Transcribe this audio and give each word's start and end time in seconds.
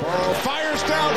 Burrow 0.00 0.34
fires 0.44 0.82
downfield 0.82 1.15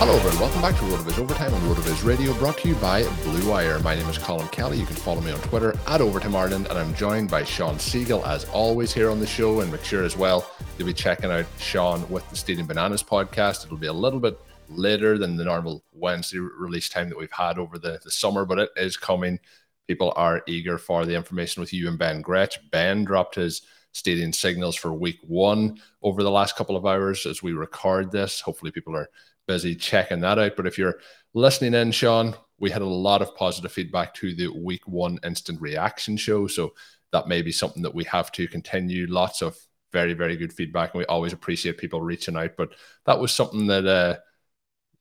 Hello, 0.00 0.16
everyone. 0.16 0.40
Welcome 0.40 0.62
back 0.62 0.76
to 0.76 0.80
RotoViz 0.84 1.18
Overtime 1.18 1.52
on 1.52 1.60
RotoViz 1.60 2.06
Radio, 2.06 2.32
brought 2.38 2.56
to 2.60 2.68
you 2.68 2.74
by 2.76 3.02
Blue 3.22 3.50
Wire. 3.50 3.78
My 3.80 3.94
name 3.94 4.08
is 4.08 4.16
Colin 4.16 4.48
Kelly. 4.48 4.78
You 4.78 4.86
can 4.86 4.96
follow 4.96 5.20
me 5.20 5.30
on 5.30 5.38
Twitter 5.40 5.78
at 5.86 6.00
Overtime 6.00 6.34
Ireland, 6.34 6.68
and 6.68 6.78
I'm 6.78 6.94
joined 6.94 7.30
by 7.30 7.44
Sean 7.44 7.78
Siegel, 7.78 8.24
as 8.24 8.46
always, 8.46 8.94
here 8.94 9.10
on 9.10 9.20
the 9.20 9.26
show, 9.26 9.60
and 9.60 9.70
make 9.70 9.84
sure 9.84 10.02
as 10.02 10.16
well 10.16 10.50
you'll 10.78 10.86
be 10.86 10.94
checking 10.94 11.30
out 11.30 11.44
Sean 11.58 12.08
with 12.08 12.26
the 12.30 12.36
Stealing 12.36 12.64
Bananas 12.64 13.02
podcast. 13.02 13.66
It'll 13.66 13.76
be 13.76 13.88
a 13.88 13.92
little 13.92 14.20
bit 14.20 14.40
later 14.70 15.18
than 15.18 15.36
the 15.36 15.44
normal 15.44 15.84
Wednesday 15.92 16.38
release 16.38 16.88
time 16.88 17.10
that 17.10 17.18
we've 17.18 17.30
had 17.30 17.58
over 17.58 17.78
the, 17.78 18.00
the 18.02 18.10
summer, 18.10 18.46
but 18.46 18.58
it 18.58 18.70
is 18.76 18.96
coming. 18.96 19.38
People 19.86 20.14
are 20.16 20.42
eager 20.46 20.78
for 20.78 21.04
the 21.04 21.14
information 21.14 21.60
with 21.60 21.74
you 21.74 21.88
and 21.88 21.98
Ben 21.98 22.22
Gretch. 22.22 22.58
Ben 22.70 23.04
dropped 23.04 23.34
his 23.34 23.60
Stealing 23.92 24.32
Signals 24.32 24.76
for 24.76 24.94
week 24.94 25.18
one 25.26 25.78
over 26.02 26.22
the 26.22 26.30
last 26.30 26.56
couple 26.56 26.76
of 26.76 26.86
hours 26.86 27.26
as 27.26 27.42
we 27.42 27.52
record 27.52 28.10
this. 28.10 28.40
Hopefully, 28.40 28.70
people 28.70 28.96
are 28.96 29.10
busy 29.50 29.74
checking 29.74 30.20
that 30.20 30.38
out. 30.38 30.54
But 30.54 30.68
if 30.68 30.78
you're 30.78 31.00
listening 31.34 31.74
in, 31.74 31.90
Sean, 31.90 32.36
we 32.60 32.70
had 32.70 32.82
a 32.82 32.86
lot 32.86 33.20
of 33.20 33.34
positive 33.34 33.72
feedback 33.72 34.14
to 34.14 34.32
the 34.32 34.46
week 34.46 34.86
one 34.86 35.18
instant 35.24 35.60
reaction 35.60 36.16
show. 36.16 36.46
So 36.46 36.72
that 37.10 37.26
may 37.26 37.42
be 37.42 37.50
something 37.50 37.82
that 37.82 37.92
we 37.92 38.04
have 38.04 38.30
to 38.32 38.46
continue. 38.46 39.08
Lots 39.08 39.42
of 39.42 39.58
very, 39.92 40.12
very 40.12 40.36
good 40.36 40.52
feedback. 40.52 40.94
And 40.94 41.00
we 41.00 41.06
always 41.06 41.32
appreciate 41.32 41.78
people 41.78 42.00
reaching 42.00 42.36
out. 42.36 42.52
But 42.56 42.74
that 43.06 43.18
was 43.18 43.32
something 43.32 43.66
that, 43.66 43.86
uh, 43.88 44.18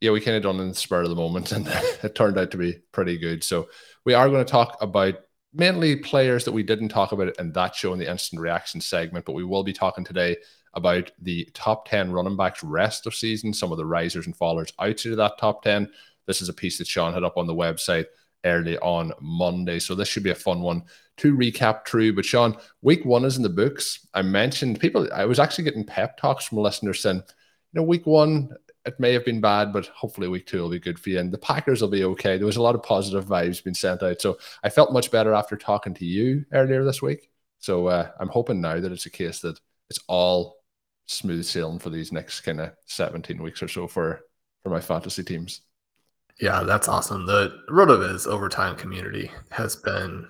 yeah, 0.01 0.09
we 0.09 0.19
kind 0.19 0.35
of 0.35 0.41
done 0.41 0.59
in 0.59 0.69
the 0.69 0.73
spur 0.73 1.03
of 1.03 1.09
the 1.09 1.15
moment. 1.15 1.51
And 1.51 1.67
it 1.67 2.15
turned 2.15 2.39
out 2.39 2.49
to 2.49 2.57
be 2.57 2.79
pretty 2.91 3.19
good. 3.19 3.43
So 3.43 3.69
we 4.03 4.15
are 4.15 4.29
going 4.29 4.43
to 4.43 4.51
talk 4.51 4.79
about 4.81 5.13
mainly 5.53 5.95
players 5.97 6.43
that 6.45 6.53
we 6.53 6.63
didn't 6.63 6.89
talk 6.89 7.11
about 7.11 7.37
in 7.37 7.51
that 7.51 7.75
show 7.75 7.93
in 7.93 7.99
the 7.99 8.09
instant 8.09 8.41
reaction 8.41 8.81
segment. 8.81 9.25
But 9.25 9.33
we 9.33 9.43
will 9.43 9.63
be 9.63 9.73
talking 9.73 10.03
today 10.03 10.37
about 10.73 11.11
the 11.21 11.49
top 11.53 11.87
10 11.89 12.11
running 12.11 12.37
backs 12.37 12.63
rest 12.63 13.07
of 13.07 13.15
season, 13.15 13.53
some 13.53 13.71
of 13.71 13.77
the 13.77 13.85
risers 13.85 14.25
and 14.25 14.37
fallers 14.37 14.71
outside 14.79 15.11
of 15.11 15.17
that 15.17 15.37
top 15.37 15.63
10. 15.63 15.89
This 16.25 16.41
is 16.41 16.49
a 16.49 16.53
piece 16.53 16.77
that 16.77 16.87
Sean 16.87 17.13
had 17.13 17.23
up 17.23 17.37
on 17.37 17.47
the 17.47 17.55
website 17.55 18.05
early 18.45 18.77
on 18.79 19.11
Monday. 19.19 19.79
So 19.79 19.95
this 19.95 20.07
should 20.07 20.23
be 20.23 20.29
a 20.29 20.35
fun 20.35 20.61
one 20.61 20.83
to 21.17 21.35
recap 21.35 21.85
through. 21.87 22.13
But 22.13 22.25
Sean, 22.25 22.55
week 22.81 23.03
one 23.05 23.25
is 23.25 23.37
in 23.37 23.43
the 23.43 23.49
books. 23.49 24.07
I 24.13 24.21
mentioned 24.21 24.79
people, 24.79 25.07
I 25.13 25.25
was 25.25 25.39
actually 25.39 25.65
getting 25.65 25.85
pep 25.85 26.17
talks 26.17 26.45
from 26.45 26.59
listeners 26.59 27.01
saying, 27.01 27.17
you 27.17 27.81
know, 27.81 27.83
week 27.83 28.05
one, 28.05 28.49
it 28.85 28.99
may 28.99 29.13
have 29.13 29.25
been 29.25 29.41
bad, 29.41 29.73
but 29.73 29.87
hopefully 29.87 30.27
week 30.27 30.47
two 30.47 30.61
will 30.61 30.69
be 30.69 30.79
good 30.79 30.97
for 30.97 31.09
you. 31.09 31.19
And 31.19 31.31
the 31.31 31.37
Packers 31.37 31.81
will 31.81 31.89
be 31.89 32.05
okay. 32.05 32.37
There 32.37 32.45
was 32.45 32.55
a 32.55 32.61
lot 32.61 32.75
of 32.75 32.83
positive 32.83 33.25
vibes 33.25 33.63
being 33.63 33.73
sent 33.73 34.01
out. 34.01 34.21
So 34.21 34.37
I 34.63 34.69
felt 34.69 34.93
much 34.93 35.11
better 35.11 35.33
after 35.33 35.57
talking 35.57 35.93
to 35.95 36.05
you 36.05 36.45
earlier 36.53 36.83
this 36.83 37.01
week. 37.01 37.29
So 37.59 37.87
uh, 37.87 38.09
I'm 38.19 38.29
hoping 38.29 38.61
now 38.61 38.79
that 38.79 38.91
it's 38.91 39.05
a 39.05 39.11
case 39.11 39.41
that 39.41 39.59
it's 39.89 39.99
all 40.07 40.58
smooth 41.09 41.43
sailing 41.43 41.79
for 41.79 41.89
these 41.89 42.11
next 42.11 42.41
kind 42.41 42.61
of 42.61 42.71
17 42.85 43.41
weeks 43.41 43.63
or 43.63 43.67
so 43.67 43.87
for 43.87 44.21
for 44.61 44.69
my 44.69 44.79
fantasy 44.79 45.23
teams. 45.23 45.61
Yeah, 46.39 46.63
that's 46.63 46.87
awesome. 46.87 47.25
The 47.25 47.59
RotoViz 47.69 48.27
overtime 48.27 48.75
community 48.75 49.31
has 49.49 49.75
been 49.75 50.27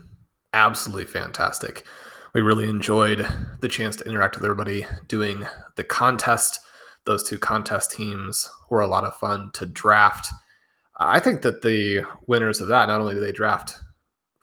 absolutely 0.54 1.06
fantastic. 1.06 1.86
We 2.34 2.42
really 2.42 2.70
enjoyed 2.70 3.28
the 3.60 3.68
chance 3.68 3.96
to 3.98 4.06
interact 4.06 4.36
with 4.36 4.46
everybody 4.46 4.86
doing 5.08 5.46
the 5.76 5.84
contest. 5.84 6.60
Those 7.06 7.28
two 7.28 7.38
contest 7.38 7.92
teams 7.92 8.50
were 8.70 8.82
a 8.82 8.88
lot 8.88 9.04
of 9.04 9.18
fun 9.18 9.52
to 9.56 9.66
draft. 9.66 10.32
I 10.98 11.20
think 11.20 11.42
that 11.42 11.62
the 11.62 12.06
winners 12.28 12.62
of 12.62 12.68
that 12.70 12.88
not 12.88 13.02
only 13.02 13.16
did 13.16 13.24
they 13.24 13.32
draft 13.32 13.76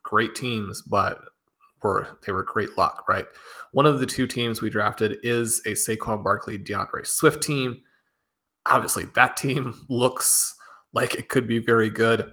great 0.02 0.34
teams, 0.34 0.82
but 0.82 1.20
were 1.82 2.18
they 2.26 2.32
were 2.32 2.42
great 2.42 2.76
luck, 2.76 3.04
right? 3.08 3.26
One 3.76 3.84
of 3.84 4.00
the 4.00 4.06
two 4.06 4.26
teams 4.26 4.62
we 4.62 4.70
drafted 4.70 5.18
is 5.22 5.60
a 5.66 5.72
Saquon 5.72 6.24
Barkley 6.24 6.56
D'Andre 6.56 7.02
Swift 7.04 7.42
team. 7.42 7.82
Obviously, 8.64 9.04
that 9.14 9.36
team 9.36 9.84
looks 9.90 10.54
like 10.94 11.14
it 11.14 11.28
could 11.28 11.46
be 11.46 11.58
very 11.58 11.90
good. 11.90 12.32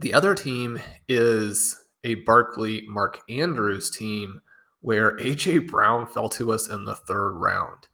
The 0.00 0.14
other 0.14 0.34
team 0.34 0.80
is 1.10 1.84
a 2.04 2.14
Barkley 2.14 2.86
Mark 2.88 3.20
Andrews 3.28 3.90
team 3.90 4.40
where 4.80 5.18
AJ 5.18 5.68
Brown 5.68 6.06
fell 6.06 6.30
to 6.30 6.52
us 6.52 6.68
in 6.68 6.86
the 6.86 6.94
third 6.94 7.32
round. 7.32 7.86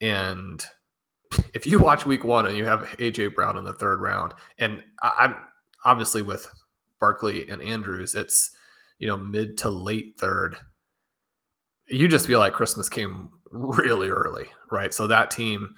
And 0.00 0.66
if 1.54 1.64
you 1.64 1.78
watch 1.78 2.06
week 2.06 2.24
one 2.24 2.44
and 2.44 2.56
you 2.56 2.64
have 2.64 2.88
AJ 2.98 3.36
Brown 3.36 3.56
in 3.56 3.62
the 3.62 3.74
third 3.74 4.00
round, 4.00 4.34
and 4.58 4.82
I'm 5.00 5.36
obviously 5.84 6.22
with 6.22 6.50
Barkley 6.98 7.48
and 7.48 7.62
Andrews, 7.62 8.16
it's 8.16 8.50
you 8.98 9.06
know, 9.06 9.16
mid 9.16 9.56
to 9.58 9.70
late 9.70 10.16
third, 10.18 10.56
you 11.90 12.08
just 12.08 12.26
feel 12.26 12.38
like 12.38 12.52
Christmas 12.52 12.88
came 12.88 13.30
really 13.50 14.08
early, 14.08 14.46
right? 14.70 14.94
So 14.94 15.06
that 15.06 15.30
team, 15.30 15.74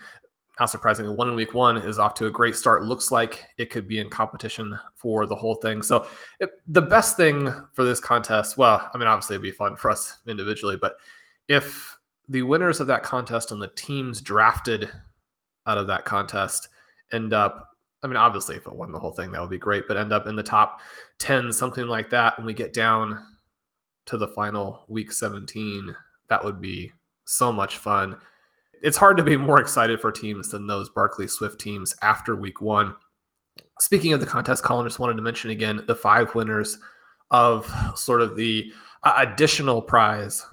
not 0.60 0.70
surprisingly, 0.70 1.14
one 1.14 1.28
in 1.28 1.34
week 1.34 1.54
one 1.54 1.78
is 1.78 1.98
off 1.98 2.14
to 2.14 2.26
a 2.26 2.30
great 2.30 2.54
start. 2.54 2.84
Looks 2.84 3.10
like 3.10 3.44
it 3.56 3.70
could 3.70 3.88
be 3.88 3.98
in 3.98 4.10
competition 4.10 4.78
for 4.94 5.26
the 5.26 5.34
whole 5.34 5.54
thing. 5.56 5.82
So 5.82 6.06
it, 6.40 6.50
the 6.68 6.82
best 6.82 7.16
thing 7.16 7.52
for 7.72 7.84
this 7.84 8.00
contest, 8.00 8.58
well, 8.58 8.90
I 8.92 8.98
mean, 8.98 9.08
obviously 9.08 9.34
it'd 9.34 9.42
be 9.42 9.50
fun 9.50 9.76
for 9.76 9.90
us 9.90 10.18
individually, 10.26 10.76
but 10.80 10.96
if 11.48 11.96
the 12.28 12.42
winners 12.42 12.80
of 12.80 12.86
that 12.86 13.02
contest 13.02 13.50
and 13.50 13.60
the 13.60 13.72
teams 13.74 14.20
drafted 14.20 14.90
out 15.66 15.78
of 15.78 15.86
that 15.86 16.04
contest 16.04 16.68
end 17.12 17.32
up 17.32 17.68
I 18.04 18.08
mean, 18.08 18.16
obviously, 18.16 18.56
if 18.56 18.66
it 18.66 18.74
won 18.74 18.90
the 18.90 18.98
whole 18.98 19.12
thing, 19.12 19.30
that 19.30 19.40
would 19.40 19.48
be 19.48 19.58
great, 19.58 19.86
but 19.86 19.96
end 19.96 20.12
up 20.12 20.26
in 20.26 20.34
the 20.34 20.42
top 20.42 20.80
10, 21.18 21.52
something 21.52 21.86
like 21.86 22.10
that, 22.10 22.36
and 22.36 22.44
we 22.44 22.52
get 22.52 22.72
down 22.72 23.24
to 24.06 24.16
the 24.16 24.28
final 24.28 24.84
week 24.88 25.12
17, 25.12 25.94
that 26.28 26.44
would 26.44 26.60
be 26.60 26.92
so 27.24 27.52
much 27.52 27.76
fun. 27.76 28.16
It's 28.82 28.96
hard 28.96 29.16
to 29.16 29.22
be 29.22 29.36
more 29.36 29.60
excited 29.60 30.00
for 30.00 30.10
teams 30.10 30.50
than 30.50 30.66
those 30.66 30.88
Barkley 30.90 31.28
Swift 31.28 31.60
teams 31.60 31.94
after 32.02 32.34
week 32.34 32.60
one. 32.60 32.94
Speaking 33.78 34.12
of 34.12 34.20
the 34.20 34.26
contest, 34.26 34.64
Colin 34.64 34.87
just 34.87 34.99
wanted 34.99 35.16
to 35.16 35.22
mention 35.22 35.50
again 35.50 35.84
the 35.87 35.94
five 35.94 36.34
winners 36.34 36.78
of 37.31 37.72
sort 37.94 38.20
of 38.22 38.37
the 38.37 38.72
uh, 39.04 39.14
additional 39.19 39.81
prize 39.81 40.44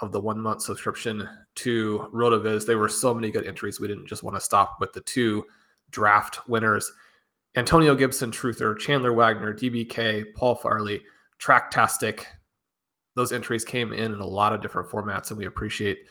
of 0.00 0.12
the 0.12 0.20
one 0.20 0.40
month 0.40 0.62
subscription 0.62 1.28
to 1.56 2.08
RotoViz. 2.12 2.66
There 2.66 2.78
were 2.78 2.88
so 2.88 3.12
many 3.12 3.30
good 3.30 3.46
entries. 3.46 3.80
We 3.80 3.88
didn't 3.88 4.06
just 4.06 4.22
want 4.22 4.36
to 4.36 4.40
stop 4.40 4.76
with 4.80 4.92
the 4.92 5.00
two 5.00 5.44
draft 5.90 6.48
winners 6.48 6.92
Antonio 7.56 7.94
Gibson, 7.94 8.30
Truther, 8.30 8.78
Chandler 8.78 9.12
Wagner, 9.12 9.52
DBK, 9.52 10.34
Paul 10.34 10.54
Farley, 10.54 11.02
Tracktastic. 11.40 12.24
Those 13.18 13.32
entries 13.32 13.64
came 13.64 13.92
in 13.92 14.14
in 14.14 14.20
a 14.20 14.26
lot 14.26 14.52
of 14.52 14.62
different 14.62 14.88
formats, 14.88 15.30
and 15.30 15.38
we 15.38 15.46
appreciate 15.46 16.06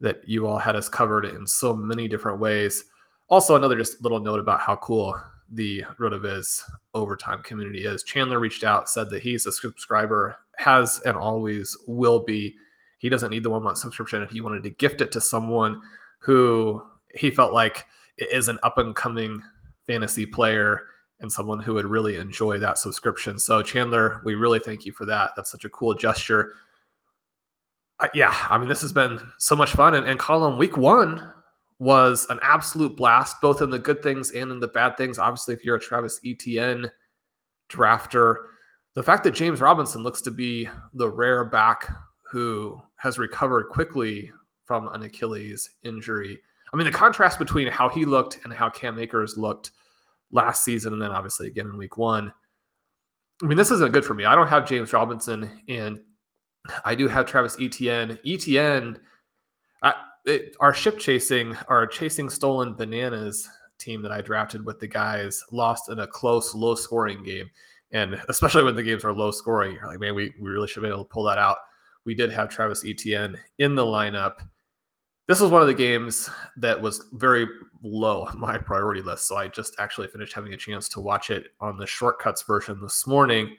that 0.00 0.20
you 0.28 0.46
all 0.46 0.58
had 0.58 0.76
us 0.76 0.88
covered 0.88 1.24
in 1.24 1.44
so 1.44 1.74
many 1.74 2.06
different 2.06 2.38
ways. 2.38 2.84
Also, 3.28 3.56
another 3.56 3.76
just 3.76 4.00
little 4.00 4.20
note 4.20 4.38
about 4.38 4.60
how 4.60 4.76
cool 4.76 5.20
the 5.50 5.82
RotoViz 5.98 6.62
overtime 6.94 7.42
community 7.42 7.84
is. 7.84 8.04
Chandler 8.04 8.38
reached 8.38 8.62
out, 8.62 8.88
said 8.88 9.10
that 9.10 9.24
he's 9.24 9.44
a 9.44 9.50
subscriber, 9.50 10.36
has 10.56 11.00
and 11.04 11.16
always 11.16 11.76
will 11.88 12.20
be. 12.20 12.54
He 12.98 13.08
doesn't 13.08 13.30
need 13.30 13.42
the 13.42 13.50
one 13.50 13.64
month 13.64 13.78
subscription, 13.78 14.22
If 14.22 14.30
he 14.30 14.40
wanted 14.40 14.62
to 14.62 14.70
gift 14.70 15.00
it 15.00 15.10
to 15.10 15.20
someone 15.20 15.82
who 16.20 16.80
he 17.12 17.32
felt 17.32 17.52
like 17.52 17.86
is 18.18 18.46
an 18.46 18.60
up 18.62 18.78
and 18.78 18.94
coming 18.94 19.42
fantasy 19.88 20.26
player 20.26 20.82
and 21.22 21.32
someone 21.32 21.60
who 21.60 21.74
would 21.74 21.86
really 21.86 22.16
enjoy 22.16 22.58
that 22.58 22.78
subscription. 22.78 23.38
So 23.38 23.62
Chandler, 23.62 24.20
we 24.24 24.34
really 24.34 24.58
thank 24.58 24.84
you 24.84 24.92
for 24.92 25.06
that. 25.06 25.30
That's 25.34 25.50
such 25.50 25.64
a 25.64 25.70
cool 25.70 25.94
gesture. 25.94 26.54
Uh, 27.98 28.08
yeah, 28.12 28.34
I 28.50 28.58
mean, 28.58 28.68
this 28.68 28.82
has 28.82 28.92
been 28.92 29.20
so 29.38 29.56
much 29.56 29.72
fun. 29.72 29.94
And, 29.94 30.06
and 30.06 30.18
Colin, 30.18 30.58
week 30.58 30.76
one 30.76 31.32
was 31.78 32.26
an 32.30 32.38
absolute 32.42 32.96
blast, 32.96 33.40
both 33.40 33.62
in 33.62 33.70
the 33.70 33.78
good 33.78 34.02
things 34.02 34.32
and 34.32 34.50
in 34.50 34.60
the 34.60 34.68
bad 34.68 34.96
things. 34.96 35.18
Obviously, 35.18 35.54
if 35.54 35.64
you're 35.64 35.76
a 35.76 35.80
Travis 35.80 36.20
Etienne 36.24 36.90
drafter, 37.70 38.36
the 38.94 39.02
fact 39.02 39.24
that 39.24 39.34
James 39.34 39.60
Robinson 39.60 40.02
looks 40.02 40.20
to 40.22 40.30
be 40.30 40.68
the 40.94 41.08
rare 41.08 41.44
back 41.44 41.90
who 42.30 42.80
has 42.96 43.18
recovered 43.18 43.68
quickly 43.68 44.30
from 44.64 44.88
an 44.88 45.02
Achilles 45.02 45.70
injury. 45.82 46.38
I 46.72 46.76
mean, 46.76 46.86
the 46.86 46.92
contrast 46.92 47.38
between 47.38 47.68
how 47.68 47.88
he 47.88 48.04
looked 48.04 48.40
and 48.44 48.52
how 48.52 48.70
Cam 48.70 48.98
Akers 48.98 49.36
looked 49.36 49.72
last 50.32 50.64
season, 50.64 50.92
and 50.92 51.02
then 51.02 51.10
obviously 51.10 51.46
again 51.46 51.66
in 51.66 51.76
week 51.76 51.96
one. 51.96 52.32
I 53.42 53.46
mean, 53.46 53.58
this 53.58 53.70
isn't 53.70 53.92
good 53.92 54.04
for 54.04 54.14
me. 54.14 54.24
I 54.24 54.34
don't 54.34 54.48
have 54.48 54.68
James 54.68 54.92
Robinson, 54.92 55.50
and 55.68 56.00
I 56.84 56.94
do 56.94 57.08
have 57.08 57.26
Travis 57.26 57.56
Etienne. 57.60 58.18
Etienne, 58.24 58.98
I, 59.82 59.94
it, 60.24 60.56
our 60.60 60.72
ship 60.72 60.98
chasing, 60.98 61.56
our 61.68 61.86
chasing 61.86 62.30
stolen 62.30 62.74
bananas 62.74 63.48
team 63.78 64.00
that 64.02 64.12
I 64.12 64.20
drafted 64.20 64.64
with 64.64 64.78
the 64.78 64.86
guys 64.86 65.42
lost 65.50 65.88
in 65.88 65.98
a 66.00 66.06
close, 66.06 66.54
low 66.54 66.74
scoring 66.74 67.24
game. 67.24 67.50
And 67.90 68.20
especially 68.28 68.64
when 68.64 68.76
the 68.76 68.82
games 68.82 69.04
are 69.04 69.12
low 69.12 69.32
scoring, 69.32 69.74
you're 69.74 69.86
like, 69.86 70.00
man, 70.00 70.14
we, 70.14 70.32
we 70.40 70.50
really 70.50 70.68
should 70.68 70.82
be 70.82 70.88
able 70.88 71.04
to 71.04 71.12
pull 71.12 71.24
that 71.24 71.38
out. 71.38 71.58
We 72.04 72.14
did 72.14 72.32
have 72.32 72.48
Travis 72.48 72.84
Etienne 72.86 73.36
in 73.58 73.74
the 73.74 73.84
lineup 73.84 74.34
this 75.28 75.40
was 75.40 75.50
one 75.50 75.62
of 75.62 75.68
the 75.68 75.74
games 75.74 76.28
that 76.56 76.80
was 76.80 77.06
very 77.12 77.46
low 77.82 78.24
on 78.24 78.38
my 78.38 78.58
priority 78.58 79.02
list. 79.02 79.28
So 79.28 79.36
I 79.36 79.48
just 79.48 79.74
actually 79.78 80.08
finished 80.08 80.34
having 80.34 80.52
a 80.52 80.56
chance 80.56 80.88
to 80.90 81.00
watch 81.00 81.30
it 81.30 81.48
on 81.60 81.76
the 81.76 81.86
shortcuts 81.86 82.42
version 82.42 82.80
this 82.80 83.06
morning. 83.06 83.56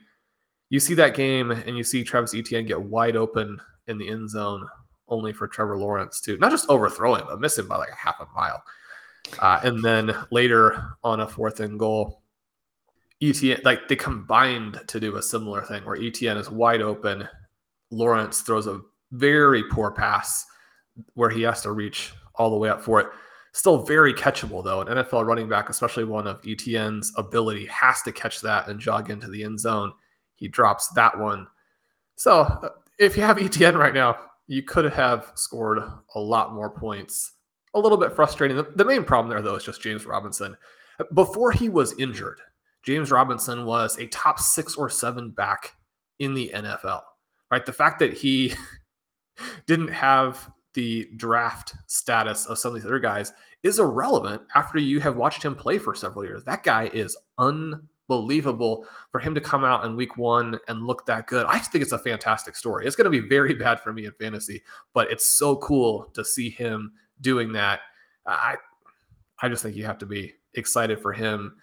You 0.69 0.79
see 0.79 0.93
that 0.95 1.15
game 1.15 1.51
and 1.51 1.77
you 1.77 1.83
see 1.83 2.03
Travis 2.03 2.33
Etienne 2.33 2.65
get 2.65 2.81
wide 2.81 3.15
open 3.15 3.59
in 3.87 3.97
the 3.97 4.09
end 4.09 4.29
zone, 4.29 4.67
only 5.07 5.31
for 5.31 5.47
Trevor 5.47 5.77
Lawrence 5.77 6.19
to 6.21 6.37
not 6.37 6.51
just 6.51 6.69
overthrow 6.69 7.15
him, 7.15 7.25
but 7.27 7.39
miss 7.39 7.57
him 7.57 7.67
by 7.67 7.77
like 7.77 7.91
a 7.91 7.95
half 7.95 8.19
a 8.19 8.27
mile. 8.35 8.63
Uh, 9.39 9.59
and 9.63 9.83
then 9.83 10.15
later 10.31 10.97
on 11.03 11.21
a 11.21 11.27
fourth 11.27 11.59
and 11.59 11.79
goal, 11.79 12.23
Etienne, 13.21 13.61
like 13.63 13.87
they 13.87 13.95
combined 13.95 14.81
to 14.87 14.99
do 14.99 15.15
a 15.15 15.21
similar 15.21 15.61
thing 15.61 15.85
where 15.85 15.95
Etienne 15.95 16.37
is 16.37 16.49
wide 16.49 16.81
open. 16.81 17.27
Lawrence 17.89 18.41
throws 18.41 18.67
a 18.67 18.81
very 19.11 19.63
poor 19.69 19.91
pass 19.91 20.45
where 21.13 21.29
he 21.29 21.41
has 21.43 21.61
to 21.63 21.71
reach 21.71 22.13
all 22.35 22.49
the 22.49 22.57
way 22.57 22.69
up 22.69 22.81
for 22.81 22.99
it. 22.99 23.07
Still 23.53 23.83
very 23.83 24.13
catchable 24.13 24.63
though. 24.63 24.81
An 24.81 24.87
NFL 24.87 25.25
running 25.25 25.47
back, 25.47 25.69
especially 25.69 26.05
one 26.05 26.27
of 26.27 26.41
Etienne's 26.45 27.13
ability, 27.17 27.67
has 27.67 28.01
to 28.01 28.11
catch 28.11 28.41
that 28.41 28.67
and 28.67 28.79
jog 28.79 29.09
into 29.09 29.29
the 29.29 29.43
end 29.43 29.59
zone. 29.59 29.93
He 30.35 30.47
drops 30.47 30.89
that 30.89 31.17
one. 31.17 31.47
So 32.15 32.41
uh, 32.41 32.69
if 32.99 33.15
you 33.15 33.23
have 33.23 33.37
ETN 33.37 33.77
right 33.77 33.93
now, 33.93 34.17
you 34.47 34.63
could 34.63 34.91
have 34.91 35.31
scored 35.35 35.79
a 36.15 36.19
lot 36.19 36.53
more 36.53 36.69
points. 36.69 37.33
A 37.75 37.79
little 37.79 37.97
bit 37.97 38.15
frustrating. 38.15 38.57
The, 38.57 38.71
the 38.75 38.85
main 38.85 39.03
problem 39.03 39.29
there 39.29 39.41
though 39.41 39.55
is 39.55 39.63
just 39.63 39.81
James 39.81 40.05
Robinson. 40.05 40.57
Before 41.13 41.51
he 41.51 41.69
was 41.69 41.97
injured, 41.99 42.39
James 42.83 43.11
Robinson 43.11 43.65
was 43.65 43.97
a 43.97 44.07
top 44.07 44.39
six 44.39 44.75
or 44.75 44.89
seven 44.89 45.31
back 45.31 45.73
in 46.19 46.33
the 46.33 46.51
NFL. 46.53 47.01
Right. 47.51 47.65
The 47.65 47.73
fact 47.73 47.99
that 47.99 48.13
he 48.13 48.53
didn't 49.67 49.89
have 49.89 50.49
the 50.73 51.09
draft 51.15 51.75
status 51.87 52.45
of 52.45 52.57
some 52.57 52.69
of 52.69 52.75
these 52.75 52.85
other 52.85 52.99
guys 52.99 53.33
is 53.63 53.79
irrelevant 53.79 54.41
after 54.55 54.79
you 54.79 54.99
have 54.99 55.15
watched 55.15 55.43
him 55.43 55.55
play 55.55 55.77
for 55.77 55.95
several 55.95 56.25
years. 56.25 56.43
That 56.43 56.63
guy 56.63 56.89
is 56.93 57.17
unbelievable 57.37 58.85
for 59.11 59.19
him 59.19 59.33
to 59.35 59.41
come 59.41 59.63
out 59.63 59.85
in 59.85 59.95
week 59.95 60.17
one 60.17 60.59
and 60.67 60.85
look 60.85 61.05
that 61.05 61.27
good. 61.27 61.45
I 61.45 61.57
just 61.57 61.71
think 61.71 61.81
it's 61.81 61.91
a 61.91 61.99
fantastic 61.99 62.55
story. 62.55 62.85
It's 62.85 62.95
going 62.95 63.11
to 63.11 63.21
be 63.21 63.27
very 63.27 63.53
bad 63.55 63.79
for 63.79 63.93
me 63.93 64.05
in 64.05 64.11
fantasy, 64.13 64.63
but 64.93 65.11
it's 65.11 65.25
so 65.25 65.55
cool 65.57 66.09
to 66.13 66.25
see 66.25 66.49
him 66.49 66.93
doing 67.21 67.53
that. 67.53 67.81
I, 68.25 68.55
I 69.41 69.49
just 69.49 69.63
think 69.63 69.75
you 69.75 69.85
have 69.85 69.99
to 69.99 70.05
be 70.05 70.33
excited 70.55 70.99
for 70.99 71.13
him 71.13 71.55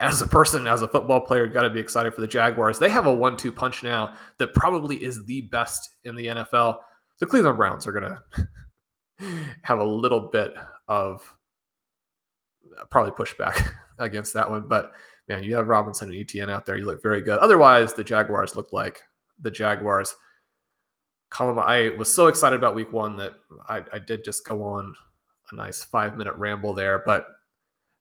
as 0.00 0.20
a 0.20 0.26
person, 0.26 0.66
as 0.66 0.82
a 0.82 0.88
football 0.88 1.20
player, 1.20 1.46
got 1.46 1.62
to 1.62 1.70
be 1.70 1.80
excited 1.80 2.14
for 2.14 2.20
the 2.20 2.26
Jaguars. 2.26 2.78
They 2.78 2.90
have 2.90 3.06
a 3.06 3.14
one-two 3.14 3.52
punch 3.52 3.82
now 3.82 4.14
that 4.38 4.52
probably 4.52 5.02
is 5.02 5.24
the 5.24 5.42
best 5.42 5.94
in 6.04 6.16
the 6.16 6.26
NFL 6.26 6.78
the 7.20 7.26
Cleveland 7.26 7.56
Browns 7.56 7.86
are 7.86 7.92
going 7.92 8.16
to 9.18 9.26
have 9.62 9.78
a 9.78 9.84
little 9.84 10.20
bit 10.20 10.54
of 10.88 11.22
uh, 12.80 12.84
probably 12.86 13.12
pushback 13.12 13.70
against 13.98 14.34
that 14.34 14.50
one. 14.50 14.66
But 14.68 14.92
man, 15.28 15.44
you 15.44 15.56
have 15.56 15.68
Robinson 15.68 16.10
and 16.10 16.18
Etienne 16.18 16.50
out 16.50 16.66
there. 16.66 16.76
You 16.76 16.86
look 16.86 17.02
very 17.02 17.20
good. 17.20 17.38
Otherwise, 17.38 17.94
the 17.94 18.04
Jaguars 18.04 18.56
look 18.56 18.72
like 18.72 19.02
the 19.40 19.50
Jaguars. 19.50 20.14
I 21.36 21.92
was 21.98 22.14
so 22.14 22.28
excited 22.28 22.56
about 22.56 22.76
week 22.76 22.92
one 22.92 23.16
that 23.16 23.32
I, 23.68 23.82
I 23.92 23.98
did 23.98 24.22
just 24.22 24.46
go 24.46 24.62
on 24.62 24.94
a 25.50 25.56
nice 25.56 25.82
five 25.82 26.16
minute 26.16 26.34
ramble 26.36 26.74
there. 26.74 27.02
But 27.04 27.26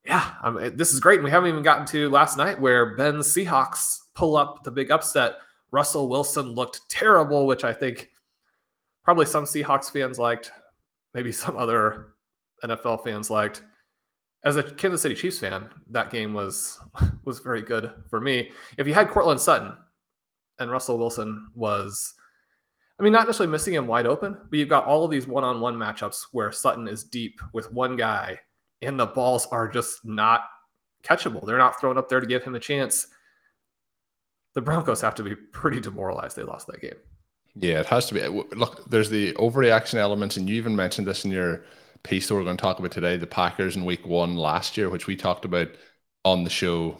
yeah, 0.05 0.33
I 0.43 0.51
mean, 0.51 0.77
this 0.77 0.93
is 0.93 0.99
great. 0.99 1.15
And 1.15 1.23
we 1.23 1.31
haven't 1.31 1.49
even 1.49 1.63
gotten 1.63 1.85
to 1.87 2.09
last 2.09 2.37
night 2.37 2.59
where 2.59 2.95
Ben 2.95 3.15
Seahawks 3.15 3.99
pull 4.13 4.35
up 4.35 4.63
the 4.63 4.71
big 4.71 4.91
upset. 4.91 5.37
Russell 5.71 6.09
Wilson 6.09 6.51
looked 6.51 6.87
terrible, 6.89 7.47
which 7.47 7.63
I 7.63 7.73
think 7.73 8.09
probably 9.03 9.25
some 9.25 9.45
Seahawks 9.45 9.91
fans 9.91 10.17
liked, 10.19 10.51
maybe 11.13 11.31
some 11.31 11.57
other 11.57 12.13
NFL 12.63 13.03
fans 13.03 13.29
liked. 13.29 13.63
As 14.45 14.57
a 14.57 14.63
Kansas 14.63 15.01
City 15.01 15.15
Chiefs 15.15 15.39
fan, 15.39 15.69
that 15.89 16.11
game 16.11 16.33
was 16.33 16.79
was 17.25 17.39
very 17.39 17.61
good 17.61 17.91
for 18.09 18.19
me. 18.19 18.51
If 18.77 18.87
you 18.87 18.93
had 18.93 19.09
Courtland 19.09 19.39
Sutton 19.39 19.73
and 20.59 20.71
Russell 20.71 20.97
Wilson 20.97 21.49
was, 21.55 22.13
I 22.99 23.03
mean, 23.03 23.13
not 23.13 23.25
necessarily 23.25 23.51
missing 23.51 23.73
him 23.73 23.87
wide 23.87 24.05
open, 24.05 24.37
but 24.49 24.59
you've 24.59 24.69
got 24.69 24.85
all 24.85 25.05
of 25.05 25.11
these 25.11 25.27
one-on-one 25.27 25.75
matchups 25.75 26.25
where 26.31 26.51
Sutton 26.51 26.87
is 26.87 27.03
deep 27.03 27.41
with 27.53 27.71
one 27.71 27.95
guy, 27.95 28.39
and 28.81 28.99
the 28.99 29.05
balls 29.05 29.47
are 29.47 29.67
just 29.67 30.05
not 30.05 30.41
catchable. 31.03 31.45
They're 31.45 31.57
not 31.57 31.79
thrown 31.79 31.97
up 31.97 32.09
there 32.09 32.19
to 32.19 32.27
give 32.27 32.43
him 32.43 32.55
a 32.55 32.59
chance. 32.59 33.07
The 34.55 34.61
Broncos 34.61 35.01
have 35.01 35.15
to 35.15 35.23
be 35.23 35.35
pretty 35.35 35.79
demoralized. 35.79 36.35
They 36.35 36.43
lost 36.43 36.67
that 36.67 36.81
game. 36.81 36.95
Yeah, 37.55 37.79
it 37.81 37.85
has 37.87 38.07
to 38.07 38.15
be. 38.15 38.21
Uh, 38.21 38.29
look, 38.55 38.89
there's 38.89 39.09
the 39.09 39.33
overreaction 39.33 39.95
elements, 39.95 40.37
and 40.37 40.49
you 40.49 40.55
even 40.55 40.75
mentioned 40.75 41.07
this 41.07 41.23
in 41.23 41.31
your 41.31 41.63
piece 42.01 42.27
that 42.27 42.35
we're 42.35 42.43
going 42.43 42.57
to 42.57 42.61
talk 42.61 42.79
about 42.79 42.91
today. 42.91 43.15
The 43.17 43.27
Packers 43.27 43.75
in 43.75 43.85
Week 43.85 44.05
One 44.05 44.35
last 44.35 44.75
year, 44.75 44.89
which 44.89 45.07
we 45.07 45.15
talked 45.15 45.45
about 45.45 45.69
on 46.25 46.43
the 46.43 46.49
show 46.49 46.97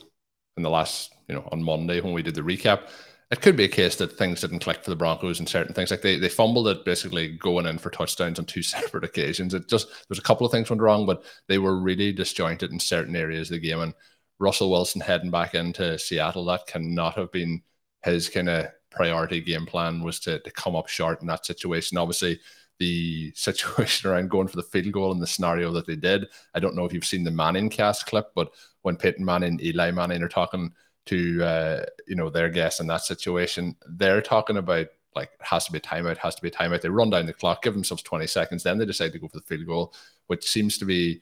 in 0.56 0.64
the 0.64 0.70
last, 0.70 1.12
you 1.28 1.36
know, 1.36 1.48
on 1.52 1.64
Monday 1.64 2.02
when 2.02 2.14
we 2.14 2.22
did 2.22 2.36
the 2.36 2.42
recap. 2.42 2.90
It 3.32 3.42
could 3.42 3.58
be 3.58 3.64
a 3.64 3.70
case 3.70 3.96
that 3.96 4.16
things 4.16 4.42
didn't 4.42 4.60
click 4.60 4.84
for 4.84 4.92
the 4.92 4.96
Broncos 4.96 5.40
and 5.40 5.50
certain 5.50 5.74
things. 5.74 5.90
Like 5.90 6.04
they, 6.04 6.20
they 6.20 6.30
fumbled 6.30 6.68
it 6.68 6.86
basically 6.86 7.30
going 7.30 7.66
in 7.66 7.80
for 7.80 7.90
touchdowns 7.90 8.38
on 8.38 8.46
two 8.46 8.62
separate 8.62 9.04
occasions. 9.04 9.56
It 9.56 9.68
just 9.68 9.88
there's 10.08 10.20
a 10.20 10.24
couple 10.24 10.46
of 10.46 10.52
things 10.52 10.70
went 10.70 10.84
wrong, 10.84 11.08
but 11.08 11.24
they 11.48 11.58
were 11.58 11.80
really 11.80 12.12
disjointed 12.12 12.72
in 12.72 12.80
certain 12.80 13.16
areas 13.16 13.50
of 13.50 13.56
the 13.56 13.68
game. 13.68 13.80
And 13.80 13.94
Russell 14.38 14.70
Wilson 14.70 15.02
heading 15.02 15.32
back 15.32 15.56
into 15.56 15.98
Seattle, 15.98 16.46
that 16.46 16.68
cannot 16.68 17.16
have 17.16 17.32
been 17.32 17.64
his 18.04 18.30
kind 18.30 18.50
of 18.50 18.68
priority 18.94 19.42
game 19.42 19.66
plan 19.66 20.02
was 20.04 20.20
to, 20.22 20.40
to 20.40 20.52
come 20.52 20.76
up 20.76 20.88
short 20.88 21.22
in 21.22 21.28
that 21.28 21.46
situation. 21.46 21.98
Obviously, 21.98 22.40
the 22.80 23.32
situation 23.36 24.10
around 24.10 24.30
going 24.30 24.48
for 24.48 24.58
the 24.58 24.64
field 24.64 24.92
goal 24.92 25.12
in 25.12 25.20
the 25.20 25.28
scenario 25.28 25.72
that 25.72 25.88
they 25.88 25.96
did. 25.96 26.28
I 26.54 26.60
don't 26.60 26.76
know 26.76 26.86
if 26.86 26.94
you've 26.94 27.06
seen 27.06 27.24
the 27.24 27.32
Manning 27.32 27.70
cast 27.70 28.06
clip, 28.06 28.32
but 28.36 28.52
when 28.82 28.98
Peyton 28.98 29.26
Manning, 29.26 29.60
Eli 29.62 29.92
Manning 29.92 30.24
are 30.24 30.30
talking 30.30 30.74
to 31.06 31.44
uh, 31.44 31.86
you 32.08 32.16
know 32.16 32.30
their 32.30 32.50
guests 32.50 32.80
in 32.80 32.88
that 32.88 33.02
situation, 33.02 33.76
they're 33.88 34.22
talking 34.22 34.58
about 34.58 34.88
like 35.16 35.30
it 35.40 35.46
has 35.46 35.66
to 35.66 35.72
be 35.72 35.78
a 35.78 35.82
timeout, 35.82 36.18
has 36.18 36.36
to 36.36 36.42
be 36.42 36.48
a 36.48 36.52
timeout. 36.52 36.82
They 36.82 36.90
run 36.90 37.10
down 37.10 37.26
the 37.26 37.34
clock, 37.34 37.62
give 37.62 37.74
themselves 37.74 38.04
20 38.04 38.26
seconds, 38.28 38.64
then 38.64 38.78
they 38.78 38.86
decide 38.86 39.12
to 39.14 39.20
go 39.20 39.28
for 39.28 39.38
the 39.38 39.46
field 39.46 39.68
goal, 39.68 39.94
which 40.28 40.50
seems 40.50 40.78
to 40.80 40.86
be 40.86 41.22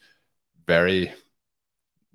very 0.68 1.12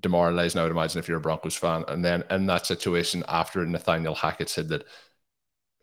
demoralizing, 0.00 0.60
I 0.60 0.64
would 0.64 0.72
imagine, 0.72 0.98
if 0.98 1.08
you're 1.08 1.18
a 1.18 1.20
Broncos 1.20 1.56
fan. 1.56 1.84
And 1.88 2.04
then 2.04 2.24
in 2.30 2.46
that 2.46 2.66
situation, 2.66 3.24
after 3.28 3.64
Nathaniel 3.66 4.14
Hackett 4.14 4.48
said 4.48 4.68
that 4.68 4.84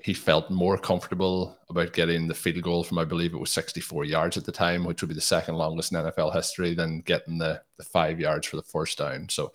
he 0.04 0.14
felt 0.14 0.50
more 0.50 0.78
comfortable 0.78 1.58
about 1.70 1.94
getting 1.94 2.28
the 2.28 2.34
field 2.34 2.62
goal 2.62 2.84
from 2.84 3.00
I 3.00 3.06
believe 3.06 3.34
it 3.34 3.40
was 3.40 3.52
64 3.52 4.04
yards 4.04 4.36
at 4.36 4.44
the 4.44 4.52
time, 4.52 4.84
which 4.84 5.02
would 5.02 5.08
be 5.08 5.16
the 5.16 5.22
second 5.22 5.56
longest 5.56 5.94
in 5.94 5.98
NFL 5.98 6.34
history, 6.34 6.74
than 6.74 7.00
getting 7.02 7.38
the 7.38 7.62
the 7.78 7.86
five 7.86 8.20
yards 8.20 8.46
for 8.46 8.58
the 8.58 8.64
first 8.64 8.98
down. 8.98 9.30
So 9.30 9.54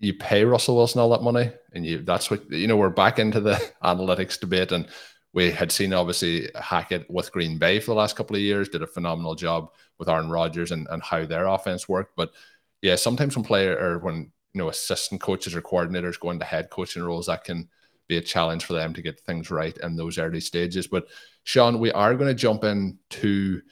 you 0.00 0.14
pay 0.14 0.44
Russell 0.44 0.76
Wilson 0.76 1.00
all 1.00 1.10
that 1.10 1.22
money, 1.22 1.50
and 1.72 1.84
you 1.84 1.98
that's 1.98 2.30
what 2.30 2.50
you 2.50 2.66
know. 2.66 2.78
We're 2.78 2.88
back 2.88 3.18
into 3.18 3.40
the 3.40 3.54
analytics 3.84 4.40
debate, 4.40 4.72
and 4.72 4.88
we 5.34 5.50
had 5.50 5.70
seen 5.70 5.92
obviously 5.92 6.48
Hackett 6.54 7.10
with 7.10 7.30
Green 7.30 7.58
Bay 7.58 7.78
for 7.78 7.90
the 7.90 7.98
last 7.98 8.16
couple 8.16 8.36
of 8.36 8.42
years, 8.42 8.70
did 8.70 8.82
a 8.82 8.86
phenomenal 8.86 9.34
job 9.34 9.70
with 9.98 10.08
Aaron 10.08 10.30
Rodgers 10.30 10.72
and, 10.72 10.86
and 10.90 11.02
how 11.02 11.26
their 11.26 11.46
offense 11.46 11.88
worked. 11.88 12.16
But 12.16 12.32
yeah, 12.80 12.96
sometimes 12.96 13.36
when 13.36 13.44
player 13.44 13.76
or 13.78 13.98
when 13.98 14.32
you 14.54 14.58
know 14.58 14.70
assistant 14.70 15.20
coaches 15.20 15.54
or 15.54 15.60
coordinators 15.60 16.18
go 16.18 16.30
into 16.30 16.46
head 16.46 16.70
coaching 16.70 17.02
roles, 17.02 17.26
that 17.26 17.44
can 17.44 17.68
be 18.08 18.16
a 18.16 18.20
challenge 18.22 18.64
for 18.64 18.72
them 18.74 18.92
to 18.94 19.02
get 19.02 19.20
things 19.20 19.50
right 19.50 19.76
in 19.78 19.96
those 19.96 20.18
early 20.18 20.40
stages. 20.40 20.86
But 20.86 21.06
Sean, 21.44 21.78
we 21.78 21.92
are 21.92 22.14
going 22.14 22.28
to 22.28 22.34
jump 22.34 22.64
into 22.64 23.62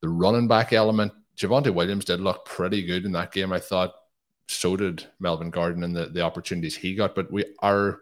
the 0.00 0.08
running 0.08 0.48
back 0.48 0.72
element 0.72 1.12
Javonte 1.38 1.72
Williams 1.72 2.04
did 2.04 2.20
look 2.20 2.44
pretty 2.44 2.84
good 2.84 3.04
in 3.04 3.12
that 3.12 3.32
game. 3.32 3.52
I 3.52 3.60
thought 3.60 3.94
so 4.48 4.76
did 4.76 5.06
Melvin 5.20 5.50
Gordon 5.50 5.84
and 5.84 5.94
the, 5.94 6.06
the 6.06 6.22
opportunities 6.22 6.74
he 6.76 6.94
got. 6.94 7.14
But 7.14 7.30
we 7.30 7.44
are 7.60 8.00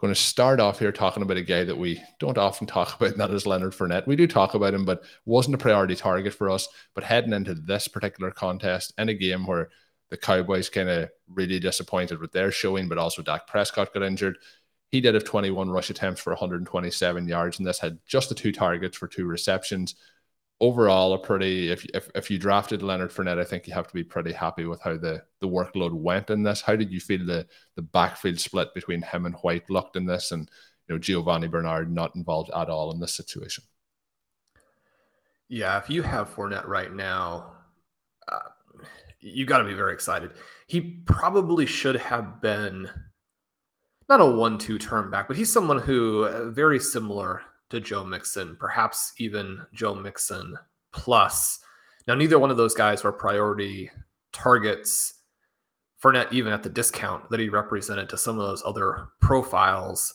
going 0.00 0.12
to 0.12 0.20
start 0.20 0.58
off 0.58 0.80
here 0.80 0.90
talking 0.90 1.22
about 1.22 1.36
a 1.36 1.42
guy 1.42 1.62
that 1.62 1.78
we 1.78 2.02
don't 2.18 2.36
often 2.36 2.66
talk 2.66 2.96
about, 3.00 3.12
and 3.12 3.20
that 3.20 3.30
is 3.30 3.46
Leonard 3.46 3.74
Fournette. 3.74 4.06
We 4.06 4.16
do 4.16 4.26
talk 4.26 4.54
about 4.54 4.74
him, 4.74 4.84
but 4.84 5.04
wasn't 5.24 5.54
a 5.54 5.58
priority 5.58 5.94
target 5.94 6.34
for 6.34 6.50
us. 6.50 6.68
But 6.94 7.04
heading 7.04 7.32
into 7.32 7.54
this 7.54 7.86
particular 7.86 8.32
contest 8.32 8.92
in 8.98 9.08
a 9.08 9.14
game 9.14 9.46
where 9.46 9.70
the 10.10 10.16
Cowboys 10.16 10.68
kind 10.68 10.88
of 10.88 11.10
really 11.28 11.60
disappointed 11.60 12.18
with 12.18 12.32
their 12.32 12.50
showing, 12.50 12.88
but 12.88 12.98
also 12.98 13.22
Dak 13.22 13.46
Prescott 13.46 13.94
got 13.94 14.02
injured. 14.02 14.36
He 14.94 15.00
did 15.00 15.14
have 15.14 15.24
21 15.24 15.70
rush 15.70 15.90
attempts 15.90 16.20
for 16.20 16.30
127 16.30 17.26
yards, 17.26 17.58
and 17.58 17.66
this 17.66 17.80
had 17.80 17.98
just 18.06 18.28
the 18.28 18.34
two 18.36 18.52
targets 18.52 18.96
for 18.96 19.08
two 19.08 19.26
receptions 19.26 19.96
overall 20.60 21.14
a 21.14 21.18
pretty 21.18 21.70
if, 21.72 21.84
if 21.86 22.08
if 22.14 22.30
you 22.30 22.38
drafted 22.38 22.80
Leonard 22.80 23.10
Fournette, 23.10 23.40
I 23.40 23.44
think 23.44 23.66
you 23.66 23.74
have 23.74 23.88
to 23.88 23.94
be 23.94 24.04
pretty 24.04 24.32
happy 24.32 24.66
with 24.66 24.80
how 24.80 24.96
the 24.96 25.24
the 25.40 25.48
workload 25.48 25.92
went 25.92 26.30
in 26.30 26.44
this. 26.44 26.60
How 26.60 26.76
did 26.76 26.92
you 26.92 27.00
feel 27.00 27.26
the 27.26 27.44
the 27.74 27.82
backfield 27.82 28.38
split 28.38 28.72
between 28.72 29.02
him 29.02 29.26
and 29.26 29.34
White 29.36 29.68
looked 29.68 29.96
in 29.96 30.06
this, 30.06 30.30
and 30.30 30.48
you 30.86 30.94
know 30.94 31.00
Giovani 31.00 31.48
Bernard 31.48 31.92
not 31.92 32.14
involved 32.14 32.52
at 32.54 32.70
all 32.70 32.92
in 32.92 33.00
this 33.00 33.14
situation? 33.14 33.64
Yeah, 35.48 35.76
if 35.78 35.90
you 35.90 36.02
have 36.02 36.32
Fournette 36.32 36.68
right 36.68 36.94
now, 36.94 37.52
uh, 38.28 38.38
you 39.18 39.44
got 39.44 39.58
to 39.58 39.64
be 39.64 39.74
very 39.74 39.92
excited. 39.92 40.30
He 40.68 40.80
probably 41.04 41.66
should 41.66 41.96
have 41.96 42.40
been 42.40 42.88
not 44.08 44.20
a 44.20 44.26
one-two 44.26 44.78
turn 44.78 45.10
back, 45.10 45.28
but 45.28 45.36
he's 45.36 45.52
someone 45.52 45.78
who 45.78 46.24
uh, 46.24 46.50
very 46.50 46.78
similar 46.78 47.42
to 47.70 47.80
Joe 47.80 48.04
Mixon, 48.04 48.56
perhaps 48.58 49.12
even 49.18 49.60
Joe 49.72 49.94
Mixon 49.94 50.56
plus. 50.92 51.60
Now, 52.06 52.14
neither 52.14 52.38
one 52.38 52.50
of 52.50 52.56
those 52.56 52.74
guys 52.74 53.02
were 53.02 53.12
priority 53.12 53.90
targets. 54.32 55.14
Fournette, 56.02 56.32
even 56.32 56.52
at 56.52 56.62
the 56.62 56.68
discount 56.68 57.30
that 57.30 57.40
he 57.40 57.48
represented 57.48 58.10
to 58.10 58.18
some 58.18 58.38
of 58.38 58.46
those 58.46 58.62
other 58.66 59.08
profiles, 59.20 60.14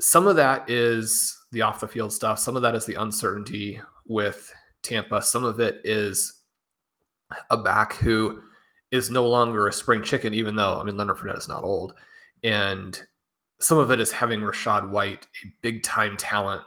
some 0.00 0.26
of 0.26 0.36
that 0.36 0.68
is 0.68 1.38
the 1.52 1.62
off 1.62 1.80
the 1.80 1.88
field 1.88 2.12
stuff. 2.12 2.38
Some 2.38 2.56
of 2.56 2.62
that 2.62 2.74
is 2.74 2.84
the 2.84 2.94
uncertainty 2.94 3.80
with 4.06 4.52
Tampa. 4.82 5.22
Some 5.22 5.44
of 5.44 5.60
it 5.60 5.80
is 5.84 6.40
a 7.50 7.56
back 7.56 7.94
who 7.94 8.42
is 8.90 9.10
no 9.10 9.26
longer 9.28 9.68
a 9.68 9.72
spring 9.72 10.02
chicken, 10.02 10.34
even 10.34 10.56
though, 10.56 10.80
I 10.80 10.84
mean, 10.84 10.96
Leonard 10.96 11.18
Fournette 11.18 11.38
is 11.38 11.48
not 11.48 11.62
old. 11.62 11.94
And 12.42 13.00
some 13.60 13.78
of 13.78 13.90
it 13.90 14.00
is 14.00 14.12
having 14.12 14.40
Rachaad 14.40 14.90
White, 14.90 15.26
a 15.44 15.48
big 15.62 15.82
time 15.82 16.16
talent, 16.16 16.62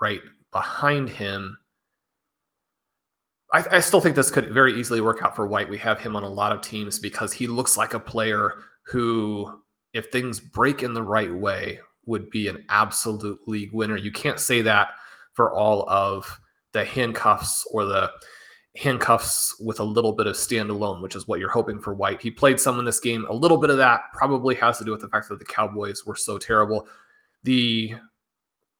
right 0.00 0.20
behind 0.52 1.08
him. 1.08 1.56
I, 3.52 3.64
I, 3.70 3.80
still 3.80 4.00
think 4.00 4.16
this 4.16 4.30
could 4.30 4.52
very 4.52 4.78
easily 4.78 5.00
work 5.00 5.22
out 5.22 5.36
for 5.36 5.46
White. 5.46 5.68
We 5.68 5.78
have 5.78 6.00
him 6.00 6.16
on 6.16 6.24
a 6.24 6.28
lot 6.28 6.52
of 6.52 6.60
teams 6.60 6.98
because 6.98 7.32
he 7.32 7.46
looks 7.46 7.76
like 7.76 7.94
a 7.94 8.00
player 8.00 8.54
who, 8.86 9.62
if 9.92 10.06
things 10.06 10.40
break 10.40 10.82
in 10.82 10.94
the 10.94 11.02
right 11.02 11.32
way, 11.32 11.78
would 12.06 12.28
be 12.30 12.48
an 12.48 12.64
absolute 12.68 13.38
league 13.46 13.72
winner. 13.72 13.96
You 13.96 14.12
can't 14.12 14.40
say 14.40 14.62
that 14.62 14.88
for 15.34 15.54
all 15.54 15.88
of 15.88 16.40
the 16.72 16.84
handcuffs 16.84 17.66
or 17.72 17.84
the 17.84 18.10
handcuffs 18.76 19.58
with 19.60 19.80
a 19.80 19.84
little 19.84 20.12
bit 20.12 20.26
of 20.26 20.34
standalone, 20.34 21.00
which 21.00 21.16
is 21.16 21.26
what 21.26 21.40
you're 21.40 21.50
hoping 21.50 21.80
for 21.80 21.94
White. 21.94 22.20
He 22.20 22.30
played 22.30 22.60
some 22.60 22.78
in 22.78 22.84
this 22.84 23.00
game. 23.00 23.26
A 23.28 23.32
little 23.32 23.56
bit 23.56 23.70
of 23.70 23.78
that 23.78 24.02
probably 24.12 24.54
has 24.56 24.78
to 24.78 24.84
do 24.84 24.90
with 24.90 25.00
the 25.00 25.08
fact 25.08 25.28
that 25.28 25.38
the 25.38 25.44
Cowboys 25.44 26.04
were 26.04 26.16
so 26.16 26.38
terrible. 26.38 26.86
The 27.44 27.94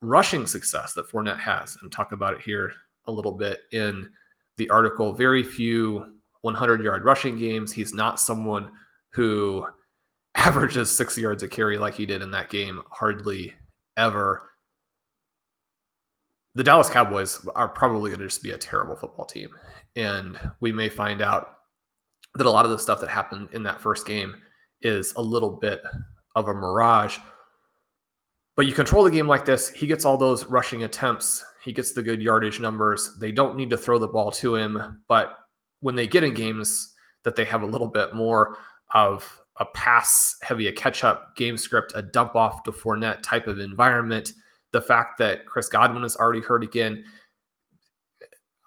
rushing 0.03 0.47
success 0.47 0.93
that 0.95 1.09
Fournette 1.09 1.39
has, 1.39 1.77
and 1.83 1.91
talk 1.91 2.13
about 2.13 2.35
it 2.35 2.41
here 2.43 2.73
a 3.07 3.13
little 3.13 3.33
bit 3.33 3.61
in 3.73 4.09
the 4.57 4.69
article. 4.71 5.13
Very 5.13 5.43
few 5.43 6.15
100 6.43 6.83
yard 6.83 7.05
rushing 7.05 7.39
games. 7.39 7.73
He's 7.73 7.95
not 7.95 8.21
someone 8.21 8.71
who 9.11 9.67
averages 10.35 10.95
six 10.95 11.17
yards 11.17 11.43
a 11.43 11.49
carry 11.49 11.79
like 11.79 11.95
he 11.95 12.07
did 12.07 12.23
in 12.23 12.31
that 12.33 12.51
game, 12.51 12.83
hardly 12.91 13.55
ever 13.97 14.51
the 16.57 16.65
Dallas 16.65 16.89
Cowboys 16.89 17.47
are 17.55 17.69
probably 17.69 18.11
going 18.11 18.21
to 18.21 18.27
just 18.27 18.43
be 18.43 18.53
a 18.53 18.59
terrible 18.59 18.97
football 18.97 19.27
team. 19.27 19.51
And 19.95 20.39
we 20.61 20.73
may 20.73 20.89
find 20.89 21.21
out 21.21 21.59
that 22.35 22.47
a 22.47 22.51
lot 22.51 22.65
of 22.65 22.71
the 22.71 22.79
stuff 22.79 22.99
that 23.03 23.11
happened 23.11 23.51
in 23.53 23.63
that 23.65 23.81
first 23.81 24.07
game 24.07 24.35
is 24.81 25.13
a 25.17 25.23
little 25.23 25.51
bit 25.51 25.83
of 26.35 26.49
a 26.49 26.55
mirage. 26.55 27.19
But 28.57 28.67
you 28.67 28.73
control 28.73 29.05
the 29.05 29.11
game 29.11 29.29
like 29.29 29.45
this, 29.45 29.69
he 29.69 29.87
gets 29.87 30.07
all 30.07 30.17
those 30.17 30.47
rushing 30.47 30.85
attempts, 30.85 31.45
he 31.63 31.75
gets 31.75 31.93
the 31.93 32.03
good 32.03 32.23
yardage 32.23 32.59
numbers. 32.59 33.19
They 33.21 33.33
don't 33.33 33.57
need 33.57 33.69
to 33.69 33.77
throw 33.77 33.99
the 33.99 34.09
ball 34.09 34.31
to 34.33 34.57
him. 34.57 35.03
But 35.09 35.37
when 35.81 35.95
they 35.95 36.07
get 36.07 36.25
in 36.25 36.33
games 36.33 36.95
that 37.25 37.37
they 37.37 37.45
have 37.45 37.63
a 37.63 37.67
little 37.67 37.89
bit 37.89 38.15
more 38.15 38.57
of 38.95 39.43
a 39.59 39.67
pass 39.67 40.37
heavy, 40.41 40.69
a 40.69 40.73
catch 40.73 41.05
up 41.05 41.37
game 41.37 41.59
script, 41.59 41.93
a 41.95 42.01
dump 42.01 42.35
off 42.35 42.63
to 42.63 42.73
Fournette 42.73 43.23
type 43.23 43.47
of 43.47 43.59
environment, 43.59 44.33
the 44.77 44.83
fact 44.83 45.17
that 45.17 45.47
Chris 45.47 45.71
Godwin 45.71 46.05
is 46.05 46.17
already 46.17 46.43
hurt 46.43 46.63
again. 46.63 47.03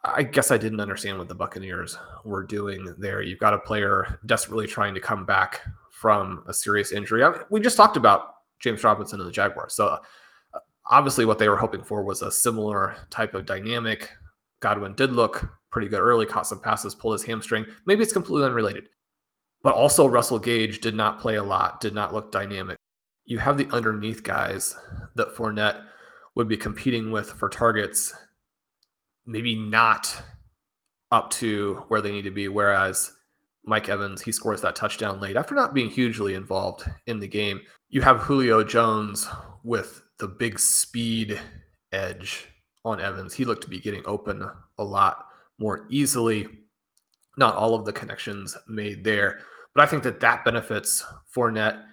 I 0.04 0.24
guess 0.24 0.50
I 0.50 0.58
didn't 0.58 0.80
understand 0.80 1.20
what 1.20 1.28
the 1.28 1.36
Buccaneers 1.36 2.00
were 2.26 2.44
doing 2.44 2.96
there. 2.98 3.22
You've 3.22 3.38
got 3.38 3.54
a 3.54 3.60
player 3.60 4.20
desperately 4.26 4.66
trying 4.66 4.96
to 4.96 5.00
come 5.00 5.24
back 5.24 5.62
from 5.92 6.44
a 6.48 6.54
serious 6.54 6.92
injury. 6.92 7.24
I 7.24 7.30
mean, 7.30 7.42
we 7.52 7.60
just 7.60 7.78
talked 7.78 7.96
about 7.96 8.34
James 8.60 8.84
Robinson 8.84 9.20
and 9.20 9.30
the 9.30 9.32
Jaguars. 9.32 9.76
So 9.76 9.86
uh, 9.86 10.00
obviously, 10.90 11.26
what 11.26 11.38
they 11.38 11.48
were 11.48 11.58
hoping 11.58 11.84
for 11.84 12.04
was 12.04 12.24
a 12.24 12.32
similar 12.32 12.96
type 13.12 13.36
of 13.36 13.46
dynamic. 13.46 14.10
Godwin 14.62 14.96
did 14.96 15.12
look 15.12 15.48
pretty 15.70 15.90
good 15.90 16.00
early, 16.00 16.26
caught 16.26 16.48
some 16.48 16.60
passes, 16.60 16.96
pulled 16.96 17.14
his 17.14 17.24
hamstring. 17.24 17.68
Maybe 17.86 18.02
it's 18.02 18.14
completely 18.14 18.48
unrelated. 18.48 18.90
But 19.62 19.76
also, 19.76 20.08
Russell 20.08 20.40
Gage 20.40 20.80
did 20.80 20.96
not 20.96 21.20
play 21.20 21.36
a 21.36 21.44
lot, 21.44 21.82
did 21.82 21.94
not 21.94 22.16
look 22.16 22.32
dynamic. 22.32 22.78
You 23.26 23.38
have 23.38 23.60
the 23.60 23.70
underneath 23.70 24.24
guys 24.24 24.76
that 25.14 25.36
Fournette 25.36 25.84
would 26.36 26.48
be 26.48 26.58
competing 26.58 27.12
with 27.12 27.32
for 27.32 27.50
targets, 27.50 28.14
maybe 29.26 29.56
not 29.56 30.22
up 31.12 31.30
to 31.32 31.84
where 31.88 32.02
they 32.02 32.12
need 32.12 32.24
to 32.24 32.32
be. 32.32 32.48
Whereas 32.48 33.12
Mike 33.66 33.90
Evans, 33.90 34.22
he 34.22 34.32
scores 34.32 34.62
that 34.62 34.76
touchdown 34.76 35.20
late 35.20 35.36
after 35.36 35.56
not 35.56 35.74
being 35.74 35.90
hugely 35.90 36.34
involved 36.34 36.90
in 37.08 37.20
the 37.20 37.28
game. 37.28 37.62
You 37.90 38.02
have 38.02 38.20
Julio 38.20 38.64
Jones 38.64 39.28
with 39.64 40.02
the 40.20 40.28
big 40.28 40.60
speed 40.60 41.40
edge 41.92 42.48
on 42.86 43.02
Evans. 43.02 43.34
He 43.34 43.46
looked 43.46 43.64
to 43.64 43.70
be 43.70 43.80
getting 43.80 44.04
open 44.06 44.48
a 44.78 44.84
lot 44.84 45.26
more 45.60 45.86
easily. 45.90 46.48
Not 47.38 47.56
all 47.56 47.76
of 47.76 47.86
the 47.86 47.94
connections 47.94 48.58
made 48.68 49.04
there, 49.04 49.40
but 49.74 49.84
I 49.84 49.88
think 49.88 50.04
that 50.04 50.20
that 50.20 50.44
benefits 50.44 51.06
Fournette 51.36 51.84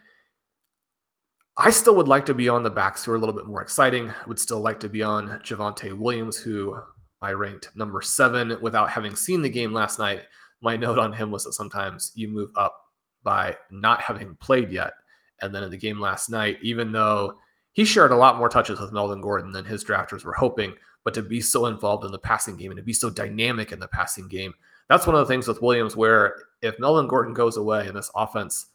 I 1.59 1.71
still 1.71 1.97
would 1.97 2.09
like 2.09 2.27
to 2.27 2.35
be 2.35 2.51
on 2.51 2.63
the 2.63 2.71
backs 2.71 3.05
who 3.05 3.13
are 3.13 3.17
a 3.17 3.19
little 3.19 3.35
bit 3.35 3.47
more 3.47 3.63
exciting. 3.63 4.11
I 4.11 4.27
would 4.27 4.39
still 4.39 4.61
like 4.61 4.79
to 4.81 4.91
be 4.91 5.03
on 5.03 5.41
Javonte 5.43 5.97
Williams, 5.97 6.37
who 6.37 6.79
I 7.23 7.33
ranked 7.33 7.71
number 7.75 8.03
seven 8.03 8.59
without 8.61 8.91
having 8.91 9.17
seen 9.17 9.41
the 9.41 9.49
game 9.49 9.73
last 9.73 9.99
night. 9.99 10.25
My 10.61 10.77
note 10.77 10.99
on 10.99 11.15
him 11.15 11.31
was 11.31 11.45
that 11.45 11.55
sometimes 11.55 12.13
you 12.15 12.29
move 12.29 12.51
up 12.57 12.77
by 13.23 13.57
not 13.71 14.03
having 14.03 14.37
played 14.37 14.71
yet. 14.71 14.93
And 15.41 15.55
then 15.55 15.63
in 15.63 15.71
the 15.71 15.79
game 15.79 15.99
last 15.99 16.29
night, 16.29 16.59
even 16.63 16.93
though 16.93 17.35
he 17.73 17.87
shared 17.87 18.11
a 18.11 18.17
lot 18.17 18.37
more 18.37 18.49
touches 18.51 18.79
with 18.79 18.93
Melvin 18.93 19.23
Gordon 19.23 19.53
than 19.53 19.65
his 19.65 19.83
drafters 19.83 20.25
were 20.25 20.35
hoping, 20.35 20.75
but 21.05 21.15
to 21.15 21.23
be 21.23 21.41
so 21.41 21.67
involved 21.67 22.05
in 22.05 22.13
the 22.13 22.19
passing 22.19 22.57
game 22.57 22.71
and 22.71 22.79
to 22.79 22.85
be 22.85 22.93
so 22.93 23.09
dynamic 23.09 23.73
in 23.73 23.81
the 23.81 23.89
passing 23.89 24.29
game, 24.29 24.53
that's 24.89 25.07
one 25.07 25.17
of 25.17 25.21
the 25.21 25.33
things 25.33 25.49
with 25.49 25.63
Williams 25.63 25.97
where 25.97 26.37
if 26.61 26.79
Melvin 26.79 27.09
Gordon 27.09 27.33
goes 27.33 27.57
away 27.57 27.87
and 27.87 27.97
this 27.97 28.11
offense 28.15 28.67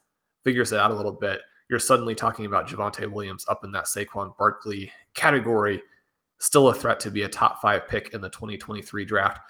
figures 0.44 0.72
it 0.72 0.80
out 0.80 0.90
a 0.90 0.94
little 0.94 1.12
bit, 1.12 1.40
you're 1.72 1.78
suddenly 1.78 2.14
talking 2.14 2.44
about 2.44 2.68
Javonte 2.68 3.10
Williams 3.10 3.46
up 3.48 3.64
in 3.64 3.72
that 3.72 3.86
Saquon 3.86 4.36
Barkley 4.36 4.92
category, 5.14 5.82
still 6.38 6.68
a 6.68 6.74
threat 6.74 7.00
to 7.00 7.10
be 7.10 7.22
a 7.22 7.28
top 7.30 7.62
five 7.62 7.88
pick 7.88 8.12
in 8.12 8.20
the 8.20 8.28
2023 8.28 9.06
draft. 9.06 9.40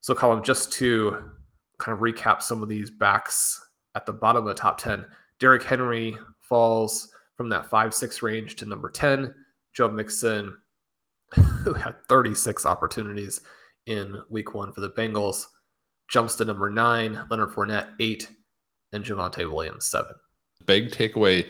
So, 0.00 0.14
Colm, 0.14 0.44
just 0.44 0.70
to 0.74 1.32
kind 1.80 1.92
of 1.92 1.98
recap 1.98 2.40
some 2.40 2.62
of 2.62 2.68
these 2.68 2.88
backs 2.88 3.60
at 3.96 4.06
the 4.06 4.12
bottom 4.12 4.44
of 4.44 4.46
the 4.46 4.54
top 4.54 4.78
10, 4.78 5.06
Derrick 5.40 5.64
Henry 5.64 6.16
falls 6.40 7.12
from 7.36 7.48
that 7.48 7.68
5 7.68 7.92
6 7.92 8.22
range 8.22 8.54
to 8.56 8.64
number 8.64 8.88
10. 8.88 9.34
Joe 9.74 9.88
Mixon, 9.88 10.56
who 11.34 11.74
had 11.74 11.96
36 12.08 12.64
opportunities 12.64 13.40
in 13.86 14.22
week 14.30 14.54
one 14.54 14.72
for 14.72 14.82
the 14.82 14.90
Bengals, 14.90 15.46
jumps 16.08 16.36
to 16.36 16.44
number 16.44 16.70
nine. 16.70 17.26
Leonard 17.28 17.50
Fournette, 17.50 17.88
eight, 17.98 18.30
and 18.92 19.04
Javonte 19.04 19.50
Williams, 19.50 19.86
seven 19.86 20.14
big 20.66 20.90
takeaway 20.90 21.46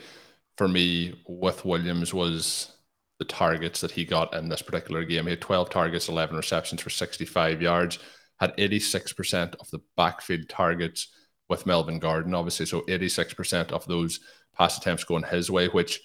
for 0.57 0.69
me 0.69 1.23
with 1.27 1.65
Williams 1.65 2.15
was 2.15 2.73
the 3.19 3.25
targets 3.25 3.81
that 3.81 3.91
he 3.91 4.05
got 4.05 4.35
in 4.35 4.49
this 4.49 4.63
particular 4.63 5.05
game. 5.05 5.25
He 5.25 5.31
had 5.31 5.41
12 5.41 5.71
targets, 5.71 6.09
11 6.09 6.37
receptions 6.37 6.83
for 6.83 6.91
65 6.91 7.63
yards, 7.63 7.99
had 8.41 8.57
86% 8.57 9.55
of 9.57 9.71
the 9.71 9.81
backfield 9.97 10.49
targets 10.49 11.09
with 11.49 11.67
Melvin 11.67 11.99
Gordon, 11.99 12.35
obviously. 12.35 12.67
So 12.67 12.83
86% 12.83 13.73
of 13.73 13.87
those 13.87 14.21
pass 14.57 14.77
attempts 14.79 15.05
going 15.05 15.23
his 15.23 15.51
way, 15.51 15.69
which 15.69 16.01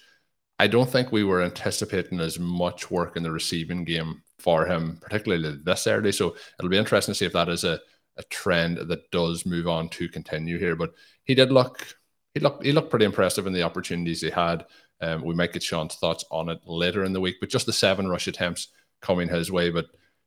I 0.58 0.66
don't 0.66 0.88
think 0.88 1.10
we 1.10 1.24
were 1.24 1.42
anticipating 1.42 2.20
as 2.20 2.38
much 2.38 2.90
work 2.90 3.16
in 3.16 3.22
the 3.22 3.30
receiving 3.30 3.84
game 3.84 4.22
for 4.38 4.66
him, 4.66 4.98
particularly 5.00 5.58
this 5.64 5.86
early. 5.86 6.12
So 6.12 6.36
it'll 6.58 6.70
be 6.70 6.78
interesting 6.78 7.12
to 7.12 7.18
see 7.18 7.26
if 7.26 7.32
that 7.32 7.48
is 7.48 7.64
a, 7.64 7.80
a 8.16 8.22
trend 8.24 8.76
that 8.76 9.10
does 9.10 9.44
move 9.44 9.66
on 9.66 9.88
to 9.90 10.08
continue 10.08 10.58
here. 10.58 10.76
But 10.76 10.92
he 11.24 11.34
did 11.34 11.50
look 11.50 11.86
he 12.34 12.40
looked 12.40 12.64
he 12.64 12.72
looked 12.72 12.90
pretty 12.90 13.04
impressive 13.04 13.46
in 13.46 13.52
the 13.52 13.62
opportunities 13.62 14.20
he 14.20 14.30
had. 14.30 14.66
Um, 15.00 15.22
we 15.22 15.34
might 15.34 15.52
get 15.52 15.62
Sean's 15.62 15.96
thoughts 15.96 16.24
on 16.30 16.48
it 16.48 16.60
later 16.64 17.04
in 17.04 17.12
the 17.12 17.20
week, 17.20 17.36
but 17.40 17.48
just 17.48 17.66
the 17.66 17.72
seven 17.72 18.08
rush 18.08 18.28
attempts 18.28 18.68
coming 19.00 19.28
his 19.28 19.50
way. 19.50 19.70
But 19.70 19.86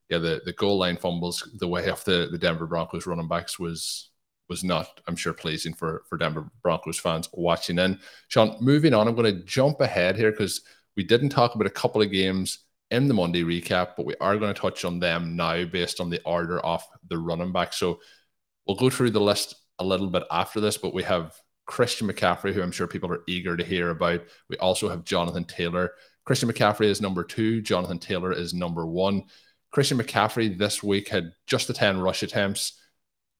yeah, 0.10 0.18
the, 0.20 0.42
the 0.46 0.54
goal 0.54 0.78
line 0.78 0.98
fumbles, 0.98 1.50
the 1.58 1.68
way 1.68 1.90
of 1.90 2.04
the, 2.04 2.28
the 2.32 2.38
Denver 2.38 2.68
Broncos 2.68 3.08
running 3.08 3.28
backs 3.28 3.58
was 3.58 4.10
was 4.48 4.64
not, 4.64 5.02
I'm 5.08 5.16
sure, 5.16 5.34
pleasing 5.34 5.74
for 5.74 6.04
for 6.08 6.18
Denver 6.18 6.50
Broncos 6.62 7.00
fans 7.00 7.30
watching 7.34 7.80
in. 7.80 8.00
Sean, 8.28 8.58
moving 8.62 8.94
on, 8.94 9.08
I'm 9.08 9.16
going 9.16 9.34
to 9.34 9.44
jump 9.44 9.82
ahead 9.82 10.16
here 10.16 10.32
because 10.32 10.62
we 10.96 11.04
didn't 11.04 11.30
talk 11.30 11.56
about 11.56 11.68
a 11.68 11.72
couple 11.72 12.02
of 12.02 12.12
games 12.12 12.60
in 12.92 13.08
the 13.08 13.14
Monday 13.14 13.44
recap, 13.44 13.94
but 13.98 14.06
we 14.06 14.16
are 14.22 14.38
going 14.38 14.54
to 14.54 14.60
touch 14.60 14.86
on 14.86 15.00
them 15.00 15.36
now 15.36 15.66
based 15.66 16.00
on 16.00 16.10
the 16.10 16.22
order 16.24 16.60
of 16.60 16.84
the 17.10 17.18
running 17.18 17.52
back. 17.52 17.74
So 17.74 18.00
we'll 18.68 18.78
go 18.78 18.90
through 18.92 19.12
the 19.12 19.20
list 19.20 19.56
a 19.80 19.84
little 19.84 20.08
bit 20.08 20.24
after 20.30 20.60
this, 20.60 20.78
but 20.78 20.94
we 20.94 21.04
have 21.04 21.34
Christian 21.65 22.07
McCaffrey, 22.07 22.53
who 22.53 22.62
I'm 22.62 22.72
sure 22.72 22.88
people 22.88 23.12
are 23.12 23.24
eager 23.27 23.57
to 23.57 23.63
hear 23.63 23.89
about. 23.89 24.22
We 24.50 24.57
also 24.57 24.89
have 24.89 25.03
Jonathan 25.03 25.45
Taylor. 25.45 25.91
Christian 26.24 26.51
McCaffrey 26.51 26.86
is 26.86 27.01
number 27.01 27.24
two. 27.24 27.62
Jonathan 27.62 28.00
Taylor 28.00 28.31
is 28.31 28.53
number 28.53 28.86
one. 28.86 29.24
Christian 29.72 29.98
McCaffrey 29.98 30.57
this 30.57 30.81
week 30.81 31.10
had 31.10 31.34
just 31.48 31.67
the 31.67 31.74
10 31.74 32.00
rush 32.00 32.24
attempts, 32.24 32.79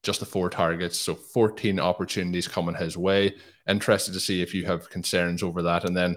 just 0.04 0.20
the 0.20 0.26
four 0.26 0.50
targets. 0.50 0.98
So 0.98 1.16
14 1.16 1.80
opportunities 1.80 2.48
coming 2.48 2.76
his 2.76 2.98
way. 2.98 3.36
Interested 3.68 4.14
to 4.14 4.20
see 4.20 4.42
if 4.42 4.54
you 4.54 4.66
have 4.66 4.90
concerns 4.90 5.42
over 5.44 5.62
that. 5.64 5.86
And 5.86 5.96
then 5.96 6.16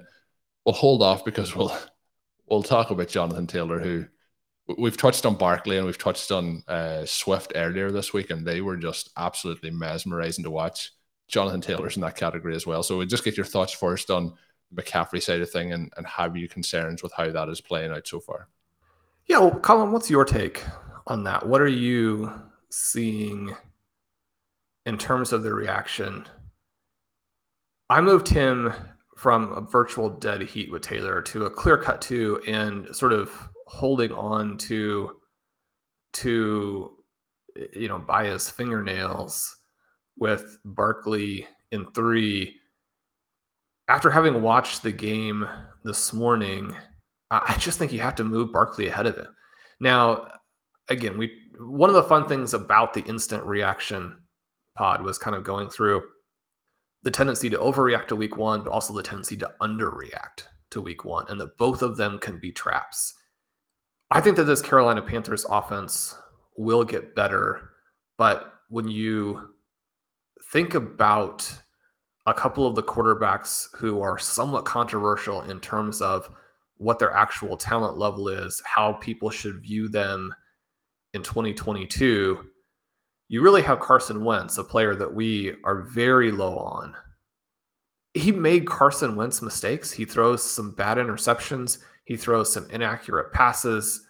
we'll 0.65 0.75
hold 0.75 1.03
off 1.03 1.25
because 1.25 1.55
we'll 1.55 1.77
we'll 2.49 2.63
talk 2.63 2.91
about 2.91 3.09
Jonathan 3.09 3.47
Taylor, 3.47 3.79
who 3.81 4.07
we've 4.77 4.97
touched 4.97 5.25
on 5.25 5.37
Barkley 5.37 5.77
and 5.77 5.87
we've 5.87 5.99
touched 5.99 6.31
on 6.31 6.63
uh, 6.69 7.05
Swift 7.07 7.53
earlier 7.55 7.91
this 7.91 8.13
week, 8.13 8.31
and 8.31 8.47
they 8.47 8.61
were 8.61 8.77
just 8.77 9.11
absolutely 9.17 9.71
mesmerizing 9.71 10.45
to 10.45 10.51
watch. 10.51 10.91
Jonathan 11.29 11.61
Taylor's 11.61 11.97
in 11.97 12.03
that 12.03 12.17
category 12.17 12.57
as 12.57 12.67
well. 12.67 12.83
So 12.83 12.97
we'll 12.97 13.07
just 13.07 13.25
get 13.25 13.37
your 13.37 13.47
thoughts 13.47 13.73
first 13.73 14.11
on 14.11 14.33
the 14.73 14.83
McCaffrey 14.83 15.23
side 15.23 15.41
of 15.41 15.51
thing 15.51 15.73
and, 15.73 15.93
and 15.97 16.07
have 16.07 16.37
you 16.37 16.49
concerns 16.49 17.03
with 17.03 17.13
how 17.13 17.31
that 17.31 17.49
is 17.49 17.61
playing 17.61 17.93
out 17.93 18.07
so 18.07 18.19
far? 18.19 18.49
Yeah, 19.27 19.39
well, 19.39 19.61
Colin, 19.61 19.93
what's 19.93 20.11
your 20.11 20.25
take 20.25 20.65
on 21.07 21.25
that? 21.25 21.47
What 21.47 21.61
are 21.61 21.69
you 21.69 22.33
seeing 22.71 23.55
in 24.87 24.97
terms 24.97 25.33
of 25.33 25.43
the 25.43 25.53
reaction? 25.53 26.27
I 27.91 28.01
moved 28.01 28.29
him 28.29 28.73
from 29.19 29.53
a 29.53 29.61
virtual 29.61 30.09
dead 30.09 30.43
heat 30.43 30.71
with 30.71 30.83
Taylor 30.83 31.21
to 31.23 31.45
a 31.45 31.51
clear 31.51 31.77
cut 31.77 32.01
two 32.01 32.41
and 32.47 32.95
sort 32.95 33.13
of 33.13 33.31
holding 33.67 34.13
on 34.13 34.57
to 34.57 35.17
to 36.15 36.97
you 37.75 37.89
know 37.89 37.99
by 37.99 38.27
his 38.27 38.49
fingernails 38.49 39.58
with 40.19 40.59
Barkley 40.65 41.47
in 41.71 41.91
three. 41.93 42.57
After 43.89 44.11
having 44.11 44.43
watched 44.43 44.83
the 44.83 44.93
game 44.93 45.49
this 45.85 46.13
morning, 46.13 46.77
I 47.31 47.57
just 47.59 47.79
think 47.79 47.93
you 47.93 48.01
have 48.01 48.15
to 48.17 48.25
move 48.25 48.53
Barkley 48.53 48.89
ahead 48.89 49.07
of 49.07 49.17
him. 49.17 49.35
Now, 49.81 50.29
again, 50.89 51.19
we 51.19 51.33
one 51.59 51.91
of 51.91 51.97
the 51.97 52.05
fun 52.05 52.29
things 52.29 52.55
about 52.55 52.95
the 52.95 53.03
instant 53.03 53.45
reaction 53.45 54.17
pod 54.77 55.03
was 55.03 55.19
kind 55.19 55.35
of 55.35 55.43
going 55.43 55.69
through 55.69 56.03
the 57.03 57.11
tendency 57.11 57.51
to 57.51 57.59
overreact 57.59 58.09
to 58.09 58.17
week 58.17 58.37
one, 58.37 58.63
but 58.63 58.73
also 58.73 58.93
the 58.93 59.03
tendency 59.03 59.37
to 59.37 59.51
underreact 59.61 60.45
to 60.71 60.81
week 60.81 61.05
one, 61.05 61.25
and 61.29 61.41
that 61.41 61.57
both 61.59 61.83
of 61.83 61.97
them 61.97 62.19
can 62.19 62.39
be 62.39 62.53
traps. 62.53 63.15
I 64.11 64.21
think 64.21 64.37
that 64.37 64.45
this 64.45 64.63
Carolina 64.63 65.03
Panthers 65.03 65.47
offense 65.49 66.17
will 66.57 66.85
get 66.85 67.15
better, 67.15 67.71
but 68.17 68.55
when 68.69 68.89
you 68.89 69.55
think 70.53 70.75
about 70.75 71.51
a 72.27 72.35
couple 72.35 72.67
of 72.67 72.75
the 72.75 72.83
quarterbacks 72.83 73.67
who 73.77 74.01
are 74.01 74.19
somewhat 74.19 74.65
controversial 74.65 75.43
in 75.43 75.61
terms 75.61 76.01
of 76.03 76.31
what 76.77 76.99
their 76.99 77.13
actual 77.13 77.57
talent 77.57 77.99
level 77.99 78.29
is, 78.29 78.63
how 78.65 78.93
people 78.95 79.31
should 79.31 79.63
view 79.63 79.89
them 79.89 80.33
in 81.15 81.23
2022, 81.23 82.45
you 83.29 83.43
really 83.43 83.63
have 83.63 83.81
Carson 83.81 84.25
Wentz, 84.25 84.59
a 84.59 84.65
player 84.65 84.95
that 84.95 85.13
we 85.13 85.55
are 85.65 85.83
very 85.83 86.31
low 86.31 86.57
on. 86.57 86.95
He 88.15 88.33
made 88.33 88.67
Carson 88.67 89.17
Wentz 89.17 89.43
mistakes. 89.43 89.93
He 89.93 90.05
throws 90.05 90.43
some 90.43 90.75
bad 90.75 90.97
interceptions, 90.99 91.79
he 92.05 92.17
throws 92.17 92.53
some 92.53 92.69
inaccurate 92.71 93.33
passes. 93.33 94.07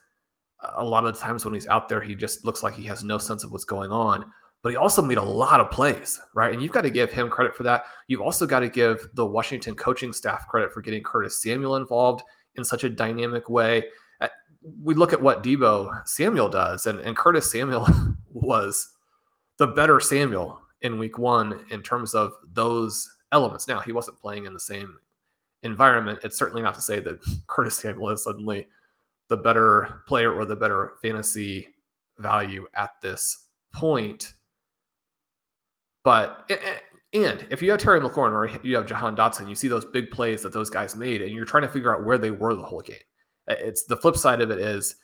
A 0.76 0.84
lot 0.84 1.04
of 1.04 1.18
times 1.18 1.44
when 1.44 1.54
he's 1.54 1.66
out 1.66 1.88
there, 1.88 2.00
he 2.00 2.14
just 2.14 2.44
looks 2.44 2.62
like 2.62 2.74
he 2.74 2.84
has 2.84 3.02
no 3.02 3.18
sense 3.18 3.44
of 3.44 3.50
what's 3.50 3.64
going 3.64 3.90
on. 3.90 4.24
But 4.68 4.72
he 4.72 4.76
also 4.76 5.00
made 5.00 5.16
a 5.16 5.22
lot 5.22 5.60
of 5.60 5.70
plays, 5.70 6.20
right? 6.34 6.52
And 6.52 6.60
you've 6.60 6.72
got 6.72 6.82
to 6.82 6.90
give 6.90 7.10
him 7.10 7.30
credit 7.30 7.56
for 7.56 7.62
that. 7.62 7.84
You've 8.06 8.20
also 8.20 8.46
got 8.46 8.60
to 8.60 8.68
give 8.68 9.08
the 9.14 9.24
Washington 9.24 9.74
coaching 9.74 10.12
staff 10.12 10.46
credit 10.46 10.74
for 10.74 10.82
getting 10.82 11.02
Curtis 11.02 11.40
Samuel 11.40 11.76
involved 11.76 12.22
in 12.56 12.64
such 12.64 12.84
a 12.84 12.90
dynamic 12.90 13.48
way. 13.48 13.84
Uh, 14.20 14.28
we 14.82 14.92
look 14.92 15.14
at 15.14 15.22
what 15.22 15.42
Deebo 15.42 16.06
Samuel 16.06 16.50
does, 16.50 16.84
and, 16.84 17.00
and 17.00 17.16
Curtis 17.16 17.50
Samuel 17.50 17.88
was 18.30 18.90
the 19.56 19.68
better 19.68 20.00
Samuel 20.00 20.60
in 20.82 20.98
week 20.98 21.16
one 21.16 21.64
in 21.70 21.80
terms 21.82 22.14
of 22.14 22.34
those 22.52 23.08
elements. 23.32 23.68
Now, 23.68 23.80
he 23.80 23.92
wasn't 23.92 24.20
playing 24.20 24.44
in 24.44 24.52
the 24.52 24.60
same 24.60 24.98
environment. 25.62 26.18
It's 26.24 26.36
certainly 26.36 26.60
not 26.60 26.74
to 26.74 26.82
say 26.82 27.00
that 27.00 27.20
Curtis 27.46 27.78
Samuel 27.78 28.10
is 28.10 28.22
suddenly 28.22 28.66
the 29.30 29.36
better 29.38 30.02
player 30.06 30.30
or 30.30 30.44
the 30.44 30.56
better 30.56 30.92
fantasy 31.00 31.68
value 32.18 32.66
at 32.74 32.90
this 33.00 33.46
point. 33.72 34.34
But 36.04 36.50
and 37.12 37.46
if 37.50 37.62
you 37.62 37.70
have 37.70 37.80
Terry 37.80 38.00
McLaurin 38.00 38.32
or 38.32 38.66
you 38.66 38.76
have 38.76 38.86
Jahan 38.86 39.16
Dotson, 39.16 39.48
you 39.48 39.54
see 39.54 39.68
those 39.68 39.84
big 39.84 40.10
plays 40.10 40.42
that 40.42 40.52
those 40.52 40.70
guys 40.70 40.96
made, 40.96 41.22
and 41.22 41.32
you're 41.32 41.44
trying 41.44 41.64
to 41.64 41.68
figure 41.68 41.94
out 41.94 42.04
where 42.04 42.18
they 42.18 42.30
were 42.30 42.54
the 42.54 42.62
whole 42.62 42.80
game. 42.80 42.96
It's 43.48 43.84
the 43.84 43.96
flip 43.96 44.16
side 44.16 44.40
of 44.40 44.50
it 44.50 44.58
is 44.58 44.96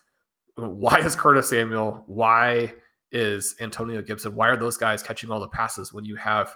why 0.57 0.98
is 0.98 1.16
Curtis 1.16 1.48
Samuel? 1.48 2.04
Why 2.07 2.74
is 3.14 3.54
Antonio 3.61 4.02
Gibson. 4.02 4.35
Why 4.35 4.48
are 4.48 4.57
those 4.57 4.76
guys 4.76 5.02
catching 5.02 5.30
all 5.30 5.40
the 5.40 5.48
passes 5.48 5.92
when 5.92 6.04
you 6.04 6.16
have 6.16 6.54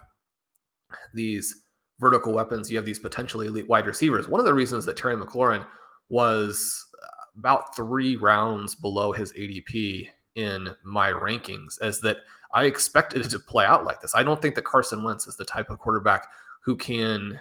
these 1.15 1.63
vertical 2.01 2.35
weapons? 2.35 2.71
You 2.71 2.77
have 2.77 2.85
these 2.85 2.99
potentially 2.99 3.47
elite 3.47 3.69
wide 3.69 3.87
receivers. 3.87 4.29
One 4.29 4.41
of 4.41 4.47
the 4.47 4.53
reasons 4.53 4.85
that 4.85 4.97
Terry 4.97 5.17
McLaurin 5.17 5.65
was 6.11 6.85
uh, 7.01 7.07
about 7.39 7.77
three 7.77 8.17
rounds 8.17 8.75
below 8.75 9.13
his 9.13 9.33
ADP 9.33 10.09
in 10.35 10.69
my 10.85 11.11
rankings 11.11 11.81
is 11.81 12.01
that 12.01 12.19
I 12.55 12.65
expected 12.65 13.25
it 13.25 13.31
to 13.31 13.39
play 13.39 13.65
out 13.65 13.85
like 13.85 14.01
this. 14.01 14.15
I 14.15 14.23
don't 14.23 14.41
think 14.41 14.55
that 14.55 14.65
Carson 14.65 15.03
Wentz 15.03 15.27
is 15.27 15.37
the 15.37 15.45
type 15.45 15.71
of 15.71 15.79
quarterback 15.79 16.27
who 16.65 16.77
can 16.77 17.41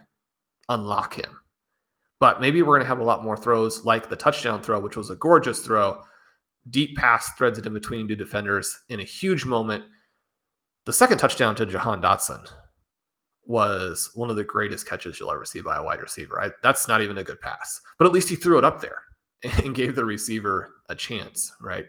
unlock 0.70 1.16
him. 1.16 1.40
But 2.20 2.42
maybe 2.42 2.62
we're 2.62 2.76
going 2.76 2.86
to 2.86 2.88
have 2.88 3.00
a 3.00 3.04
lot 3.04 3.24
more 3.24 3.38
throws 3.38 3.86
like 3.86 4.10
the 4.10 4.16
touchdown 4.16 4.62
throw, 4.62 4.80
which 4.80 4.98
was 4.98 5.10
a 5.10 5.16
gorgeous 5.16 5.60
throw 5.60 6.02
deep 6.70 6.98
pass 6.98 7.34
threads 7.34 7.58
it 7.58 7.66
in 7.66 7.74
between 7.74 8.08
two 8.08 8.16
defenders 8.16 8.84
in 8.90 9.00
a 9.00 9.04
huge 9.04 9.46
moment. 9.46 9.84
The 10.86 10.94
second 10.94 11.18
touchdown 11.18 11.56
to 11.56 11.66
Jahan 11.66 12.02
Dotson 12.02 12.50
was 13.46 14.12
one 14.14 14.30
of 14.30 14.36
the 14.36 14.44
greatest 14.44 14.88
catches 14.88 15.20
you'll 15.20 15.32
ever 15.32 15.46
see 15.46 15.62
by 15.62 15.78
a 15.78 15.84
wide 15.84 16.02
receiver. 16.02 16.42
I, 16.42 16.52
that's 16.64 16.88
not 16.88 17.02
even 17.02 17.18
a 17.18 17.24
good 17.24 17.40
pass, 17.40 17.82
but 17.98 18.06
at 18.06 18.12
least 18.12 18.30
he 18.30 18.36
threw 18.36 18.58
it 18.58 18.66
up 18.66 18.82
there 18.82 19.02
and 19.64 19.76
gave 19.76 19.96
the 19.96 20.06
receiver 20.06 20.74
a 20.90 20.96
chance, 20.96 21.54
right? 21.62 21.86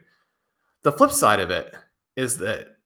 The 0.82 0.92
flip 0.92 1.10
side 1.10 1.40
of 1.40 1.50
it 1.50 1.74
is 2.16 2.38
that 2.38 2.77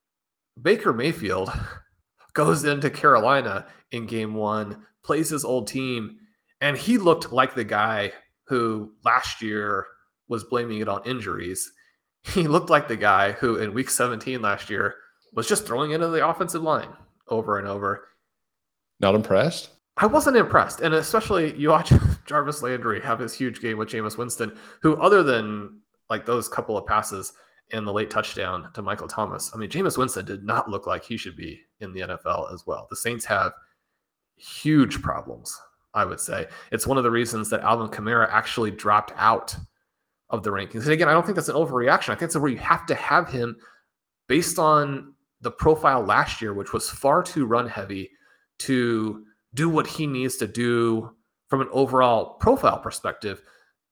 Baker 0.61 0.93
Mayfield 0.93 1.51
goes 2.35 2.65
into 2.65 2.91
Carolina 2.91 3.67
in 3.91 4.07
game 4.07 4.35
one, 4.35 4.85
plays 5.05 5.31
his 5.31 5.45
old 5.45 5.69
team, 5.69 6.19
and 6.61 6.77
he 6.77 6.99
looked 6.99 7.33
like 7.33 7.55
the 7.55 7.65
guy 7.65 8.13
who 8.45 8.93
last 9.05 9.43
year 9.43 9.87
was 10.29 10.45
blaming 10.45 10.81
it 10.81 10.89
on 10.89 11.03
injuries 11.05 11.73
he 12.23 12.47
looked 12.47 12.71
like 12.71 12.89
the 12.89 12.97
guy 12.97 13.33
who 13.33 13.57
in 13.57 13.75
week 13.75 13.91
17 13.91 14.41
last 14.41 14.71
year 14.71 14.97
was 15.33 15.49
just 15.49 15.67
throwing 15.67 15.93
into 15.93 16.09
the 16.09 16.27
offensive 16.27 16.63
line 16.63 16.89
over 17.29 17.59
and 17.59 17.67
over. 17.67 18.09
Not 19.01 19.15
impressed? 19.15 19.71
I 19.97 20.07
wasn't 20.07 20.37
impressed. 20.37 20.81
And 20.81 20.95
especially 20.95 21.55
you 21.59 21.71
watch 21.71 21.93
Jarvis 22.27 22.63
Landry 22.63 23.01
have 23.01 23.19
his 23.19 23.35
huge 23.35 23.61
game 23.61 23.77
with 23.77 23.89
Jameis 23.89 24.17
Winston, 24.17 24.57
who, 24.81 24.97
other 24.97 25.23
than 25.23 25.81
like 26.09 26.25
those 26.25 26.49
couple 26.49 26.77
of 26.77 26.87
passes 26.87 27.33
and 27.71 27.87
the 27.87 27.93
late 27.93 28.11
touchdown 28.11 28.69
to 28.75 28.83
Michael 28.83 29.09
Thomas, 29.09 29.51
I 29.55 29.59
mean, 29.59 29.71
Jameis 29.71 29.97
Winston 29.97 30.25
did 30.25 30.45
not 30.45 30.69
look 30.69 30.87
like 30.87 31.05
he 31.05 31.17
should 31.17 31.37
be 31.37 31.61
in 31.81 31.93
the 31.93 32.01
NFL 32.01 32.53
as 32.53 32.67
well. 32.67 32.87
The 32.91 32.97
Saints 32.97 33.25
have 33.27 33.53
huge 34.37 35.01
problems, 35.01 35.59
I 35.95 36.05
would 36.05 36.21
say. 36.21 36.47
It's 36.71 36.87
one 36.87 36.99
of 36.99 37.05
the 37.05 37.11
reasons 37.11 37.49
that 37.51 37.61
Alvin 37.61 37.89
Kamara 37.89 38.29
actually 38.31 38.71
dropped 38.71 39.13
out 39.17 39.57
of 40.31 40.43
the 40.43 40.51
rankings. 40.51 40.83
And 40.83 40.93
again, 40.93 41.09
I 41.09 41.13
don't 41.13 41.25
think 41.25 41.37
that's 41.37 41.49
an 41.49 41.55
overreaction. 41.55 42.11
I 42.11 42.15
think 42.15 42.21
that's 42.21 42.37
where 42.37 42.51
you 42.51 42.59
have 42.59 42.87
to 42.87 42.95
have 42.95 43.29
him 43.29 43.57
based 44.29 44.59
on 44.59 45.15
the 45.43 45.51
profile 45.51 46.03
last 46.03 46.41
year, 46.41 46.55
which 46.55 46.73
was 46.73 46.89
far 46.89 47.23
too 47.23 47.45
run 47.45 47.69
heavy 47.69 48.11
to 48.61 49.25
do 49.55 49.69
what 49.69 49.87
he 49.87 50.07
needs 50.07 50.37
to 50.37 50.47
do 50.47 51.15
from 51.49 51.61
an 51.61 51.69
overall 51.71 52.35
profile 52.35 52.79
perspective 52.79 53.43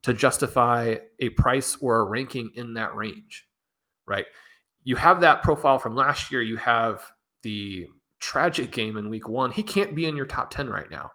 to 0.02 0.14
justify 0.14 0.96
a 1.18 1.28
price 1.30 1.76
or 1.80 2.00
a 2.00 2.04
ranking 2.04 2.50
in 2.54 2.72
that 2.74 2.94
range, 2.94 3.46
right? 4.10 4.26
you 4.84 4.96
have 4.96 5.20
that 5.20 5.42
profile 5.42 5.78
from 5.78 5.94
last 5.94 6.30
year. 6.32 6.42
You 6.42 6.56
have 6.56 7.02
the 7.42 7.86
tragic 8.18 8.70
game 8.70 8.96
in 8.96 9.10
week 9.10 9.28
one. 9.28 9.50
He 9.50 9.62
can't 9.62 9.94
be 9.94 10.06
in 10.06 10.16
your 10.16 10.26
top 10.26 10.50
10 10.50 10.68
right 10.68 10.90
now. 10.90 11.10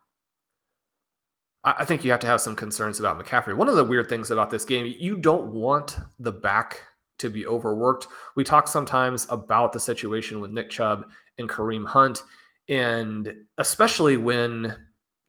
I 1.63 1.83
think 1.83 2.05
you 2.05 2.11
have 2.11 2.19
to 2.19 2.27
have 2.27 2.41
some 2.41 2.55
concerns 2.55 2.99
about 2.99 3.19
McCaffrey. 3.19 3.57
One 3.57 3.69
of 3.69 3.75
the 3.75 3.83
weird 3.83 4.07
things 4.07 4.29
about 4.29 4.51
this 4.51 4.65
game, 4.65 4.93
you 4.99 5.17
don't 5.17 5.47
want 5.47 5.97
the 6.19 6.31
back 6.31 6.83
to 7.17 7.29
be 7.29 7.47
overworked. 7.47 8.07
We 8.35 8.43
talk 8.43 8.67
sometimes 8.67 9.25
about 9.31 9.73
the 9.73 9.79
situation 9.79 10.39
with 10.39 10.51
Nick 10.51 10.69
Chubb 10.69 11.05
and 11.39 11.49
Kareem 11.49 11.87
Hunt, 11.87 12.21
and 12.69 13.33
especially 13.57 14.17
when 14.17 14.75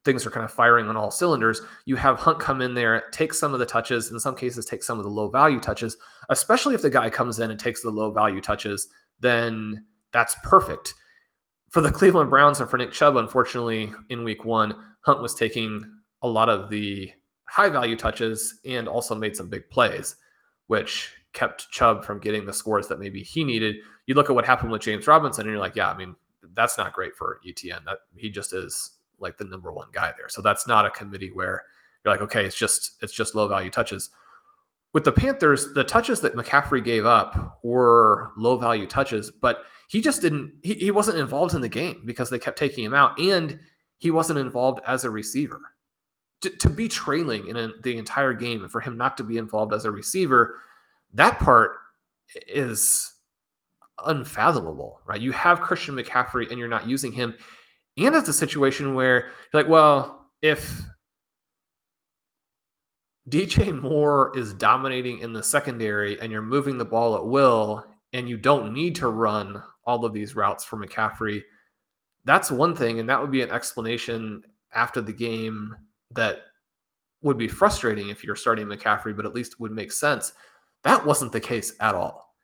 things 0.07 0.25
are 0.25 0.31
kind 0.31 0.45
of 0.45 0.51
firing 0.51 0.89
on 0.89 0.97
all 0.97 1.11
cylinders, 1.11 1.61
you 1.85 1.97
have 1.97 2.19
Hunt 2.19 2.39
come 2.39 2.63
in 2.63 2.73
there, 2.73 3.03
take 3.13 3.35
some 3.35 3.53
of 3.53 3.59
the 3.59 3.67
touches, 3.67 4.11
in 4.11 4.19
some 4.19 4.35
cases, 4.35 4.65
take 4.65 4.83
some 4.83 4.99
of 4.99 5.05
the 5.05 5.11
low 5.11 5.29
value 5.29 5.61
touches, 5.61 5.99
especially 6.31 6.75
if 6.75 6.81
the 6.81 6.89
guy 6.89 7.11
comes 7.11 7.39
in 7.39 7.51
and 7.51 7.61
takes 7.61 7.83
the 7.83 7.91
low 7.91 8.11
value 8.11 8.41
touches, 8.41 8.89
then 9.21 9.85
that's 10.13 10.35
perfect. 10.43 10.95
For 11.71 11.83
the 11.83 11.93
Cleveland 11.99 12.31
Browns 12.31 12.61
and 12.61 12.71
for 12.71 12.79
Nick 12.79 12.93
Chubb, 12.93 13.17
unfortunately, 13.17 13.93
in 14.09 14.25
week 14.25 14.47
one, 14.47 14.75
Hunt 15.01 15.21
was 15.21 15.35
taking 15.35 15.85
a 16.23 16.29
lot 16.29 16.49
of 16.49 16.71
the 16.71 17.13
high 17.45 17.69
value 17.69 17.97
touches 17.97 18.61
and 18.65 18.89
also 18.89 19.15
made 19.15 19.37
some 19.37 19.51
big 19.51 19.69
plays, 19.69 20.17
which 20.69 21.13
kept 21.33 21.71
Chubb 21.71 22.05
from 22.05 22.19
getting 22.19 22.47
the 22.47 22.53
scores 22.53 22.89
that 22.89 22.99
maybe 22.99 23.23
he 23.23 23.45
needed. 23.45 23.77
You 24.07 24.15
look 24.15 24.31
at 24.31 24.35
what 24.35 24.47
happened 24.47 24.71
with 24.71 24.83
James 24.83 25.07
Robinson, 25.07 25.43
and 25.43 25.51
you're 25.51 25.61
like, 25.61 25.77
yeah, 25.77 25.91
I 25.91 25.97
mean, 25.97 26.17
that's 26.55 26.79
not 26.79 26.93
great 26.93 27.15
for 27.15 27.41
Etienne. 27.47 27.83
That 27.85 27.99
he 28.17 28.31
just 28.31 28.53
is 28.53 28.96
like 29.19 29.39
the 29.39 29.45
number 29.45 29.73
one 29.73 29.89
guy 29.93 30.13
there. 30.17 30.29
So 30.29 30.43
that's 30.43 30.67
not 30.67 30.87
a 30.87 30.91
committee 30.91 31.31
where 31.33 31.65
you're 32.05 32.15
like, 32.15 32.23
okay, 32.23 32.45
it's 32.45 32.57
just 32.57 32.97
it's 33.03 33.13
just 33.13 33.35
low 33.35 33.49
value 33.49 33.71
touches. 33.71 34.11
With 34.93 35.05
the 35.05 35.13
Panthers, 35.13 35.75
the 35.75 35.85
touches 35.85 36.21
that 36.21 36.35
McCaffrey 36.35 36.83
gave 36.83 37.05
up 37.05 37.61
were 37.63 38.31
low 38.37 38.57
value 38.57 38.87
touches, 38.87 39.31
but 39.31 39.65
he 39.89 40.01
just 40.01 40.23
didn't 40.23 40.53
he, 40.63 40.75
he 40.75 40.91
wasn't 40.91 41.19
involved 41.19 41.55
in 41.55 41.61
the 41.61 41.69
game 41.69 42.03
because 42.05 42.31
they 42.31 42.39
kept 42.39 42.59
taking 42.59 42.85
him 42.85 42.95
out 42.95 43.19
and 43.19 43.59
he 43.99 44.11
wasn't 44.11 44.39
involved 44.39 44.81
as 44.87 45.05
a 45.05 45.11
receiver 45.11 45.61
to, 46.43 46.51
to 46.51 46.71
be 46.71 46.89
trailing 46.89 47.49
in 47.49 47.57
a, 47.57 47.71
the 47.83 47.97
entire 47.97 48.33
game 48.33 48.63
and 48.63 48.71
for 48.71 48.81
him 48.81 48.97
not 48.97 49.17
to 49.17 49.25
be 49.25 49.39
involved 49.39 49.73
as 49.73 49.85
a 49.85 49.91
receiver, 49.91 50.57
that 51.15 51.39
part 51.39 51.73
is 52.47 53.13
unfathomable, 54.05 55.01
right? 55.07 55.21
You 55.21 55.33
have 55.33 55.61
Christian 55.61 55.97
McCaffrey 55.97 56.51
and 56.51 56.59
you're 56.59 56.69
not 56.69 56.87
using 56.87 57.13
him. 57.13 57.35
And 57.97 58.15
it's 58.15 58.29
a 58.29 58.33
situation 58.33 58.95
where 58.95 59.31
you're 59.53 59.63
like, 59.63 59.69
well, 59.69 60.29
if 60.43 60.83
DJ 63.29 63.79
Moore 63.81 64.33
is 64.37 64.53
dominating 64.55 65.21
in 65.21 65.33
the 65.33 65.43
secondary 65.43 66.21
and 66.21 66.31
you're 66.31 66.43
moving 66.43 66.79
the 66.79 66.85
ball 66.85 67.17
at 67.17 67.27
will 67.27 67.85
and 68.13 68.29
you 68.29 68.37
don't 68.37 68.73
need 68.73 68.95
to 68.97 69.09
run 69.09 69.63
all 69.85 70.05
of 70.05 70.13
these 70.13 70.37
routes 70.37 70.65
for 70.65 70.77
McCaffrey, 70.77 71.43
that's 72.25 72.51
one 72.51 72.77
thing. 72.77 73.01
And 73.01 73.09
that 73.09 73.21
would 73.21 73.31
be 73.31 73.43
an 73.43 73.51
explanation 73.51 74.43
after 74.75 75.01
the 75.01 75.13
game 75.13 75.75
that 76.13 76.43
would 77.23 77.39
be 77.39 77.49
frustrating 77.49 78.11
if 78.11 78.23
you're 78.23 78.37
starting 78.37 78.67
McCaffrey, 78.67 79.17
but 79.17 79.27
at 79.27 79.35
least 79.35 79.59
would 79.59 79.73
make 79.73 79.91
sense. 79.91 80.33
That 80.85 81.05
wasn't 81.05 81.33
the 81.33 81.41
case 81.41 81.73
at 81.81 81.95
all. 81.95 82.35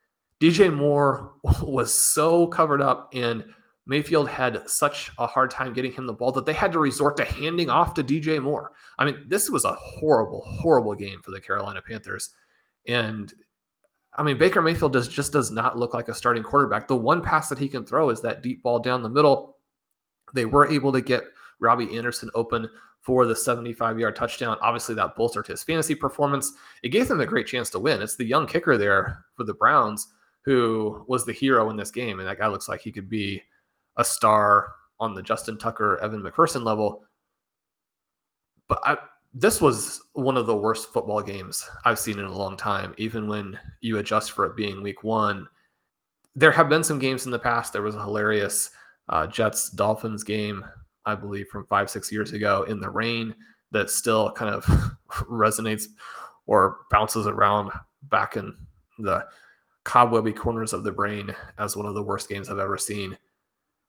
DJ 0.41 0.73
Moore 0.73 1.33
was 1.61 1.93
so 1.93 2.47
covered 2.47 2.81
up, 2.81 3.09
and 3.13 3.45
Mayfield 3.85 4.29
had 4.29 4.69
such 4.69 5.11
a 5.17 5.27
hard 5.27 5.51
time 5.51 5.73
getting 5.73 5.91
him 5.91 6.05
the 6.05 6.13
ball 6.13 6.31
that 6.31 6.45
they 6.45 6.53
had 6.53 6.71
to 6.71 6.79
resort 6.79 7.17
to 7.17 7.25
handing 7.25 7.69
off 7.69 7.93
to 7.95 8.03
DJ 8.03 8.41
Moore. 8.41 8.71
I 8.97 9.05
mean, 9.05 9.25
this 9.27 9.49
was 9.49 9.65
a 9.65 9.73
horrible, 9.73 10.41
horrible 10.45 10.95
game 10.95 11.21
for 11.21 11.31
the 11.31 11.41
Carolina 11.41 11.81
Panthers. 11.81 12.29
And 12.87 13.33
I 14.15 14.23
mean, 14.23 14.37
Baker 14.37 14.61
Mayfield 14.61 14.93
does 14.93 15.07
just 15.07 15.33
does 15.33 15.51
not 15.51 15.77
look 15.77 15.93
like 15.93 16.07
a 16.07 16.13
starting 16.13 16.43
quarterback. 16.43 16.87
The 16.87 16.95
one 16.95 17.21
pass 17.21 17.49
that 17.49 17.59
he 17.59 17.67
can 17.67 17.85
throw 17.85 18.09
is 18.09 18.21
that 18.21 18.41
deep 18.41 18.63
ball 18.63 18.79
down 18.79 19.03
the 19.03 19.09
middle. 19.09 19.57
They 20.33 20.45
were 20.45 20.67
able 20.67 20.91
to 20.93 21.01
get 21.01 21.23
Robbie 21.59 21.95
Anderson 21.97 22.29
open 22.35 22.69
for 23.01 23.25
the 23.25 23.35
75 23.35 23.99
yard 23.99 24.15
touchdown. 24.15 24.57
Obviously, 24.61 24.95
that 24.95 25.15
bolstered 25.15 25.47
his 25.47 25.63
fantasy 25.63 25.93
performance. 25.95 26.53
It 26.83 26.89
gave 26.89 27.09
them 27.09 27.19
a 27.19 27.25
great 27.25 27.47
chance 27.47 27.69
to 27.71 27.79
win. 27.79 28.01
It's 28.01 28.15
the 28.15 28.25
young 28.25 28.47
kicker 28.47 28.77
there 28.77 29.25
for 29.35 29.43
the 29.43 29.53
Browns 29.53 30.07
who 30.45 31.03
was 31.07 31.25
the 31.25 31.33
hero 31.33 31.69
in 31.69 31.77
this 31.77 31.91
game. 31.91 32.19
And 32.19 32.27
that 32.27 32.37
guy 32.37 32.47
looks 32.47 32.67
like 32.67 32.81
he 32.81 32.91
could 32.91 33.09
be 33.09 33.41
a 33.97 34.03
star 34.03 34.73
on 34.99 35.13
the 35.13 35.21
Justin 35.21 35.57
Tucker, 35.57 35.99
Evan 36.01 36.21
McPherson 36.21 36.63
level. 36.63 37.03
But 38.67 38.79
I, 38.83 38.97
this 39.33 39.61
was 39.61 40.01
one 40.13 40.37
of 40.37 40.45
the 40.45 40.55
worst 40.55 40.93
football 40.93 41.21
games 41.21 41.67
I've 41.85 41.99
seen 41.99 42.19
in 42.19 42.25
a 42.25 42.37
long 42.37 42.55
time, 42.55 42.93
even 42.97 43.27
when 43.27 43.59
you 43.81 43.97
adjust 43.97 44.31
for 44.31 44.45
it 44.45 44.55
being 44.55 44.81
week 44.81 45.03
one. 45.03 45.47
There 46.35 46.51
have 46.51 46.69
been 46.69 46.83
some 46.83 46.99
games 46.99 47.25
in 47.25 47.31
the 47.31 47.39
past. 47.39 47.73
There 47.73 47.81
was 47.81 47.95
a 47.95 48.01
hilarious 48.01 48.71
uh, 49.09 49.27
Jets 49.27 49.69
Dolphins 49.69 50.23
game 50.23 50.63
I 51.05 51.15
believe, 51.15 51.47
from 51.47 51.65
five, 51.65 51.89
six 51.89 52.11
years 52.11 52.33
ago 52.33 52.63
in 52.63 52.79
the 52.79 52.89
rain 52.89 53.35
that 53.71 53.89
still 53.89 54.31
kind 54.31 54.53
of 54.53 54.65
resonates 55.09 55.85
or 56.45 56.79
bounces 56.91 57.27
around 57.27 57.71
back 58.03 58.37
in 58.37 58.55
the 58.99 59.25
cobwebby 59.83 60.31
corners 60.31 60.73
of 60.73 60.83
the 60.83 60.91
brain 60.91 61.33
as 61.57 61.75
one 61.75 61.85
of 61.85 61.95
the 61.95 62.03
worst 62.03 62.29
games 62.29 62.49
I've 62.49 62.59
ever 62.59 62.77
seen. 62.77 63.17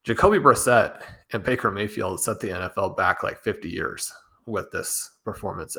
Jacoby 0.04 0.38
Brissett 0.38 1.02
and 1.32 1.42
Baker 1.42 1.70
Mayfield 1.70 2.20
set 2.20 2.38
the 2.38 2.48
NFL 2.48 2.96
back 2.96 3.22
like 3.22 3.42
50 3.42 3.68
years 3.70 4.12
with 4.46 4.70
this 4.70 5.12
performance. 5.24 5.76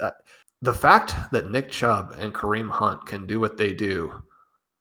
The 0.62 0.74
fact 0.74 1.14
that 1.32 1.52
Nick 1.52 1.70
Chubb 1.70 2.16
and 2.18 2.34
Kareem 2.34 2.70
Hunt 2.70 3.06
can 3.06 3.28
do 3.28 3.40
what 3.40 3.56
they 3.56 3.74
do 3.74 4.24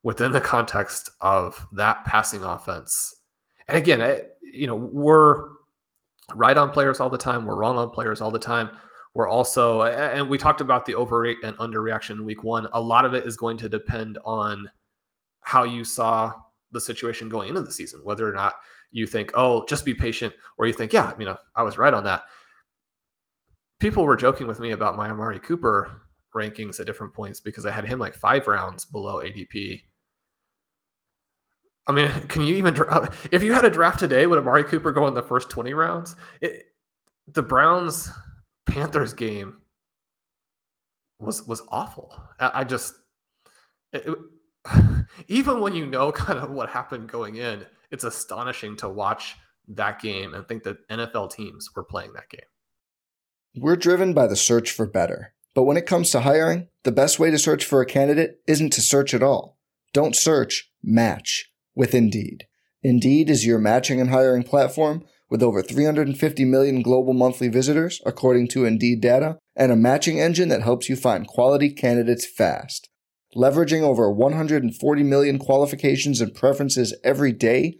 within 0.01 0.31
the 0.31 0.41
context 0.41 1.11
of 1.21 1.65
that 1.73 2.03
passing 2.05 2.43
offense. 2.43 3.15
And 3.67 3.77
again, 3.77 4.21
you 4.41 4.65
know, 4.65 4.75
we're 4.75 5.49
right 6.33 6.57
on 6.57 6.71
players 6.71 6.99
all 6.99 7.09
the 7.09 7.17
time. 7.17 7.45
We're 7.45 7.55
wrong 7.55 7.77
on 7.77 7.91
players 7.91 8.21
all 8.21 8.31
the 8.31 8.39
time. 8.39 8.71
We're 9.13 9.29
also, 9.29 9.83
and 9.83 10.27
we 10.27 10.37
talked 10.37 10.61
about 10.61 10.85
the 10.85 10.95
overrate 10.95 11.37
and 11.43 11.55
underreaction 11.57 12.11
in 12.11 12.25
week 12.25 12.43
one. 12.43 12.67
A 12.73 12.81
lot 12.81 13.05
of 13.05 13.13
it 13.13 13.25
is 13.25 13.37
going 13.37 13.57
to 13.57 13.69
depend 13.69 14.17
on 14.25 14.69
how 15.41 15.63
you 15.63 15.83
saw 15.83 16.33
the 16.71 16.81
situation 16.81 17.29
going 17.29 17.49
into 17.49 17.61
the 17.61 17.71
season, 17.71 18.01
whether 18.03 18.27
or 18.27 18.33
not 18.33 18.55
you 18.95 19.07
think, 19.07 19.31
oh, 19.35 19.65
just 19.67 19.85
be 19.85 19.93
patient, 19.93 20.33
or 20.57 20.67
you 20.67 20.73
think, 20.73 20.93
yeah, 20.93 21.13
you 21.19 21.25
know, 21.25 21.37
I 21.55 21.63
was 21.63 21.77
right 21.77 21.93
on 21.93 22.03
that. 22.05 22.23
People 23.79 24.05
were 24.05 24.15
joking 24.15 24.47
with 24.47 24.59
me 24.59 24.71
about 24.71 24.95
my 24.95 25.09
Amari 25.09 25.39
Cooper 25.39 26.01
rankings 26.33 26.79
at 26.79 26.85
different 26.85 27.13
points 27.13 27.39
because 27.39 27.65
I 27.65 27.71
had 27.71 27.85
him 27.85 27.99
like 27.99 28.15
five 28.15 28.47
rounds 28.47 28.85
below 28.85 29.21
ADP 29.21 29.81
I 31.87 31.91
mean, 31.91 32.09
can 32.27 32.43
you 32.43 32.55
even 32.55 32.75
if 33.31 33.43
you 33.43 33.53
had 33.53 33.65
a 33.65 33.69
draft 33.69 33.99
today, 33.99 34.27
would 34.27 34.39
Amari 34.39 34.63
Cooper 34.63 34.91
go 34.91 35.07
in 35.07 35.13
the 35.13 35.21
first 35.21 35.49
20 35.49 35.73
rounds? 35.73 36.15
It, 36.41 36.67
the 37.27 37.43
Browns 37.43 38.11
Panthers 38.65 39.13
game 39.13 39.57
was 41.19 41.47
was 41.47 41.61
awful. 41.69 42.15
I, 42.39 42.61
I 42.61 42.63
just 42.63 42.95
it, 43.93 44.05
it, 44.07 44.17
even 45.27 45.59
when 45.59 45.73
you 45.73 45.85
know 45.85 46.11
kind 46.11 46.39
of 46.39 46.51
what 46.51 46.69
happened 46.69 47.09
going 47.09 47.35
in, 47.35 47.65
it's 47.95 48.03
astonishing 48.03 48.75
to 48.75 48.89
watch 48.89 49.37
that 49.69 50.01
game 50.01 50.33
and 50.33 50.45
think 50.45 50.63
that 50.63 50.87
NFL 50.89 51.31
teams 51.31 51.69
were 51.73 51.83
playing 51.83 52.11
that 52.13 52.29
game. 52.29 52.41
We're 53.55 53.77
driven 53.77 54.13
by 54.13 54.27
the 54.27 54.35
search 54.35 54.69
for 54.69 54.85
better. 54.85 55.33
But 55.53 55.63
when 55.63 55.77
it 55.77 55.85
comes 55.85 56.09
to 56.09 56.19
hiring, 56.19 56.67
the 56.83 56.91
best 56.91 57.19
way 57.19 57.31
to 57.31 57.39
search 57.39 57.63
for 57.63 57.79
a 57.79 57.85
candidate 57.85 58.41
isn't 58.45 58.73
to 58.73 58.81
search 58.81 59.13
at 59.13 59.23
all. 59.23 59.57
Don't 59.93 60.13
search, 60.13 60.69
match 60.83 61.49
with 61.73 61.95
Indeed. 61.95 62.47
Indeed 62.83 63.29
is 63.29 63.45
your 63.45 63.59
matching 63.59 64.01
and 64.01 64.09
hiring 64.09 64.43
platform 64.43 65.05
with 65.29 65.41
over 65.41 65.61
350 65.61 66.43
million 66.43 66.81
global 66.81 67.13
monthly 67.13 67.47
visitors, 67.47 68.01
according 68.05 68.49
to 68.49 68.65
Indeed 68.65 68.99
data, 68.99 69.39
and 69.55 69.71
a 69.71 69.77
matching 69.77 70.19
engine 70.19 70.49
that 70.49 70.61
helps 70.63 70.89
you 70.89 70.97
find 70.97 71.25
quality 71.25 71.69
candidates 71.69 72.27
fast. 72.27 72.89
Leveraging 73.35 73.81
over 73.81 74.11
140 74.11 75.03
million 75.03 75.39
qualifications 75.39 76.19
and 76.19 76.33
preferences 76.33 76.93
every 77.03 77.31
day, 77.31 77.79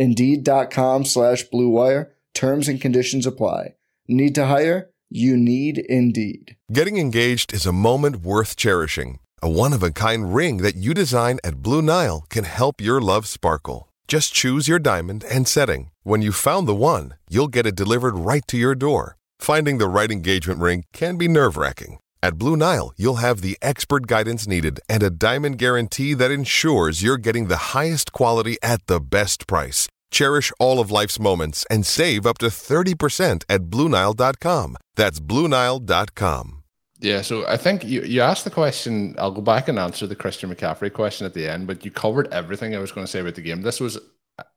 Indeed.com 0.00 1.04
slash 1.04 1.44
BlueWire. 1.50 2.06
Terms 2.32 2.68
and 2.68 2.80
conditions 2.80 3.26
apply. 3.26 3.74
Need 4.08 4.34
to 4.36 4.46
hire? 4.46 4.90
You 5.10 5.36
need 5.36 5.76
Indeed. 5.76 6.56
Getting 6.72 6.96
engaged 6.96 7.52
is 7.52 7.66
a 7.66 7.72
moment 7.72 8.22
worth 8.22 8.56
cherishing. 8.56 9.18
A 9.42 9.50
one 9.50 9.74
of 9.74 9.82
a 9.82 9.90
kind 9.90 10.34
ring 10.34 10.58
that 10.58 10.76
you 10.76 10.94
design 10.94 11.38
at 11.44 11.62
Blue 11.62 11.82
Nile 11.82 12.24
can 12.30 12.44
help 12.44 12.80
your 12.80 13.00
love 13.00 13.26
sparkle. 13.26 13.88
Just 14.08 14.32
choose 14.32 14.68
your 14.68 14.78
diamond 14.78 15.22
and 15.30 15.46
setting. 15.46 15.90
When 16.02 16.22
you've 16.22 16.46
found 16.48 16.66
the 16.66 16.74
one, 16.74 17.14
you'll 17.28 17.48
get 17.48 17.66
it 17.66 17.76
delivered 17.76 18.16
right 18.16 18.46
to 18.48 18.56
your 18.56 18.74
door. 18.74 19.18
Finding 19.38 19.76
the 19.78 19.88
right 19.88 20.10
engagement 20.10 20.60
ring 20.60 20.84
can 20.94 21.18
be 21.18 21.28
nerve 21.28 21.56
wracking. 21.58 21.98
At 22.22 22.36
Blue 22.36 22.54
Nile, 22.54 22.92
you'll 22.98 23.16
have 23.16 23.40
the 23.40 23.56
expert 23.62 24.06
guidance 24.06 24.46
needed 24.46 24.78
and 24.90 25.02
a 25.02 25.08
diamond 25.08 25.56
guarantee 25.56 26.12
that 26.14 26.30
ensures 26.30 27.02
you're 27.02 27.16
getting 27.16 27.46
the 27.46 27.72
highest 27.72 28.12
quality 28.12 28.58
at 28.62 28.86
the 28.86 29.00
best 29.00 29.46
price. 29.46 29.88
Cherish 30.10 30.52
all 30.60 30.80
of 30.80 30.90
life's 30.90 31.18
moments 31.18 31.64
and 31.70 31.86
save 31.86 32.26
up 32.26 32.36
to 32.38 32.46
30% 32.48 33.44
at 33.48 33.62
BlueNile.com. 33.62 34.76
That's 34.96 35.18
BlueNile.com. 35.18 36.56
Yeah, 36.98 37.22
so 37.22 37.46
I 37.46 37.56
think 37.56 37.84
you, 37.84 38.02
you 38.02 38.20
asked 38.20 38.44
the 38.44 38.50
question. 38.50 39.14
I'll 39.18 39.30
go 39.30 39.40
back 39.40 39.68
and 39.68 39.78
answer 39.78 40.06
the 40.06 40.14
Christian 40.14 40.54
McCaffrey 40.54 40.92
question 40.92 41.24
at 41.24 41.32
the 41.32 41.48
end, 41.48 41.66
but 41.66 41.86
you 41.86 41.90
covered 41.90 42.28
everything 42.30 42.76
I 42.76 42.78
was 42.80 42.92
going 42.92 43.06
to 43.06 43.10
say 43.10 43.20
about 43.20 43.36
the 43.36 43.40
game. 43.40 43.62
This 43.62 43.80
was 43.80 43.98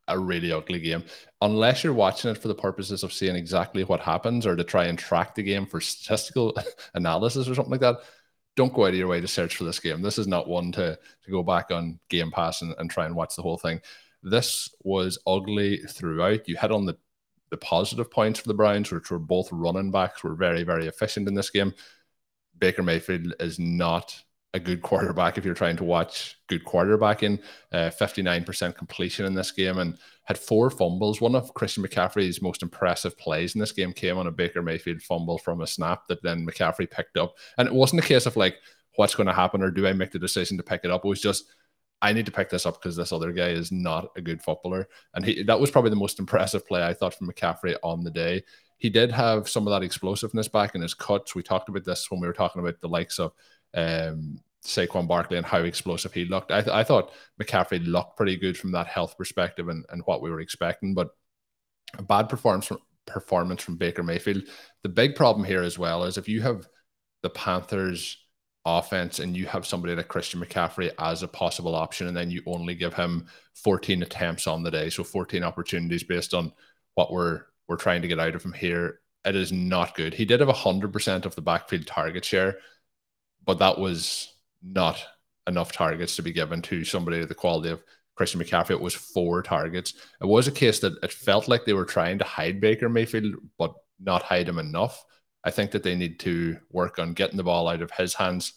a 0.08 0.18
really 0.18 0.52
ugly 0.52 0.80
game. 0.80 1.04
Unless 1.42 1.84
you're 1.84 1.94
watching 1.94 2.32
it 2.32 2.38
for 2.38 2.48
the 2.48 2.56
purposes 2.56 3.04
of 3.04 3.14
seeing 3.14 3.36
exactly 3.36 3.84
what 3.84 4.00
happens 4.00 4.46
or 4.46 4.56
to 4.56 4.64
try 4.64 4.86
and 4.86 4.98
track 4.98 5.36
the 5.36 5.44
game 5.44 5.66
for 5.66 5.82
statistical 5.82 6.58
analysis 6.94 7.48
or 7.48 7.56
something 7.56 7.72
like 7.72 7.82
that, 7.82 7.98
don't 8.56 8.74
go 8.74 8.86
out 8.86 8.90
of 8.90 8.96
your 8.96 9.08
way 9.08 9.20
to 9.20 9.28
search 9.28 9.56
for 9.56 9.64
this 9.64 9.80
game. 9.80 10.02
This 10.02 10.18
is 10.18 10.28
not 10.28 10.48
one 10.48 10.72
to, 10.74 10.98
to 11.24 11.32
go 11.32 11.42
back 11.42 11.72
on 11.72 12.00
Game 12.10 12.32
Pass 12.32 12.62
and, 12.62 12.76
and 12.78 12.90
try 12.90 13.06
and 13.06 13.16
watch 13.16 13.36
the 13.36 13.42
whole 13.42 13.58
thing. 13.58 13.82
This 14.22 14.70
was 14.84 15.18
ugly 15.26 15.78
throughout. 15.78 16.48
You 16.48 16.58
hit 16.58 16.72
on 16.72 16.86
the, 16.86 16.98
the 17.50 17.58
positive 17.58 18.12
points 18.12 18.40
for 18.40 18.48
the 18.48 18.54
Browns, 18.54 18.92
which 18.92 19.10
were 19.10 19.20
both 19.20 19.52
running 19.52 19.92
backs 19.92 20.24
were 20.24 20.36
very, 20.36 20.64
very 20.64 20.88
efficient 20.88 21.28
in 21.28 21.34
this 21.34 21.50
game. 21.50 21.74
Baker 22.58 22.84
Mayfield 22.84 23.34
is 23.40 23.60
not 23.60 24.24
a 24.54 24.60
good 24.60 24.82
quarterback 24.82 25.38
if 25.38 25.46
you're 25.46 25.56
trying 25.56 25.78
to 25.78 25.84
watch 25.84 26.38
good 26.48 26.64
quarterbacking. 26.64 27.42
Uh, 27.72 27.90
59% 27.90 28.76
completion 28.76 29.26
in 29.26 29.34
this 29.34 29.52
game 29.52 29.80
and 29.80 29.98
had 30.26 30.38
four 30.38 30.70
fumbles. 30.70 31.20
One 31.20 31.36
of 31.36 31.54
Christian 31.54 31.84
McCaffrey's 31.84 32.42
most 32.42 32.62
impressive 32.62 33.18
plays 33.18 33.56
in 33.56 33.60
this 33.60 33.72
game 33.72 33.94
came 33.94 34.18
on 34.18 34.28
a 34.28 34.32
Baker 34.32 34.62
Mayfield 34.62 35.02
fumble 35.02 35.40
from 35.40 35.62
a 35.62 35.68
snap 35.68 36.08
that 36.08 36.22
then 36.22 36.46
McCaffrey 36.46 36.90
picked 36.90 37.18
up. 37.18 37.36
And 37.58 37.68
it 37.68 37.74
wasn't 37.74 38.04
a 38.04 38.08
case 38.08 38.26
of 38.26 38.38
like, 38.38 38.58
what's 38.96 39.16
going 39.16 39.28
to 39.28 39.34
happen 39.34 39.64
or 39.64 39.72
do 39.72 39.88
I 39.88 39.94
make 39.94 40.12
the 40.12 40.20
decision 40.20 40.56
to 40.58 40.64
pick 40.64 40.82
it 40.84 40.92
up? 40.92 41.04
It 41.04 41.08
was 41.08 41.22
just, 41.22 41.46
I 42.04 42.14
need 42.14 42.28
to 42.28 42.32
pick 42.32 42.50
this 42.50 42.68
up 42.68 42.80
because 42.80 42.96
this 42.96 43.12
other 43.12 43.32
guy 43.32 43.50
is 43.50 43.72
not 43.72 44.12
a 44.16 44.22
good 44.22 44.42
footballer. 44.44 44.88
And 45.16 45.26
he, 45.26 45.42
that 45.44 45.60
was 45.60 45.72
probably 45.72 45.90
the 45.90 45.96
most 45.96 46.20
impressive 46.20 46.68
play 46.68 46.86
I 46.86 46.94
thought 46.94 47.16
from 47.16 47.28
McCaffrey 47.28 47.76
on 47.82 48.04
the 48.04 48.12
day. 48.12 48.44
He 48.78 48.90
did 48.90 49.12
have 49.12 49.50
some 49.50 49.66
of 49.66 49.72
that 49.72 49.86
explosiveness 49.86 50.48
back 50.48 50.76
in 50.76 50.82
his 50.82 50.94
cuts. 50.94 51.34
We 51.34 51.42
talked 51.42 51.70
about 51.70 51.86
this 51.86 52.12
when 52.12 52.20
we 52.20 52.28
were 52.28 52.34
talking 52.34 52.62
about 52.62 52.82
the 52.82 52.90
likes 52.90 53.18
of 53.18 53.32
um, 53.74 54.40
Saquon 54.66 55.08
Barkley 55.08 55.38
and 55.38 55.46
how 55.46 55.60
explosive 55.60 56.14
he 56.14 56.26
looked. 56.26 56.52
I, 56.52 56.62
th- 56.62 56.74
I 56.74 56.84
thought 56.84 57.12
McCaffrey 57.42 57.86
looked 57.86 58.18
pretty 58.18 58.38
good 58.38 58.58
from 58.58 58.72
that 58.72 58.88
health 58.88 59.18
perspective 59.18 59.68
and, 59.70 59.86
and 59.90 60.02
what 60.06 60.22
we 60.22 60.30
were 60.30 60.40
expecting, 60.40 60.94
but 60.94 61.10
a 61.98 62.04
bad 62.04 62.30
performance 62.30 62.66
from, 62.66 62.80
performance 63.06 63.62
from 63.62 63.78
Baker 63.78 64.04
Mayfield. 64.04 64.44
The 64.84 64.90
big 64.90 65.16
problem 65.16 65.46
here 65.46 65.64
as 65.64 65.78
well 65.78 66.04
is 66.06 66.18
if 66.18 66.30
you 66.30 66.42
have 66.42 66.68
the 67.22 67.30
Panthers 67.30 68.18
offense 68.66 69.20
and 69.20 69.36
you 69.36 69.46
have 69.46 69.66
somebody 69.66 69.96
like 69.96 70.08
Christian 70.08 70.40
McCaffrey 70.40 70.92
as 70.98 71.24
a 71.24 71.28
possible 71.28 71.76
option, 71.76 72.08
and 72.08 72.16
then 72.16 72.32
you 72.32 72.42
only 72.46 72.76
give 72.76 72.94
him 72.94 73.28
14 73.56 74.02
attempts 74.04 74.48
on 74.48 74.64
the 74.64 74.72
day, 74.72 74.90
so 74.90 75.04
14 75.04 75.44
opportunities 75.44 76.04
based 76.04 76.34
on 76.34 76.52
what 76.96 77.12
we're 77.12 77.42
we're 77.68 77.78
trying 77.78 78.02
to 78.02 78.08
get 78.08 78.20
out 78.20 78.36
of 78.36 78.44
him 78.44 78.54
here. 78.54 79.00
It 79.26 79.36
is 79.38 79.54
not 79.54 79.96
good. 79.96 80.14
He 80.14 80.26
did 80.26 80.42
have 80.42 80.50
100% 80.50 81.26
of 81.26 81.36
the 81.36 81.42
backfield 81.42 81.88
target 81.88 82.26
share, 82.26 82.58
but 83.46 83.60
that 83.60 83.78
was 83.78 84.34
not 84.62 85.04
enough 85.48 85.72
targets 85.72 86.16
to 86.16 86.22
be 86.22 86.32
given 86.32 86.62
to 86.64 86.84
somebody 86.84 87.20
of 87.20 87.30
the 87.30 87.36
quality 87.36 87.70
of 87.70 87.84
Christian 88.16 88.42
McCaffrey. 88.42 88.72
It 88.72 88.82
was 88.82 88.94
four 88.94 89.42
targets. 89.42 89.94
It 90.22 90.28
was 90.28 90.48
a 90.48 90.52
case 90.52 90.80
that 90.80 90.98
it 91.04 91.12
felt 91.12 91.48
like 91.48 91.66
they 91.66 91.74
were 91.74 91.86
trying 91.86 92.20
to 92.20 92.26
hide 92.26 92.62
Baker 92.62 92.90
Mayfield, 92.90 93.36
but 93.58 93.74
not 94.00 94.24
hide 94.24 94.48
him 94.48 94.60
enough. 94.60 95.04
I 95.44 95.52
think 95.52 95.72
that 95.72 95.84
they 95.84 95.96
need 95.96 96.20
to 96.22 96.58
work 96.72 97.00
on 97.00 97.14
getting 97.14 97.38
the 97.38 97.44
ball 97.44 97.68
out 97.68 97.82
of 97.82 97.92
his 97.92 98.14
hands 98.14 98.54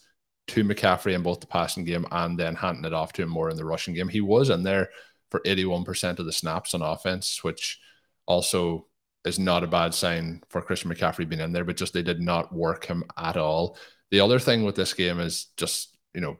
to 0.47 0.63
McCaffrey 0.63 1.13
in 1.13 1.23
both 1.23 1.41
the 1.41 1.47
passing 1.47 1.83
game 1.83 2.05
and 2.11 2.39
then 2.39 2.55
handing 2.55 2.85
it 2.85 2.93
off 2.93 3.11
to 3.13 3.23
him 3.23 3.29
more 3.29 3.49
in 3.49 3.57
the 3.57 3.65
rushing 3.65 3.93
game. 3.93 4.07
He 4.07 4.21
was 4.21 4.49
in 4.49 4.63
there 4.63 4.89
for 5.29 5.41
81% 5.41 6.19
of 6.19 6.25
the 6.25 6.31
snaps 6.31 6.73
on 6.73 6.81
offense, 6.81 7.43
which 7.43 7.79
also 8.25 8.87
is 9.25 9.37
not 9.37 9.63
a 9.63 9.67
bad 9.67 9.93
sign 9.93 10.41
for 10.49 10.61
Christian 10.61 10.93
McCaffrey 10.93 11.27
being 11.27 11.41
in 11.41 11.51
there, 11.51 11.65
but 11.65 11.75
just 11.75 11.93
they 11.93 12.01
did 12.01 12.21
not 12.21 12.53
work 12.53 12.85
him 12.85 13.03
at 13.17 13.35
all. 13.35 13.77
The 14.11 14.21
other 14.21 14.39
thing 14.39 14.63
with 14.63 14.75
this 14.75 14.93
game 14.93 15.19
is 15.19 15.47
just 15.57 15.97
you 16.17 16.21
know, 16.21 16.37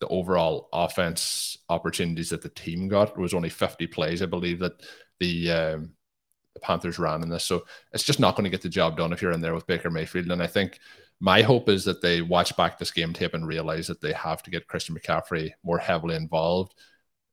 the 0.00 0.08
overall 0.08 0.68
offense 0.72 1.56
opportunities 1.68 2.30
that 2.30 2.42
the 2.42 2.48
team 2.48 2.88
got 2.88 3.16
was 3.16 3.32
only 3.32 3.48
50 3.48 3.86
plays, 3.86 4.22
I 4.22 4.26
believe, 4.26 4.58
that 4.58 4.82
the 5.20 5.52
um, 5.52 5.92
the 6.54 6.60
Panthers 6.60 6.98
ran 6.98 7.22
in 7.22 7.28
this. 7.28 7.44
So 7.44 7.64
it's 7.92 8.02
just 8.02 8.18
not 8.18 8.34
going 8.34 8.42
to 8.44 8.50
get 8.50 8.60
the 8.60 8.68
job 8.68 8.96
done 8.96 9.12
if 9.12 9.22
you're 9.22 9.30
in 9.30 9.40
there 9.40 9.54
with 9.54 9.68
Baker 9.68 9.88
Mayfield. 9.88 10.32
And 10.32 10.42
I 10.42 10.48
think 10.48 10.80
my 11.20 11.42
hope 11.42 11.68
is 11.68 11.84
that 11.84 12.02
they 12.02 12.22
watch 12.22 12.56
back 12.56 12.76
this 12.76 12.90
game 12.90 13.12
tape 13.12 13.34
and 13.34 13.46
realize 13.46 13.86
that 13.86 14.00
they 14.00 14.12
have 14.14 14.42
to 14.42 14.50
get 14.50 14.66
Christian 14.66 14.96
McCaffrey 14.96 15.52
more 15.62 15.78
heavily 15.78 16.16
involved. 16.16 16.74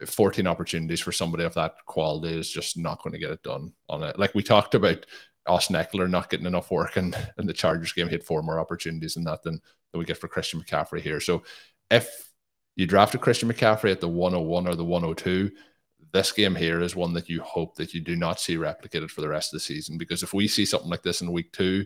14 0.06 0.46
opportunities 0.46 1.00
for 1.00 1.12
somebody 1.12 1.46
of 1.46 1.56
that 1.56 1.74
quality 1.88 2.38
is 2.38 2.48
just 2.48 2.78
not 2.78 3.02
going 3.02 3.14
to 3.14 3.20
get 3.20 3.32
it 3.32 3.42
done 3.42 3.74
on 3.90 4.04
it. 4.04 4.20
Like 4.20 4.36
we 4.36 4.44
talked 4.44 4.76
about 4.76 5.04
Austin 5.48 5.76
Ekeler 5.76 6.08
not 6.08 6.30
getting 6.30 6.46
enough 6.46 6.70
work 6.70 6.98
in, 6.98 7.16
in 7.40 7.48
the 7.48 7.54
Chargers 7.54 7.94
game. 7.94 8.08
He 8.08 8.14
had 8.14 8.24
four 8.24 8.44
more 8.44 8.60
opportunities 8.60 9.16
in 9.16 9.24
that 9.24 9.42
than, 9.42 9.60
than 9.92 10.00
we 10.00 10.06
get 10.06 10.18
for 10.18 10.28
Christian 10.28 10.62
McCaffrey 10.62 11.02
here. 11.02 11.20
So 11.20 11.44
if 11.90 12.32
you 12.76 12.86
drafted 12.86 13.22
Christian 13.22 13.52
McCaffrey 13.52 13.92
at 13.92 14.02
the 14.02 14.08
101 14.08 14.68
or 14.68 14.76
the 14.76 14.86
102, 14.86 15.52
this 16.14 16.32
game 16.32 16.56
here 16.56 16.82
is 16.82 16.96
one 16.96 17.14
that 17.14 17.30
you 17.30 17.42
hope 17.42 17.76
that 17.76 17.94
you 17.94 18.02
do 18.02 18.16
not 18.16 18.40
see 18.40 18.56
replicated 18.56 19.10
for 19.10 19.22
the 19.22 19.28
rest 19.28 19.54
of 19.54 19.58
the 19.58 19.62
season. 19.62 19.98
Because 19.98 20.24
if 20.24 20.34
we 20.34 20.48
see 20.48 20.66
something 20.66 20.90
like 20.90 21.04
this 21.04 21.22
in 21.22 21.32
week 21.32 21.52
two, 21.52 21.86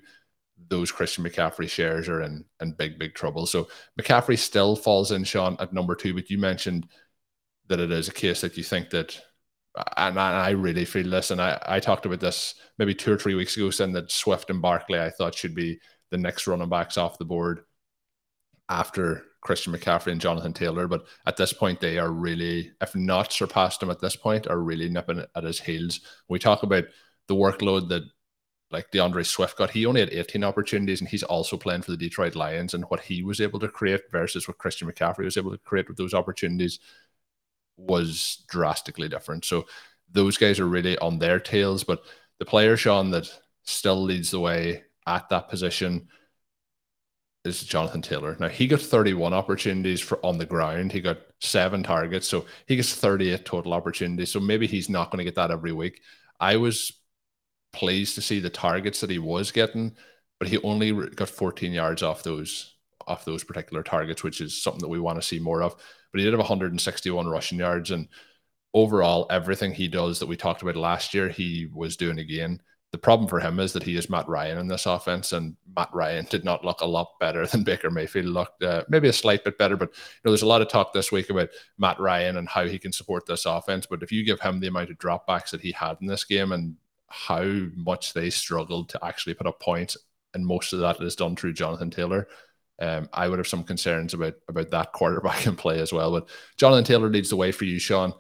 those 0.68 0.92
Christian 0.92 1.24
McCaffrey 1.24 1.70
shares 1.70 2.08
are 2.08 2.22
in, 2.22 2.46
in 2.62 2.74
big, 2.74 3.00
big 3.00 3.16
trouble. 3.16 3.46
So 3.46 3.68
McCaffrey 4.00 4.38
still 4.38 4.76
falls 4.76 5.12
in, 5.12 5.24
Sean, 5.24 5.56
at 5.60 5.74
number 5.74 5.96
two, 5.96 6.14
but 6.14 6.30
you 6.30 6.38
mentioned 6.38 6.88
that 7.68 7.80
it 7.80 7.92
is 7.92 8.10
a 8.10 8.14
case 8.14 8.42
that 8.42 8.58
you 8.58 8.64
think 8.64 8.90
that, 8.92 9.20
and 9.98 10.20
I 10.20 10.52
really 10.52 10.86
feel 10.86 11.10
this, 11.10 11.32
and 11.32 11.42
I, 11.42 11.60
I 11.66 11.80
talked 11.80 12.06
about 12.06 12.20
this 12.20 12.56
maybe 12.78 12.94
two 12.94 13.14
or 13.14 13.18
three 13.18 13.34
weeks 13.34 13.56
ago, 13.56 13.70
saying 13.70 13.94
that 13.94 14.12
Swift 14.12 14.50
and 14.50 14.62
Barkley 14.62 15.00
I 15.00 15.10
thought 15.10 15.36
should 15.36 15.56
be 15.56 15.80
the 16.12 16.18
next 16.18 16.46
running 16.46 16.70
backs 16.70 16.98
off 16.98 17.18
the 17.18 17.26
board 17.26 17.62
after 18.72 19.26
Christian 19.42 19.74
McCaffrey 19.74 20.14
and 20.14 20.22
Jonathan 20.22 20.54
Taylor. 20.54 20.88
But 20.88 21.06
at 21.26 21.36
this 21.36 21.52
point, 21.52 21.82
they 21.82 21.98
are 21.98 22.12
really, 22.12 22.72
if 22.80 22.96
not 22.96 23.34
surpassed 23.34 23.84
him 23.84 23.92
at 23.92 24.00
this 24.00 24.16
point, 24.16 24.48
are 24.48 24.60
really 24.60 24.90
nipping 24.90 25.24
at 25.36 25.44
his 25.44 25.60
heels. 25.60 26.00
We 26.30 26.40
talk 26.40 26.64
about 26.64 26.86
the 27.28 27.36
workload 27.36 27.90
that 27.90 28.04
like 28.72 28.90
D'Andre 28.92 29.24
Swift 29.24 29.58
got. 29.58 29.72
He 29.72 29.86
only 29.86 30.00
had 30.00 30.14
18 30.14 30.46
opportunities 30.46 31.02
and 31.02 31.10
he's 31.10 31.24
also 31.24 31.58
playing 31.58 31.82
for 31.82 31.92
the 31.92 31.98
Detroit 31.98 32.36
Lions. 32.36 32.74
And 32.74 32.86
what 32.86 33.02
he 33.02 33.22
was 33.22 33.42
able 33.42 33.60
to 33.60 33.68
create 33.68 34.10
versus 34.10 34.48
what 34.48 34.60
Christian 34.60 34.90
McCaffrey 34.90 35.26
was 35.26 35.36
able 35.36 35.52
to 35.52 35.58
create 35.58 35.90
with 35.90 35.98
those 35.98 36.14
opportunities 36.14 36.80
was 37.76 38.46
drastically 38.48 39.10
different. 39.10 39.44
So 39.44 39.66
those 40.10 40.38
guys 40.38 40.60
are 40.60 40.68
really 40.68 40.98
on 41.00 41.20
their 41.20 41.40
tails. 41.40 41.84
But 41.84 42.04
the 42.40 42.46
player, 42.46 42.78
Sean, 42.78 43.12
that 43.12 43.28
still 43.64 44.02
leads 44.02 44.32
the 44.32 44.40
way 44.40 44.84
at 45.06 45.28
that 45.30 45.50
position 45.50 46.08
is 47.44 47.64
Jonathan 47.64 48.02
Taylor. 48.02 48.38
Now 48.40 48.50
he 48.50 48.68
got 48.68 48.82
31 48.82 49.34
opportunities 49.34 50.00
for 50.00 50.24
on 50.26 50.38
the 50.38 50.46
ground. 50.46 50.92
He 50.92 51.02
got 51.02 51.18
seven 51.40 51.84
targets, 51.84 52.28
so 52.28 52.46
he 52.68 52.76
gets 52.76 52.94
38 52.94 53.46
total 53.46 53.74
opportunities. 53.74 54.32
So 54.32 54.40
maybe 54.40 54.68
he's 54.68 54.90
not 54.90 55.10
going 55.10 55.18
to 55.18 55.24
get 55.24 55.36
that 55.36 55.52
every 55.52 55.72
week. 55.72 56.02
I 56.40 56.58
was 56.58 56.92
pleased 57.74 58.16
to 58.16 58.22
see 58.22 58.40
the 58.40 58.50
targets 58.50 59.02
that 59.02 59.10
he 59.10 59.20
was 59.20 59.52
getting, 59.52 59.96
but 60.40 60.50
he 60.50 60.58
only 60.60 60.92
got 60.92 61.30
14 61.30 61.72
yards 61.72 62.04
off 62.04 62.24
those 62.24 62.76
off 63.08 63.26
those 63.26 63.44
particular 63.44 63.82
targets, 63.82 64.24
which 64.24 64.42
is 64.42 64.62
something 64.62 64.82
that 64.82 64.88
we 64.88 65.00
want 65.00 65.20
to 65.20 65.28
see 65.28 65.40
more 65.40 65.64
of. 65.64 65.76
But 66.12 66.20
he 66.20 66.24
did 66.24 66.34
have 66.34 66.40
161 66.40 67.28
rushing 67.28 67.58
yards, 67.58 67.92
and 67.92 68.08
overall, 68.74 69.26
everything 69.30 69.74
he 69.74 69.88
does 69.88 70.20
that 70.20 70.28
we 70.28 70.38
talked 70.38 70.62
about 70.62 70.76
last 70.76 71.14
year, 71.14 71.30
he 71.30 71.68
was 71.74 71.98
doing 71.98 72.20
again. 72.20 72.62
The 72.92 72.98
problem 72.98 73.30
for 73.30 73.40
him 73.40 73.60
is 73.60 73.72
that 73.72 73.84
he 73.84 73.96
is 73.96 74.10
Matt 74.10 74.28
Ryan 74.28 74.58
in 74.58 74.68
this 74.68 74.86
offense, 74.86 75.32
and 75.32 75.56
Matt 75.78 75.90
Ryan 75.94 76.26
did 76.30 76.44
not 76.44 76.66
look 76.66 76.82
a 76.82 76.86
lot 76.86 77.18
better 77.22 77.48
than 77.48 77.64
Baker 77.64 77.90
Mayfield 77.90 78.26
looked. 78.26 78.62
Uh, 78.62 78.84
maybe 78.90 79.08
a 79.08 79.14
slight 79.14 79.46
bit 79.46 79.58
better, 79.58 79.78
but 79.78 79.90
you 79.90 80.20
know, 80.26 80.32
there's 80.32 80.42
a 80.42 80.48
lot 80.48 80.62
of 80.62 80.68
talk 80.68 80.92
this 80.92 81.12
week 81.12 81.30
about 81.30 81.50
Matt 81.78 82.00
Ryan 82.00 82.38
and 82.38 82.50
how 82.50 82.68
he 82.68 82.78
can 82.78 82.92
support 82.92 83.26
this 83.26 83.46
offense. 83.46 83.86
But 83.86 84.04
if 84.04 84.12
you 84.12 84.26
give 84.26 84.42
him 84.42 84.60
the 84.60 84.68
amount 84.68 84.90
of 84.90 84.98
dropbacks 84.98 85.52
that 85.52 85.62
he 85.62 85.72
had 85.72 85.98
in 86.02 86.08
this 86.08 86.26
game 86.26 86.52
and 86.52 86.76
how 87.08 87.44
much 87.76 88.14
they 88.14 88.30
struggled 88.30 88.90
to 88.90 89.06
actually 89.06 89.36
put 89.36 89.48
up 89.48 89.62
points, 89.62 89.96
and 90.34 90.46
most 90.46 90.74
of 90.74 90.80
that 90.80 91.02
is 91.02 91.16
done 91.16 91.38
through 91.38 91.54
Jonathan 91.54 91.92
Taylor. 91.92 92.28
Um, 92.82 93.08
I 93.14 93.30
would 93.30 93.40
have 93.40 93.48
some 93.48 93.64
concerns 93.64 94.14
about 94.14 94.34
about 94.50 94.70
that 94.72 94.92
quarterback 94.94 95.48
in 95.48 95.56
play 95.56 95.80
as 95.80 95.94
well. 95.94 96.12
But 96.12 96.30
Jonathan 96.58 96.84
Taylor 96.84 97.10
leads 97.10 97.30
the 97.30 97.38
way 97.38 97.54
for 97.54 97.64
you, 97.64 97.80
Sean, 97.80 98.14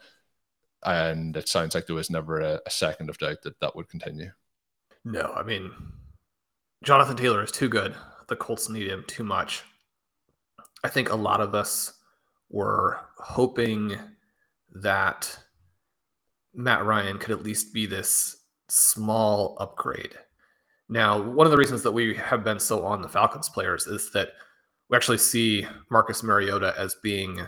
and 0.83 1.35
it 1.35 1.49
sounds 1.49 1.75
like 1.75 1.87
there 1.87 1.95
was 1.95 2.09
never 2.09 2.39
a, 2.39 2.61
a 2.65 2.69
second 2.69 3.09
of 3.09 3.17
doubt 3.17 3.41
that 3.43 3.59
that 3.59 3.75
would 3.75 3.89
continue. 3.89 4.31
No, 5.03 5.33
I 5.35 5.43
mean, 5.43 5.71
Jonathan 6.83 7.17
Taylor 7.17 7.43
is 7.43 7.51
too 7.51 7.69
good. 7.69 7.95
The 8.27 8.35
Colts 8.35 8.69
need 8.69 8.87
him 8.87 9.03
too 9.07 9.23
much. 9.23 9.63
I 10.83 10.89
think 10.89 11.09
a 11.09 11.15
lot 11.15 11.41
of 11.41 11.55
us 11.55 11.93
were 12.49 12.99
hoping 13.17 13.97
that 14.73 15.37
Matt 16.53 16.85
Ryan 16.85 17.17
could 17.17 17.31
at 17.31 17.43
least 17.43 17.73
be 17.73 17.85
this 17.85 18.37
small 18.69 19.57
upgrade. 19.59 20.13
Now, 20.89 21.21
one 21.21 21.47
of 21.47 21.51
the 21.51 21.57
reasons 21.57 21.83
that 21.83 21.91
we 21.91 22.13
have 22.15 22.43
been 22.43 22.59
so 22.59 22.85
on 22.85 23.01
the 23.01 23.07
Falcons 23.07 23.49
players 23.49 23.87
is 23.87 24.11
that 24.11 24.29
we 24.89 24.97
actually 24.97 25.19
see 25.19 25.65
Marcus 25.89 26.21
Mariota 26.21 26.73
as 26.77 26.95
being 27.01 27.39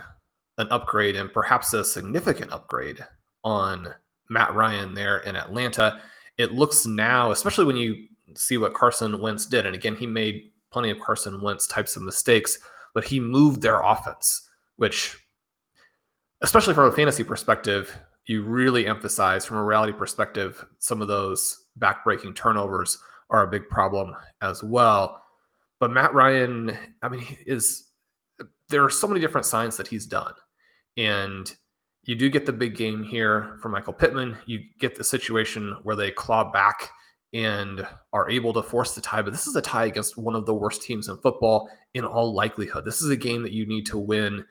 an 0.56 0.68
upgrade 0.70 1.16
and 1.16 1.32
perhaps 1.32 1.74
a 1.74 1.84
significant 1.84 2.52
upgrade 2.52 3.04
on 3.42 3.94
Matt 4.30 4.54
Ryan 4.54 4.94
there 4.94 5.18
in 5.18 5.36
Atlanta. 5.36 6.00
It 6.38 6.52
looks 6.52 6.86
now, 6.86 7.30
especially 7.30 7.64
when 7.64 7.76
you 7.76 8.08
see 8.34 8.58
what 8.58 8.74
Carson 8.74 9.20
Wentz 9.20 9.46
did, 9.46 9.66
and 9.66 9.74
again, 9.74 9.96
he 9.96 10.06
made 10.06 10.50
plenty 10.70 10.90
of 10.90 10.98
Carson 11.00 11.40
Wentz 11.40 11.66
types 11.66 11.96
of 11.96 12.02
mistakes, 12.02 12.58
but 12.94 13.04
he 13.04 13.20
moved 13.20 13.62
their 13.62 13.80
offense, 13.80 14.48
which, 14.76 15.16
especially 16.42 16.74
from 16.74 16.86
a 16.86 16.92
fantasy 16.92 17.22
perspective, 17.22 17.96
you 18.26 18.42
really 18.42 18.86
emphasize 18.86 19.44
from 19.44 19.58
a 19.58 19.64
reality 19.64 19.92
perspective, 19.92 20.64
some 20.78 21.02
of 21.02 21.08
those 21.08 21.66
backbreaking 21.78 22.34
turnovers 22.34 22.98
are 23.30 23.42
a 23.42 23.50
big 23.50 23.68
problem 23.68 24.14
as 24.40 24.62
well. 24.62 25.22
But 25.78 25.90
Matt 25.90 26.14
Ryan, 26.14 26.76
I 27.02 27.08
mean, 27.08 27.24
is 27.46 27.88
there 28.68 28.82
are 28.82 28.90
so 28.90 29.06
many 29.06 29.20
different 29.20 29.46
signs 29.46 29.76
that 29.76 29.88
he's 29.88 30.06
done. 30.06 30.32
And 30.96 31.54
you 32.04 32.14
do 32.14 32.28
get 32.28 32.46
the 32.46 32.52
big 32.52 32.76
game 32.76 33.02
here 33.02 33.56
for 33.60 33.68
Michael 33.68 33.92
Pittman. 33.92 34.36
You 34.46 34.60
get 34.78 34.94
the 34.94 35.04
situation 35.04 35.76
where 35.82 35.96
they 35.96 36.10
claw 36.10 36.50
back 36.50 36.90
and 37.32 37.86
are 38.12 38.30
able 38.30 38.52
to 38.52 38.62
force 38.62 38.94
the 38.94 39.00
tie. 39.00 39.22
But 39.22 39.32
this 39.32 39.46
is 39.46 39.56
a 39.56 39.62
tie 39.62 39.86
against 39.86 40.16
one 40.16 40.36
of 40.36 40.46
the 40.46 40.54
worst 40.54 40.82
teams 40.82 41.08
in 41.08 41.16
football 41.18 41.68
in 41.94 42.04
all 42.04 42.32
likelihood. 42.32 42.84
This 42.84 43.02
is 43.02 43.10
a 43.10 43.16
game 43.16 43.42
that 43.42 43.52
you 43.52 43.66
need 43.66 43.86
to 43.86 43.98
win 43.98 44.44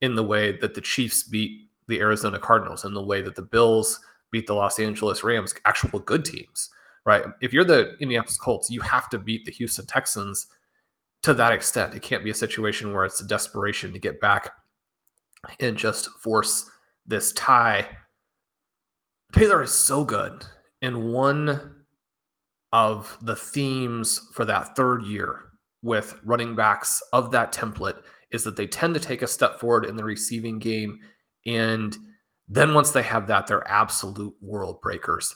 in 0.00 0.14
the 0.14 0.22
way 0.22 0.56
that 0.58 0.74
the 0.74 0.80
Chiefs 0.80 1.24
beat 1.24 1.68
the 1.88 1.98
Arizona 2.00 2.38
Cardinals, 2.38 2.84
in 2.84 2.94
the 2.94 3.02
way 3.02 3.22
that 3.22 3.34
the 3.34 3.42
Bills 3.42 3.98
beat 4.30 4.46
the 4.46 4.54
Los 4.54 4.78
Angeles 4.78 5.24
Rams, 5.24 5.54
actual 5.64 5.98
good 5.98 6.24
teams, 6.24 6.70
right? 7.04 7.24
If 7.40 7.52
you're 7.52 7.64
the 7.64 7.96
Indianapolis 7.98 8.36
Colts, 8.36 8.70
you 8.70 8.82
have 8.82 9.08
to 9.10 9.18
beat 9.18 9.44
the 9.44 9.52
Houston 9.52 9.86
Texans 9.86 10.46
to 11.22 11.34
that 11.34 11.52
extent. 11.52 11.94
It 11.94 12.02
can't 12.02 12.22
be 12.22 12.30
a 12.30 12.34
situation 12.34 12.92
where 12.92 13.04
it's 13.04 13.20
a 13.20 13.26
desperation 13.26 13.92
to 13.92 13.98
get 13.98 14.20
back 14.20 14.52
and 15.58 15.76
just 15.76 16.10
force 16.10 16.70
this 17.08 17.32
tie. 17.32 17.88
Taylor 19.32 19.62
is 19.62 19.72
so 19.72 20.04
good. 20.04 20.44
And 20.80 21.12
one 21.12 21.74
of 22.72 23.18
the 23.22 23.34
themes 23.34 24.20
for 24.32 24.44
that 24.44 24.76
third 24.76 25.02
year 25.02 25.44
with 25.82 26.20
running 26.24 26.54
backs 26.54 27.02
of 27.12 27.30
that 27.32 27.52
template 27.52 28.02
is 28.30 28.44
that 28.44 28.56
they 28.56 28.66
tend 28.66 28.94
to 28.94 29.00
take 29.00 29.22
a 29.22 29.26
step 29.26 29.58
forward 29.58 29.86
in 29.86 29.96
the 29.96 30.04
receiving 30.04 30.58
game. 30.58 30.98
And 31.46 31.96
then 32.46 32.74
once 32.74 32.90
they 32.90 33.02
have 33.02 33.26
that, 33.28 33.46
they're 33.46 33.66
absolute 33.68 34.34
world 34.40 34.80
breakers. 34.82 35.34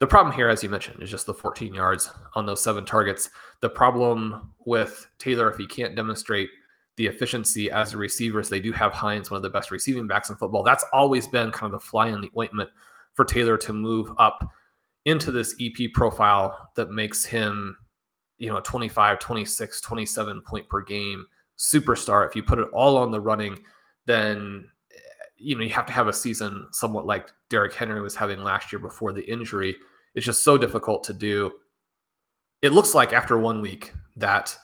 The 0.00 0.06
problem 0.06 0.34
here, 0.34 0.48
as 0.48 0.62
you 0.62 0.68
mentioned, 0.68 1.02
is 1.02 1.10
just 1.10 1.26
the 1.26 1.34
14 1.34 1.72
yards 1.72 2.10
on 2.34 2.46
those 2.46 2.62
seven 2.62 2.84
targets. 2.84 3.30
The 3.62 3.70
problem 3.70 4.52
with 4.66 5.08
Taylor, 5.18 5.50
if 5.50 5.56
he 5.56 5.66
can't 5.66 5.96
demonstrate 5.96 6.50
the 6.96 7.06
efficiency 7.06 7.70
as 7.70 7.92
a 7.92 7.96
receiver, 7.98 8.40
is 8.40 8.48
they 8.48 8.60
do 8.60 8.72
have 8.72 8.92
Hines, 8.92 9.30
one 9.30 9.36
of 9.36 9.42
the 9.42 9.50
best 9.50 9.70
receiving 9.70 10.06
backs 10.06 10.30
in 10.30 10.36
football. 10.36 10.62
That's 10.62 10.84
always 10.92 11.26
been 11.26 11.50
kind 11.50 11.72
of 11.72 11.80
the 11.80 11.86
fly 11.86 12.08
in 12.08 12.20
the 12.20 12.30
ointment 12.36 12.70
for 13.14 13.24
Taylor 13.24 13.56
to 13.58 13.72
move 13.72 14.10
up 14.18 14.48
into 15.04 15.30
this 15.30 15.54
EP 15.60 15.92
profile 15.92 16.70
that 16.76 16.90
makes 16.90 17.24
him, 17.24 17.76
you 18.38 18.48
know, 18.48 18.60
25, 18.60 19.18
26, 19.18 19.80
27 19.80 20.40
point 20.42 20.68
per 20.68 20.82
game 20.82 21.26
superstar. 21.58 22.26
If 22.26 22.34
you 22.34 22.42
put 22.42 22.58
it 22.58 22.68
all 22.72 22.96
on 22.96 23.10
the 23.10 23.20
running, 23.20 23.58
then 24.06 24.68
eh, 24.92 24.98
you 25.36 25.56
know 25.56 25.62
you 25.62 25.70
have 25.70 25.86
to 25.86 25.92
have 25.92 26.08
a 26.08 26.12
season 26.12 26.66
somewhat 26.72 27.06
like 27.06 27.30
Derrick 27.50 27.74
Henry 27.74 28.00
was 28.00 28.14
having 28.14 28.42
last 28.42 28.72
year 28.72 28.78
before 28.78 29.12
the 29.12 29.24
injury. 29.30 29.76
It's 30.14 30.26
just 30.26 30.44
so 30.44 30.56
difficult 30.56 31.04
to 31.04 31.12
do. 31.12 31.52
It 32.62 32.72
looks 32.72 32.94
like 32.94 33.12
after 33.12 33.38
one 33.38 33.60
week 33.60 33.92
that 34.16 34.56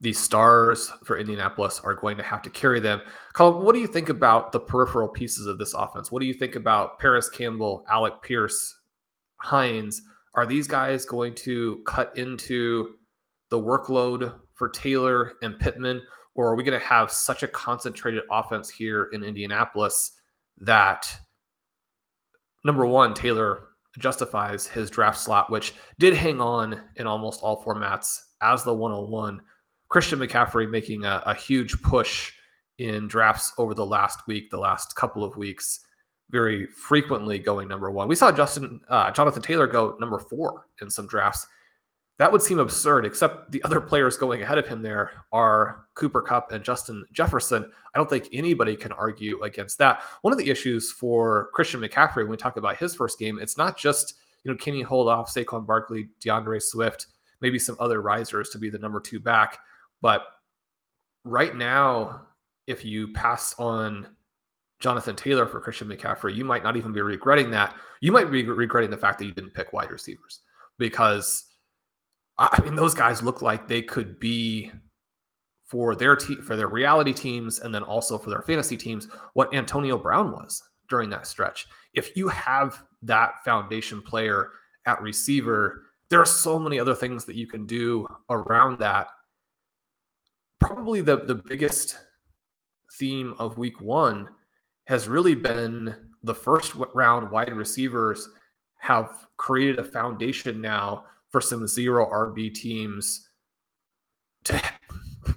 the 0.00 0.12
stars 0.12 0.92
for 1.04 1.18
Indianapolis 1.18 1.80
are 1.82 1.94
going 1.94 2.16
to 2.16 2.22
have 2.22 2.42
to 2.42 2.50
carry 2.50 2.78
them. 2.78 3.00
Colin, 3.32 3.64
what 3.64 3.74
do 3.74 3.80
you 3.80 3.86
think 3.86 4.08
about 4.08 4.52
the 4.52 4.60
peripheral 4.60 5.08
pieces 5.08 5.46
of 5.46 5.58
this 5.58 5.74
offense? 5.74 6.12
What 6.12 6.20
do 6.20 6.26
you 6.26 6.34
think 6.34 6.54
about 6.54 6.98
Parris 7.00 7.28
Campbell, 7.28 7.84
Alec 7.90 8.22
Pierce, 8.22 8.76
Hines? 9.38 10.02
Are 10.34 10.46
these 10.46 10.68
guys 10.68 11.04
going 11.04 11.34
to 11.36 11.82
cut 11.84 12.16
into 12.16 12.94
the 13.50 13.58
workload 13.58 14.34
for 14.54 14.68
Taylor 14.68 15.32
and 15.42 15.58
Pittman? 15.58 16.02
Or 16.36 16.48
are 16.48 16.54
we 16.54 16.62
going 16.62 16.78
to 16.78 16.86
have 16.86 17.10
such 17.10 17.42
a 17.42 17.48
concentrated 17.48 18.22
offense 18.30 18.70
here 18.70 19.10
in 19.12 19.24
Indianapolis 19.24 20.12
that 20.58 21.12
number 22.64 22.86
one, 22.86 23.14
Taylor 23.14 23.64
justifies 23.98 24.66
his 24.66 24.90
draft 24.90 25.18
slot, 25.18 25.50
which 25.50 25.74
did 25.98 26.14
hang 26.14 26.40
on 26.40 26.80
in 26.96 27.08
almost 27.08 27.42
all 27.42 27.64
formats 27.64 28.20
as 28.40 28.62
the 28.62 28.72
101. 28.72 29.40
Christian 29.88 30.18
McCaffrey 30.18 30.68
making 30.68 31.04
a, 31.04 31.22
a 31.26 31.34
huge 31.34 31.80
push 31.82 32.32
in 32.78 33.08
drafts 33.08 33.52
over 33.58 33.74
the 33.74 33.86
last 33.86 34.26
week, 34.26 34.50
the 34.50 34.58
last 34.58 34.94
couple 34.96 35.24
of 35.24 35.36
weeks, 35.36 35.80
very 36.30 36.66
frequently 36.66 37.38
going 37.38 37.68
number 37.68 37.90
one. 37.90 38.08
We 38.08 38.14
saw 38.14 38.30
Justin 38.30 38.80
uh, 38.88 39.10
Jonathan 39.10 39.42
Taylor 39.42 39.66
go 39.66 39.96
number 39.98 40.18
four 40.18 40.66
in 40.80 40.90
some 40.90 41.06
drafts. 41.06 41.46
That 42.18 42.32
would 42.32 42.42
seem 42.42 42.58
absurd, 42.58 43.06
except 43.06 43.52
the 43.52 43.62
other 43.62 43.80
players 43.80 44.16
going 44.16 44.42
ahead 44.42 44.58
of 44.58 44.66
him 44.66 44.82
there 44.82 45.12
are 45.32 45.86
Cooper 45.94 46.20
Kupp 46.20 46.50
and 46.50 46.64
Justin 46.64 47.04
Jefferson. 47.12 47.70
I 47.94 47.98
don't 47.98 48.10
think 48.10 48.28
anybody 48.32 48.74
can 48.76 48.90
argue 48.90 49.40
against 49.42 49.78
that. 49.78 50.02
One 50.22 50.32
of 50.32 50.38
the 50.38 50.50
issues 50.50 50.90
for 50.90 51.48
Christian 51.54 51.80
McCaffrey 51.80 52.16
when 52.16 52.30
we 52.30 52.36
talk 52.36 52.56
about 52.56 52.76
his 52.76 52.94
first 52.94 53.20
game, 53.20 53.38
it's 53.40 53.56
not 53.56 53.78
just, 53.78 54.14
you 54.42 54.50
know, 54.50 54.56
can 54.58 54.74
he 54.74 54.82
hold 54.82 55.08
off 55.08 55.32
Saquon 55.32 55.64
Barkley, 55.64 56.08
D'Andre 56.20 56.58
Swift, 56.58 57.06
maybe 57.40 57.58
some 57.58 57.76
other 57.78 58.02
risers 58.02 58.48
to 58.50 58.58
be 58.58 58.68
the 58.68 58.78
number 58.78 58.98
two 58.98 59.20
back. 59.20 59.58
But 60.00 60.22
right 61.24 61.54
now, 61.54 62.22
if 62.66 62.84
you 62.84 63.12
pass 63.12 63.54
on 63.58 64.08
Jonathan 64.80 65.16
Taylor 65.16 65.46
for 65.46 65.60
Christian 65.60 65.88
McCaffrey, 65.88 66.34
you 66.34 66.44
might 66.44 66.62
not 66.62 66.76
even 66.76 66.92
be 66.92 67.00
regretting 67.00 67.50
that. 67.50 67.74
You 68.00 68.12
might 68.12 68.30
be 68.30 68.44
regretting 68.44 68.90
the 68.90 68.96
fact 68.96 69.18
that 69.18 69.24
you 69.24 69.32
didn't 69.32 69.54
pick 69.54 69.72
wide 69.72 69.90
receivers 69.90 70.40
because 70.78 71.44
I 72.38 72.60
mean, 72.62 72.76
those 72.76 72.94
guys 72.94 73.22
look 73.22 73.42
like 73.42 73.66
they 73.66 73.82
could 73.82 74.20
be 74.20 74.70
for 75.66 75.94
their 75.96 76.16
te- 76.16 76.40
for 76.40 76.56
their 76.56 76.68
reality 76.68 77.12
teams 77.12 77.58
and 77.58 77.74
then 77.74 77.82
also 77.82 78.16
for 78.16 78.30
their 78.30 78.42
fantasy 78.42 78.76
teams 78.76 79.08
what 79.34 79.52
Antonio 79.52 79.98
Brown 79.98 80.32
was 80.32 80.62
during 80.88 81.10
that 81.10 81.26
stretch. 81.26 81.66
If 81.94 82.16
you 82.16 82.28
have 82.28 82.82
that 83.02 83.44
foundation 83.44 84.00
player 84.00 84.50
at 84.86 85.02
receiver, 85.02 85.82
there 86.10 86.20
are 86.20 86.26
so 86.26 86.58
many 86.58 86.78
other 86.78 86.94
things 86.94 87.24
that 87.24 87.36
you 87.36 87.46
can 87.46 87.66
do 87.66 88.06
around 88.30 88.78
that. 88.78 89.08
Probably 90.60 91.00
the 91.00 91.18
the 91.18 91.34
biggest 91.34 91.98
theme 92.98 93.34
of 93.38 93.58
week 93.58 93.80
1 93.80 94.28
has 94.86 95.08
really 95.08 95.34
been 95.34 95.94
the 96.22 96.34
first 96.34 96.74
round 96.94 97.30
wide 97.30 97.52
receivers 97.52 98.28
have 98.78 99.26
created 99.36 99.78
a 99.78 99.84
foundation 99.84 100.60
now 100.60 101.04
for 101.28 101.40
some 101.40 101.66
zero 101.66 102.08
RB 102.10 102.52
teams 102.54 103.28
to 104.44 104.60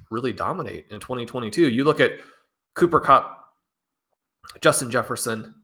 really 0.10 0.34
dominate 0.34 0.86
in 0.90 1.00
2022. 1.00 1.70
You 1.70 1.84
look 1.84 2.00
at 2.00 2.20
Cooper 2.76 3.00
Kupp, 3.00 3.46
Justin 4.62 4.90
Jefferson, 4.90 5.56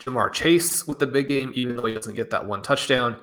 Ja'Marr 0.00 0.32
Chase 0.32 0.86
with 0.86 0.98
the 0.98 1.06
big 1.06 1.28
game, 1.28 1.52
even 1.54 1.76
though 1.76 1.86
he 1.86 1.94
doesn't 1.94 2.14
get 2.14 2.30
that 2.30 2.46
one 2.46 2.62
touchdown. 2.62 3.16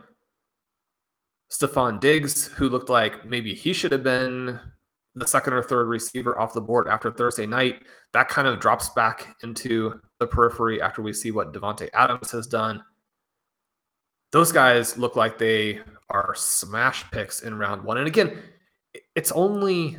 Stefon 1.51 1.99
Diggs, 1.99 2.47
who 2.47 2.69
looked 2.69 2.89
like 2.89 3.25
maybe 3.25 3.53
he 3.53 3.73
should 3.73 3.91
have 3.91 4.03
been 4.03 4.59
the 5.15 5.27
second 5.27 5.53
or 5.53 5.63
third 5.63 5.87
receiver 5.87 6.37
off 6.39 6.53
the 6.53 6.61
board 6.61 6.87
after 6.87 7.11
Thursday 7.11 7.45
night. 7.45 7.83
That 8.13 8.27
kind 8.27 8.47
of 8.47 8.59
drops 8.59 8.89
back 8.89 9.35
into 9.43 9.99
the 10.19 10.27
periphery 10.27 10.81
after 10.81 11.01
we 11.01 11.13
see 11.13 11.31
what 11.31 11.53
Davante 11.53 11.89
Adams 11.93 12.31
has 12.31 12.47
done. 12.47 12.83
Those 14.31 14.51
guys 14.51 14.97
look 14.97 15.15
like 15.15 15.37
they 15.37 15.79
are 16.09 16.35
smash 16.35 17.09
picks 17.11 17.43
in 17.43 17.57
round 17.57 17.83
one. 17.83 17.97
And 17.97 18.07
again, 18.07 18.37
it's 19.15 19.31
only 19.31 19.97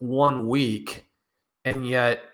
one 0.00 0.48
week, 0.48 1.06
and 1.64 1.86
yet 1.86 2.24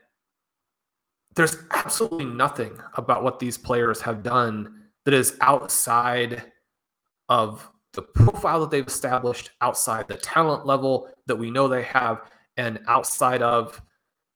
there's 1.36 1.58
absolutely 1.70 2.24
nothing 2.24 2.78
about 2.96 3.22
what 3.22 3.38
these 3.38 3.58
players 3.58 4.00
have 4.00 4.22
done 4.22 4.84
that 5.04 5.14
is 5.14 5.36
outside 5.40 6.44
of 7.28 7.70
the 7.98 8.02
profile 8.02 8.60
that 8.60 8.70
they've 8.70 8.86
established, 8.86 9.50
outside 9.60 10.06
the 10.06 10.16
talent 10.16 10.64
level 10.64 11.08
that 11.26 11.34
we 11.34 11.50
know 11.50 11.66
they 11.66 11.82
have, 11.82 12.20
and 12.56 12.78
outside 12.86 13.42
of 13.42 13.82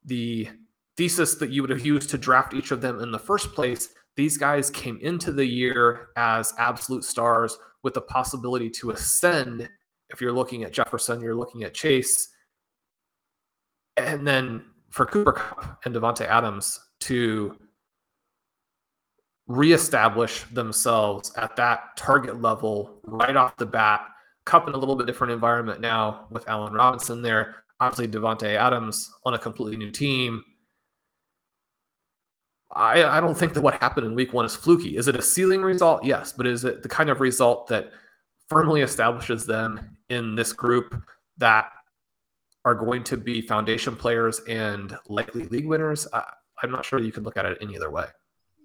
the 0.03 0.49
thesis 0.97 1.35
that 1.35 1.49
you 1.49 1.61
would 1.61 1.69
have 1.69 1.85
used 1.85 2.09
to 2.09 2.17
draft 2.17 2.53
each 2.53 2.71
of 2.71 2.81
them 2.81 2.99
in 2.99 3.09
the 3.09 3.17
first 3.17 3.53
place. 3.53 3.87
These 4.17 4.37
guys 4.37 4.69
came 4.69 4.99
into 5.01 5.31
the 5.31 5.45
year 5.45 6.09
as 6.17 6.53
absolute 6.57 7.05
stars 7.05 7.57
with 7.83 7.93
the 7.93 8.01
possibility 8.01 8.69
to 8.71 8.91
ascend. 8.91 9.69
If 10.09 10.19
you're 10.19 10.33
looking 10.33 10.65
at 10.65 10.73
Jefferson, 10.73 11.21
you're 11.21 11.33
looking 11.33 11.63
at 11.63 11.73
Chase. 11.73 12.27
And 13.95 14.27
then 14.27 14.65
for 14.89 15.05
Cooper 15.05 15.31
Kupp 15.31 15.85
and 15.85 15.95
Davante 15.95 16.27
Adams 16.27 16.81
to 16.99 17.57
reestablish 19.47 20.43
themselves 20.51 21.31
at 21.37 21.55
that 21.55 21.97
target 21.97 22.41
level 22.41 22.99
right 23.03 23.35
off 23.35 23.57
the 23.57 23.65
bat. 23.65 24.07
Kupp 24.45 24.67
in 24.67 24.73
a 24.73 24.77
little 24.77 24.95
bit 24.95 25.07
different 25.07 25.33
environment 25.33 25.79
now 25.79 26.27
with 26.29 26.47
Allen 26.47 26.73
Robinson 26.73 27.21
there. 27.21 27.63
Obviously, 27.79 28.07
Davante 28.07 28.55
Adams 28.55 29.11
on 29.25 29.33
a 29.33 29.39
completely 29.39 29.77
new 29.77 29.91
team. 29.91 30.43
I, 32.71 33.03
I 33.03 33.21
don't 33.21 33.37
think 33.37 33.53
that 33.53 33.61
what 33.61 33.79
happened 33.81 34.07
in 34.07 34.15
week 34.15 34.33
one 34.33 34.45
is 34.45 34.55
fluky. 34.55 34.97
Is 34.97 35.07
it 35.07 35.15
a 35.15 35.21
ceiling 35.21 35.61
result? 35.61 36.03
Yes, 36.03 36.33
but 36.33 36.47
is 36.47 36.65
it 36.65 36.81
the 36.81 36.89
kind 36.89 37.09
of 37.09 37.21
result 37.21 37.67
that 37.67 37.91
firmly 38.49 38.81
establishes 38.81 39.45
them 39.45 39.97
in 40.09 40.35
this 40.35 40.53
group 40.53 40.95
that 41.37 41.69
are 42.65 42.75
going 42.75 43.03
to 43.03 43.17
be 43.17 43.41
foundation 43.41 43.95
players 43.95 44.39
and 44.47 44.97
likely 45.07 45.45
league 45.45 45.67
winners? 45.67 46.07
I, 46.13 46.23
I'm 46.61 46.71
not 46.71 46.85
sure 46.85 46.99
you 46.99 47.11
can 47.11 47.23
look 47.23 47.37
at 47.37 47.45
it 47.45 47.57
any 47.61 47.77
other 47.77 47.91
way. 47.91 48.05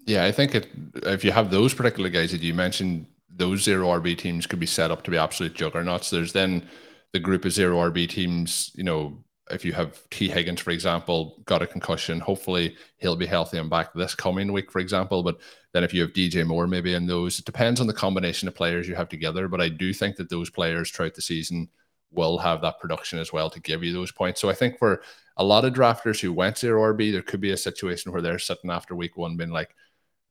Yeah, 0.08 0.24
I 0.24 0.32
think 0.32 0.54
it, 0.54 0.68
if 1.02 1.22
you 1.22 1.32
have 1.32 1.50
those 1.50 1.74
particular 1.74 2.08
guys 2.08 2.32
that 2.32 2.40
you 2.40 2.54
mentioned, 2.54 3.06
those 3.28 3.62
zero 3.62 3.88
RB 3.88 4.16
teams 4.16 4.46
could 4.46 4.58
be 4.58 4.64
set 4.64 4.90
up 4.90 5.02
to 5.02 5.10
be 5.10 5.18
absolute 5.18 5.54
juggernauts. 5.54 6.08
There's 6.08 6.32
then 6.32 6.66
the 7.12 7.20
group 7.20 7.44
of 7.44 7.52
zero 7.52 7.76
RB 7.90 8.08
teams, 8.08 8.70
you 8.74 8.84
know, 8.84 9.22
if 9.50 9.66
you 9.66 9.74
have 9.74 10.00
T. 10.08 10.30
Higgins, 10.30 10.62
for 10.62 10.70
example, 10.70 11.42
got 11.44 11.60
a 11.60 11.66
concussion, 11.66 12.20
hopefully 12.20 12.74
he'll 12.96 13.16
be 13.16 13.26
healthy 13.26 13.58
and 13.58 13.68
back 13.68 13.92
this 13.92 14.14
coming 14.14 14.50
week, 14.50 14.70
for 14.72 14.78
example. 14.78 15.22
But 15.22 15.40
then 15.74 15.84
if 15.84 15.92
you 15.92 16.00
have 16.00 16.14
DJ 16.14 16.46
Moore, 16.46 16.66
maybe 16.66 16.94
in 16.94 17.06
those, 17.06 17.38
it 17.38 17.44
depends 17.44 17.78
on 17.78 17.86
the 17.86 17.92
combination 17.92 18.48
of 18.48 18.54
players 18.54 18.88
you 18.88 18.94
have 18.94 19.10
together. 19.10 19.46
But 19.46 19.60
I 19.60 19.68
do 19.68 19.92
think 19.92 20.16
that 20.16 20.30
those 20.30 20.48
players 20.48 20.90
throughout 20.90 21.14
the 21.14 21.22
season 21.22 21.68
will 22.10 22.38
have 22.38 22.62
that 22.62 22.80
production 22.80 23.18
as 23.18 23.30
well 23.30 23.50
to 23.50 23.60
give 23.60 23.84
you 23.84 23.92
those 23.92 24.10
points. 24.10 24.40
So 24.40 24.48
I 24.48 24.54
think 24.54 24.78
for 24.78 25.02
a 25.36 25.44
lot 25.44 25.66
of 25.66 25.74
drafters 25.74 26.18
who 26.18 26.32
went 26.32 26.56
zero 26.56 26.94
RB, 26.94 27.12
there 27.12 27.20
could 27.20 27.42
be 27.42 27.50
a 27.50 27.58
situation 27.58 28.10
where 28.10 28.22
they're 28.22 28.38
sitting 28.38 28.70
after 28.70 28.94
week 28.94 29.18
one 29.18 29.36
being 29.36 29.50
like, 29.50 29.74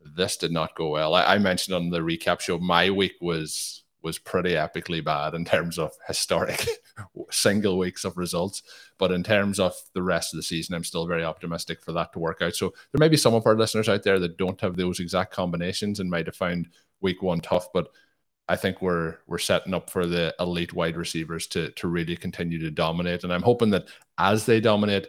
this 0.01 0.37
did 0.37 0.51
not 0.51 0.75
go 0.75 0.89
well. 0.89 1.13
I, 1.13 1.35
I, 1.35 1.37
mentioned 1.37 1.75
on 1.75 1.89
the 1.89 1.99
recap 1.99 2.39
show, 2.39 2.57
my 2.57 2.89
week 2.89 3.15
was 3.21 3.83
was 4.03 4.17
pretty 4.17 4.51
epically 4.51 5.03
bad 5.03 5.33
in 5.33 5.43
terms 5.43 5.77
of 5.77 5.91
historic 6.07 6.65
single 7.31 7.77
weeks 7.77 8.05
of 8.05 8.15
results. 8.15 8.61
But 8.97 9.11
in 9.11 9.23
terms 9.23 9.59
of 9.59 9.73
the 9.93 10.03
rest 10.03 10.33
of 10.33 10.37
the 10.37 10.43
season, 10.43 10.75
I'm 10.75 10.83
still 10.83 11.07
very 11.07 11.25
optimistic 11.25 11.81
for 11.81 11.91
that 11.93 12.13
to 12.13 12.19
work 12.19 12.41
out. 12.41 12.55
So 12.55 12.73
there 12.91 12.99
may 12.99 13.09
be 13.09 13.17
some 13.17 13.33
of 13.33 13.45
our 13.45 13.55
listeners 13.55 13.89
out 13.89 14.03
there 14.03 14.19
that 14.19 14.37
don't 14.37 14.61
have 14.61 14.77
those 14.77 14.99
exact 14.99 15.33
combinations 15.33 15.99
and 15.99 16.09
might 16.09 16.27
have 16.27 16.35
found 16.35 16.69
week 17.01 17.21
one 17.21 17.41
tough, 17.41 17.67
but 17.73 17.89
I 18.49 18.55
think 18.55 18.81
we're 18.81 19.17
we're 19.27 19.39
setting 19.39 19.73
up 19.73 19.89
for 19.89 20.05
the 20.05 20.33
elite 20.39 20.73
wide 20.73 20.95
receivers 20.95 21.47
to 21.47 21.71
to 21.71 21.87
really 21.87 22.15
continue 22.15 22.59
to 22.59 22.71
dominate. 22.71 23.23
And 23.23 23.33
I'm 23.33 23.41
hoping 23.41 23.71
that 23.71 23.87
as 24.17 24.45
they 24.45 24.61
dominate, 24.61 25.07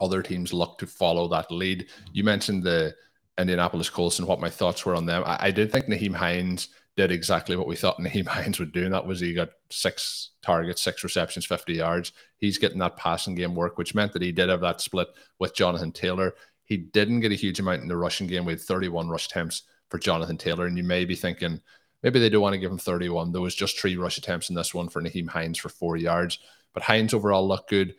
other 0.00 0.22
teams 0.22 0.52
look 0.52 0.78
to 0.78 0.86
follow 0.86 1.28
that 1.28 1.50
lead. 1.52 1.86
You 2.12 2.24
mentioned 2.24 2.64
the 2.64 2.94
Indianapolis 3.38 3.90
Colts 3.90 4.18
and 4.18 4.28
what 4.28 4.40
my 4.40 4.50
thoughts 4.50 4.84
were 4.84 4.94
on 4.94 5.06
them. 5.06 5.22
I, 5.24 5.36
I 5.40 5.50
did 5.50 5.72
think 5.72 5.86
Nyheim 5.86 6.14
Hines 6.14 6.68
did 6.96 7.10
exactly 7.10 7.56
what 7.56 7.66
we 7.66 7.76
thought 7.76 7.98
Nyheim 7.98 8.26
Hines 8.28 8.58
would 8.58 8.72
do, 8.72 8.84
and 8.84 8.94
that 8.94 9.06
was 9.06 9.20
he 9.20 9.32
got 9.32 9.50
six 9.70 10.30
targets, 10.42 10.82
six 10.82 11.02
receptions, 11.02 11.46
50 11.46 11.74
yards. 11.74 12.12
He's 12.38 12.58
getting 12.58 12.78
that 12.78 12.96
passing 12.96 13.34
game 13.34 13.54
work, 13.54 13.78
which 13.78 13.94
meant 13.94 14.12
that 14.12 14.22
he 14.22 14.32
did 14.32 14.48
have 14.48 14.60
that 14.60 14.80
split 14.80 15.08
with 15.38 15.54
Jonathan 15.54 15.92
Taylor. 15.92 16.34
He 16.64 16.76
didn't 16.76 17.20
get 17.20 17.32
a 17.32 17.36
huge 17.36 17.60
amount 17.60 17.82
in 17.82 17.88
the 17.88 17.96
rushing 17.96 18.26
game. 18.26 18.44
We 18.44 18.52
had 18.52 18.60
31 18.60 19.08
rush 19.08 19.26
attempts 19.26 19.62
for 19.88 19.98
Jonathan 19.98 20.36
Taylor, 20.36 20.66
and 20.66 20.76
you 20.76 20.84
may 20.84 21.04
be 21.04 21.14
thinking 21.14 21.60
maybe 22.02 22.18
they 22.18 22.28
don't 22.28 22.42
want 22.42 22.54
to 22.54 22.58
give 22.58 22.70
him 22.70 22.78
31. 22.78 23.32
There 23.32 23.40
was 23.40 23.54
just 23.54 23.78
three 23.78 23.96
rush 23.96 24.18
attempts 24.18 24.50
in 24.50 24.54
this 24.54 24.74
one 24.74 24.88
for 24.88 25.00
Nyheim 25.02 25.28
Hines 25.28 25.58
for 25.58 25.68
four 25.68 25.96
yards, 25.96 26.38
but 26.74 26.82
Hines 26.82 27.14
overall 27.14 27.46
looked 27.46 27.70
good. 27.70 27.94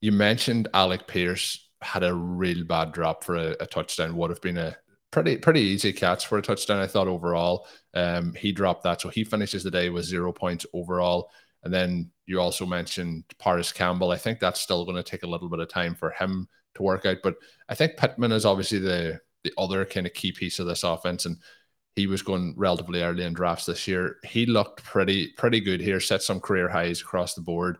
You 0.00 0.12
mentioned 0.12 0.68
Alec 0.74 1.06
Pierce 1.06 1.65
had 1.82 2.02
a 2.02 2.14
real 2.14 2.64
bad 2.64 2.92
drop 2.92 3.24
for 3.24 3.36
a, 3.36 3.56
a, 3.60 3.66
touchdown. 3.66 4.16
Would 4.16 4.30
have 4.30 4.40
been 4.40 4.58
a 4.58 4.76
pretty 5.10 5.36
pretty 5.36 5.60
easy 5.60 5.92
catch 5.92 6.26
for 6.26 6.38
a 6.38 6.42
touchdown. 6.42 6.80
I 6.80 6.86
thought 6.86 7.08
overall. 7.08 7.66
Um, 7.94 8.32
he 8.34 8.52
dropped 8.52 8.84
that, 8.84 9.00
so 9.00 9.08
he 9.08 9.24
finishes 9.24 9.62
the 9.62 9.70
day 9.70 9.90
with 9.90 10.04
zero 10.04 10.32
points 10.32 10.66
overall. 10.72 11.30
And 11.62 11.72
then 11.72 12.10
you 12.26 12.40
also 12.40 12.66
mentioned 12.66 13.24
Parris 13.38 13.72
Campbell. 13.72 14.10
I 14.10 14.18
think 14.18 14.40
that's 14.40 14.60
still 14.60 14.84
going 14.84 14.96
to 14.96 15.02
take 15.02 15.22
a 15.22 15.28
little 15.28 15.48
bit 15.48 15.60
of 15.60 15.68
time 15.68 15.94
for 15.94 16.10
him 16.10 16.48
to 16.74 16.82
work 16.82 17.06
out. 17.06 17.18
But 17.22 17.36
I 17.68 17.74
think 17.74 17.96
Pittman 17.96 18.32
is 18.32 18.44
obviously 18.44 18.78
the 18.78 19.20
the 19.44 19.52
other 19.58 19.84
kind 19.84 20.06
of 20.06 20.14
key 20.14 20.32
piece 20.32 20.58
of 20.58 20.66
this 20.66 20.82
offense, 20.82 21.24
and 21.24 21.36
he 21.94 22.06
was 22.06 22.22
going 22.22 22.54
relatively 22.56 23.02
early 23.02 23.24
in 23.24 23.32
drafts 23.32 23.66
this 23.66 23.86
year. 23.88 24.16
He 24.24 24.44
looked 24.44 24.84
pretty 24.84 25.28
pretty 25.36 25.60
good 25.60 25.80
here, 25.80 26.00
set 26.00 26.22
some 26.22 26.40
career 26.40 26.68
highs 26.68 27.00
across 27.00 27.34
the 27.34 27.42
board. 27.42 27.78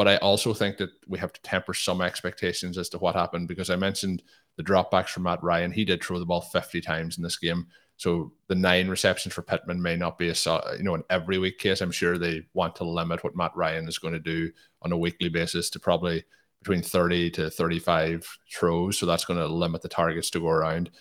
But 0.00 0.08
I 0.08 0.16
also 0.16 0.54
think 0.54 0.78
that 0.78 0.88
we 1.08 1.18
have 1.18 1.34
to 1.34 1.42
temper 1.42 1.74
some 1.74 2.00
expectations 2.00 2.78
as 2.78 2.88
to 2.88 2.96
what 2.96 3.14
happened 3.14 3.48
because 3.48 3.68
I 3.68 3.76
mentioned 3.76 4.22
the 4.56 4.62
dropbacks 4.62 5.10
from 5.10 5.24
Matt 5.24 5.42
Ryan. 5.42 5.70
He 5.70 5.84
did 5.84 6.02
throw 6.02 6.18
the 6.18 6.24
ball 6.24 6.40
50 6.40 6.80
times 6.80 7.18
in 7.18 7.22
this 7.22 7.36
game. 7.36 7.66
So 7.98 8.32
the 8.48 8.54
nine 8.54 8.88
receptions 8.88 9.34
for 9.34 9.42
Pittman 9.42 9.82
may 9.82 9.96
not 9.96 10.16
be 10.16 10.30
a 10.30 10.34
you 10.78 10.84
know 10.84 10.94
an 10.94 11.04
every 11.10 11.36
week 11.36 11.58
case. 11.58 11.82
I'm 11.82 11.90
sure 11.90 12.16
they 12.16 12.46
want 12.54 12.76
to 12.76 12.84
limit 12.84 13.22
what 13.22 13.36
Matt 13.36 13.54
Ryan 13.54 13.88
is 13.88 13.98
going 13.98 14.14
to 14.14 14.20
do 14.20 14.50
on 14.80 14.90
a 14.90 14.96
weekly 14.96 15.28
basis 15.28 15.68
to 15.68 15.78
probably 15.78 16.24
between 16.62 16.80
30 16.80 17.32
to 17.32 17.50
35 17.50 18.26
throws. 18.50 18.96
So 18.96 19.04
that's 19.04 19.26
going 19.26 19.38
to 19.38 19.48
limit 19.48 19.82
the 19.82 19.88
targets 19.90 20.30
to 20.30 20.40
go 20.40 20.48
around. 20.48 20.92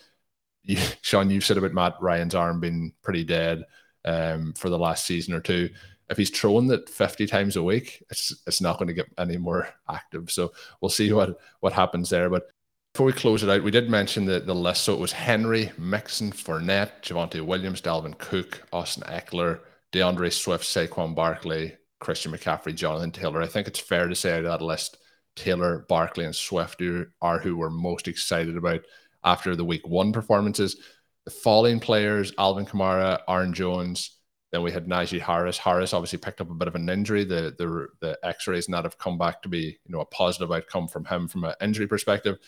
You, 0.63 0.75
Sean, 1.03 1.29
you've 1.29 1.45
said 1.45 1.57
about 1.57 1.73
Matt 1.73 1.95
Ryan's 2.01 2.35
arm 2.35 2.59
being 2.59 2.91
pretty 3.01 3.23
dead 3.23 3.63
um, 4.03 4.51
for 4.57 4.69
the 4.69 4.77
last 4.77 5.05
season 5.05 5.33
or 5.33 5.39
two 5.39 5.69
if 6.09 6.17
he's 6.17 6.29
throwing 6.29 6.67
that 6.67 6.89
50 6.89 7.27
times 7.27 7.55
a 7.55 7.63
week, 7.63 8.03
it's 8.09 8.33
it's 8.47 8.61
not 8.61 8.77
going 8.77 8.87
to 8.87 8.93
get 8.93 9.11
any 9.17 9.37
more 9.37 9.69
active. 9.89 10.31
So 10.31 10.51
we'll 10.81 10.89
see 10.89 11.11
what 11.13 11.39
what 11.59 11.73
happens 11.73 12.09
there. 12.09 12.29
But 12.29 12.49
before 12.93 13.05
we 13.05 13.13
close 13.13 13.43
it 13.43 13.49
out, 13.49 13.63
we 13.63 13.71
did 13.71 13.89
mention 13.89 14.25
the, 14.25 14.39
the 14.39 14.55
list. 14.55 14.83
So 14.83 14.93
it 14.93 14.99
was 14.99 15.11
Henry, 15.11 15.71
Mixon, 15.77 16.31
Fournette, 16.31 17.03
Javonte 17.03 17.41
Williams, 17.41 17.81
Dalvin 17.81 18.17
Cook, 18.17 18.61
Austin 18.73 19.03
Ekeler, 19.03 19.59
D'Andre 19.91 20.29
Swift, 20.29 20.65
Saquon 20.65 21.13
Barkley, 21.13 21.77
Christian 21.99 22.31
McCaffrey, 22.31 22.75
Jonathan 22.75 23.11
Taylor. 23.11 23.41
I 23.41 23.47
think 23.47 23.67
it's 23.67 23.79
fair 23.79 24.07
to 24.07 24.15
say 24.15 24.33
out 24.33 24.45
of 24.45 24.45
that 24.45 24.61
list, 24.61 24.97
Taylor, 25.35 25.85
Barkley, 25.87 26.25
and 26.25 26.35
Swift 26.35 26.81
are 27.21 27.39
who 27.39 27.55
we're 27.55 27.69
most 27.69 28.07
excited 28.07 28.57
about 28.57 28.81
after 29.23 29.55
the 29.55 29.65
week 29.65 29.87
one 29.87 30.11
performances. 30.11 30.77
The 31.25 31.31
falling 31.31 31.79
players, 31.79 32.33
Alvin 32.37 32.65
Kamara, 32.65 33.19
Aaron 33.27 33.53
Jones, 33.53 34.18
then 34.51 34.63
we 34.63 34.71
had 34.71 34.87
Najee 34.87 35.21
Harris. 35.21 35.57
Harris 35.57 35.93
obviously 35.93 36.17
picked 36.17 36.41
up 36.41 36.49
a 36.49 36.55
bit 36.55 36.67
of 36.67 36.75
an 36.75 36.89
injury. 36.89 37.23
The 37.23 37.53
the 37.57 37.87
the 37.99 38.19
X-rays 38.23 38.67
not 38.67 38.83
have 38.83 38.97
come 38.97 39.17
back 39.17 39.41
to 39.43 39.49
be 39.49 39.77
you 39.85 39.91
know 39.91 40.01
a 40.01 40.05
positive 40.05 40.51
outcome 40.51 40.87
from 40.87 41.05
him 41.05 41.27
from 41.27 41.43
an 41.43 41.53
injury 41.61 41.87
perspective. 41.87 42.39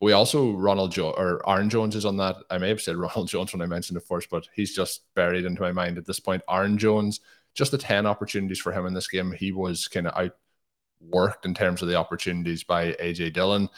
We 0.00 0.12
also 0.12 0.52
Ronald 0.52 0.92
jo- 0.92 1.14
or 1.16 1.48
Aaron 1.48 1.70
Jones 1.70 1.94
is 1.94 2.04
on 2.04 2.16
that. 2.16 2.36
I 2.50 2.58
may 2.58 2.68
have 2.68 2.80
said 2.80 2.96
Ronald 2.98 3.28
Jones 3.28 3.52
when 3.52 3.62
I 3.62 3.66
mentioned 3.66 3.96
it 3.96 4.06
first, 4.06 4.30
but 4.30 4.48
he's 4.54 4.74
just 4.74 5.02
buried 5.14 5.44
into 5.44 5.62
my 5.62 5.72
mind 5.72 5.96
at 5.96 6.06
this 6.06 6.20
point. 6.20 6.42
Aaron 6.50 6.76
Jones, 6.76 7.20
just 7.54 7.70
the 7.70 7.78
ten 7.78 8.04
opportunities 8.06 8.60
for 8.60 8.72
him 8.72 8.86
in 8.86 8.94
this 8.94 9.08
game. 9.08 9.30
He 9.32 9.52
was 9.52 9.86
kind 9.86 10.08
of 10.08 10.30
outworked 11.12 11.44
in 11.44 11.54
terms 11.54 11.82
of 11.82 11.88
the 11.88 11.96
opportunities 11.96 12.64
by 12.64 12.92
AJ 12.94 13.32
Dillon. 13.32 13.68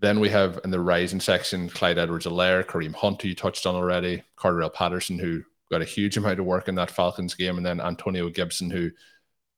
Then 0.00 0.20
we 0.20 0.30
have 0.30 0.60
in 0.64 0.70
the 0.70 0.80
rising 0.80 1.20
section 1.20 1.68
Clyde 1.68 1.98
Edwards-Helaire, 1.98 2.64
Kareem 2.64 2.94
Hunt, 2.94 3.20
who 3.20 3.28
you 3.28 3.34
touched 3.34 3.66
on 3.66 3.74
already, 3.74 4.22
Cordarrelle 4.36 4.72
Patterson, 4.72 5.18
who 5.18 5.42
got 5.70 5.82
a 5.82 5.86
huge 5.86 6.16
amount 6.16 6.38
of 6.40 6.46
work 6.46 6.68
in 6.68 6.74
that 6.76 6.90
Falcons 6.90 7.34
game, 7.34 7.56
and 7.56 7.66
then 7.66 7.80
Antonio 7.80 8.28
Gibson, 8.28 8.70
who 8.70 8.90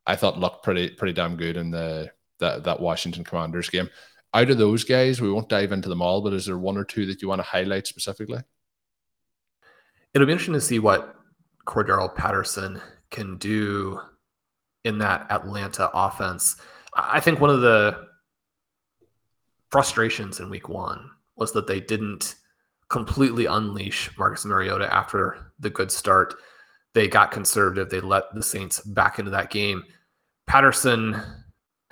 I 0.06 0.16
thought 0.16 0.38
looked 0.38 0.64
pretty 0.64 0.90
pretty 0.90 1.12
damn 1.12 1.36
good 1.36 1.56
in 1.56 1.70
the 1.70 2.10
that 2.40 2.64
that 2.64 2.80
Washington 2.80 3.24
Commanders 3.24 3.70
game. 3.70 3.88
Out 4.32 4.50
of 4.50 4.58
those 4.58 4.84
guys, 4.84 5.20
we 5.20 5.30
won't 5.30 5.48
dive 5.48 5.72
into 5.72 5.88
them 5.88 6.02
all, 6.02 6.22
but 6.22 6.32
is 6.32 6.46
there 6.46 6.58
one 6.58 6.76
or 6.76 6.84
two 6.84 7.06
that 7.06 7.20
you 7.20 7.28
want 7.28 7.40
to 7.40 7.46
highlight 7.48 7.86
specifically? 7.86 8.40
It'll 10.14 10.26
be 10.26 10.32
interesting 10.32 10.54
to 10.54 10.60
see 10.60 10.78
what 10.78 11.16
Cordarrelle 11.66 12.14
Patterson 12.14 12.80
can 13.10 13.38
do 13.38 14.00
in 14.84 14.98
that 14.98 15.30
Atlanta 15.30 15.90
offense. 15.92 16.56
I 16.94 17.20
think 17.20 17.40
one 17.40 17.50
of 17.50 17.60
the 17.60 18.06
frustrations 19.70 20.40
in 20.40 20.50
week 20.50 20.68
one 20.68 21.10
was 21.36 21.52
that 21.52 21.66
they 21.66 21.80
didn't 21.80 22.36
completely 22.90 23.46
unleash 23.46 24.10
Marcus 24.18 24.44
Mariota 24.44 24.92
after 24.92 25.52
the 25.58 25.70
good 25.70 25.90
start. 25.90 26.34
They 26.92 27.08
got 27.08 27.30
conservative. 27.30 27.88
They 27.88 28.00
let 28.00 28.24
the 28.34 28.42
Saints 28.42 28.80
back 28.80 29.18
into 29.18 29.30
that 29.30 29.50
game. 29.50 29.84
Patterson 30.46 31.22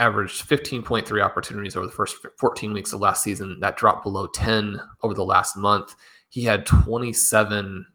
averaged 0.00 0.48
15.3 0.48 1.22
opportunities 1.22 1.76
over 1.76 1.86
the 1.86 1.92
first 1.92 2.16
14 2.38 2.72
weeks 2.72 2.92
of 2.92 3.00
last 3.00 3.22
season. 3.22 3.58
That 3.60 3.76
dropped 3.76 4.02
below 4.02 4.26
10 4.26 4.80
over 5.02 5.14
the 5.14 5.24
last 5.24 5.56
month. 5.56 5.94
He 6.28 6.42
had 6.42 6.66
27 6.66 7.86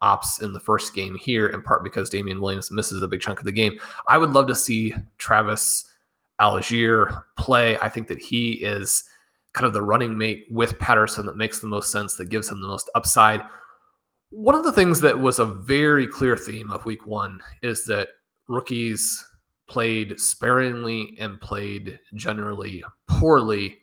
ops 0.00 0.40
in 0.40 0.52
the 0.52 0.60
first 0.60 0.94
game 0.94 1.16
here, 1.16 1.48
in 1.48 1.62
part 1.62 1.84
because 1.84 2.10
Damien 2.10 2.40
Williams 2.40 2.70
misses 2.70 3.02
a 3.02 3.08
big 3.08 3.20
chunk 3.20 3.38
of 3.38 3.44
the 3.44 3.52
game. 3.52 3.78
I 4.08 4.18
would 4.18 4.30
love 4.30 4.46
to 4.48 4.54
see 4.54 4.94
Travis 5.18 5.84
Allgeier 6.40 7.22
play. 7.36 7.76
I 7.78 7.88
think 7.88 8.08
that 8.08 8.18
he 8.20 8.52
is 8.52 9.04
kind 9.52 9.66
of 9.66 9.72
the 9.72 9.82
running 9.82 10.16
mate 10.16 10.46
with 10.50 10.78
Patterson 10.78 11.26
that 11.26 11.36
makes 11.36 11.60
the 11.60 11.66
most 11.66 11.90
sense, 11.90 12.16
that 12.16 12.30
gives 12.30 12.48
him 12.48 12.60
the 12.60 12.68
most 12.68 12.90
upside. 12.94 13.42
One 14.30 14.54
of 14.54 14.64
the 14.64 14.72
things 14.72 15.00
that 15.00 15.18
was 15.18 15.38
a 15.38 15.44
very 15.44 16.06
clear 16.06 16.36
theme 16.36 16.70
of 16.70 16.86
week 16.86 17.06
one 17.06 17.40
is 17.62 17.84
that 17.86 18.08
rookies 18.48 19.24
played 19.68 20.18
sparingly 20.18 21.16
and 21.20 21.40
played 21.40 21.98
generally 22.14 22.82
poorly. 23.08 23.78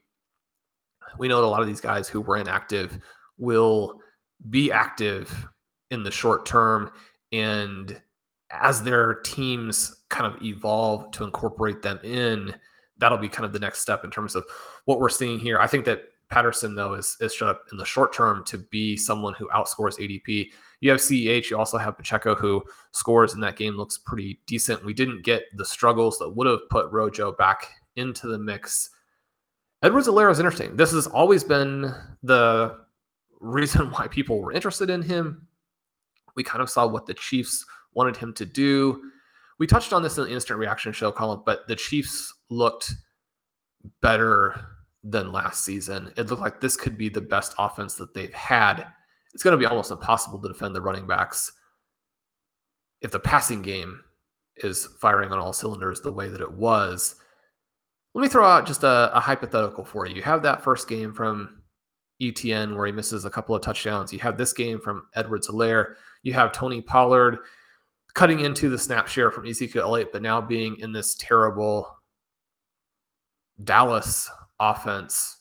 We 1.18 1.28
know 1.28 1.42
that 1.42 1.48
a 1.48 1.50
lot 1.50 1.62
of 1.62 1.68
these 1.68 1.82
guys 1.82 2.08
who 2.08 2.22
were 2.22 2.38
inactive 2.38 3.00
will 3.38 4.00
be 4.50 4.72
active 4.72 5.48
in 5.92 6.04
the 6.04 6.12
short 6.12 6.46
term 6.46 6.92
and 7.32 8.00
as 8.52 8.82
their 8.82 9.16
teams 9.16 10.04
kind 10.10 10.26
of 10.26 10.42
evolve 10.42 11.12
to 11.12 11.24
incorporate 11.24 11.82
them 11.82 12.00
in 12.04 12.54
that'll 13.00 13.18
be 13.18 13.30
kind 13.30 13.46
of 13.46 13.54
the 13.54 13.60
next 13.60 13.80
step 13.80 14.04
in 14.04 14.12
terms 14.12 14.36
of 14.36 14.46
what 14.90 15.00
we're 15.00 15.08
seeing 15.08 15.38
here 15.38 15.60
i 15.60 15.68
think 15.68 15.86
that 15.86 16.06
patterson 16.32 16.74
though 16.74 16.96
is 16.96 17.16
is 17.22 17.32
shut 17.32 17.48
up 17.48 17.66
in 17.72 17.78
the 17.78 17.86
short 17.86 18.12
term 18.12 18.44
to 18.44 18.58
be 18.58 18.98
someone 18.98 19.36
who 19.36 19.48
outscores 19.50 20.00
adp 20.00 20.50
you 20.82 20.90
have 20.90 21.00
ceh 21.00 21.48
you 21.48 21.56
also 21.56 21.78
have 21.78 21.96
pacheco 21.96 22.34
who 22.34 22.64
scores 22.92 23.36
in 23.36 23.40
that 23.40 23.56
game 23.56 23.76
looks 23.76 24.00
pretty 24.00 24.40
decent 24.48 24.84
we 24.84 24.94
didn't 24.94 25.24
get 25.24 25.44
the 25.58 25.66
struggles 25.66 26.18
that 26.18 26.30
would 26.30 26.48
have 26.48 26.68
put 26.72 26.92
rojo 26.92 27.32
back 27.32 27.68
into 27.98 28.28
the 28.28 28.40
mix 28.40 28.90
Edwards-Helaire 29.82 30.30
is 30.30 30.40
interesting. 30.40 30.76
This 30.76 30.92
has 30.92 31.08
always 31.08 31.44
been 31.44 31.94
the 32.22 32.78
reason 33.40 33.92
why 33.92 34.08
people 34.08 34.42
were 34.42 34.52
interested 34.52 34.90
in 34.90 35.02
him. 35.02 35.48
We 36.36 36.44
kind 36.44 36.62
of 36.62 36.70
saw 36.70 36.86
what 36.86 37.06
the 37.06 37.14
Chiefs 37.14 37.66
wanted 37.94 38.18
him 38.18 38.34
to 38.34 38.46
do. 38.46 39.02
We 39.58 39.68
touched 39.68 39.94
on 39.94 40.04
this 40.04 40.18
in 40.18 40.26
the 40.26 40.32
instant 40.32 40.60
reaction 40.60 40.92
show, 40.92 41.12
Colm, 41.12 41.46
but 41.46 41.68
the 41.68 41.76
Chiefs 41.76 42.34
looked 42.50 42.94
better 44.02 44.79
than 45.04 45.32
last 45.32 45.64
season. 45.64 46.12
It 46.18 46.28
looked 46.28 46.42
like 46.42 46.60
this 46.60 46.76
could 46.76 46.98
be 46.98 47.10
the 47.10 47.22
best 47.22 47.56
offense 47.58 47.96
that 47.96 48.14
they've 48.14 48.34
had. 48.34 48.86
It's 49.34 49.44
going 49.44 49.54
to 49.54 49.58
be 49.58 49.66
almost 49.66 49.92
impossible 49.92 50.40
to 50.42 50.48
defend 50.48 50.76
the 50.76 50.82
running 50.82 51.08
backs 51.08 51.52
if 53.02 53.12
the 53.12 53.20
passing 53.20 53.62
game 53.62 54.02
is 54.58 54.88
firing 55.00 55.32
on 55.32 55.40
all 55.40 55.54
cylinders 55.54 56.02
the 56.02 56.12
way 56.12 56.28
that 56.28 56.42
it 56.42 56.52
was. 56.52 57.16
Let 58.14 58.24
me 58.24 58.28
throw 58.28 58.46
out 58.46 58.66
just 58.66 58.84
a, 58.84 59.16
a 59.16 59.20
hypothetical 59.20 59.86
for 59.86 60.06
you. 60.06 60.16
You 60.16 60.22
have 60.24 60.42
that 60.44 60.64
first 60.64 60.90
game 60.90 61.14
from 61.14 61.62
Etienne 62.22 62.76
where 62.76 62.88
he 62.88 62.92
misses 62.92 63.24
a 63.24 63.30
couple 63.30 63.56
of 63.56 63.62
touchdowns. 63.62 64.12
You 64.12 64.20
have 64.20 64.38
this 64.38 64.52
game 64.52 64.82
from 64.82 65.04
Edwards-Helaire. 65.16 65.94
You 66.24 66.34
have 66.34 66.52
Tony 66.52 66.82
Pollard 66.82 67.38
cutting 68.16 68.42
into 68.42 68.70
the 68.70 68.78
snap 68.78 69.08
share 69.08 69.32
from 69.32 69.46
Ezekiel 69.46 69.84
Elliott, 69.84 70.12
but 70.12 70.22
now 70.22 70.42
being 70.42 70.78
in 70.80 70.92
this 70.92 71.16
terrible 71.16 71.96
Dallas 73.64 74.30
offense. 74.60 75.38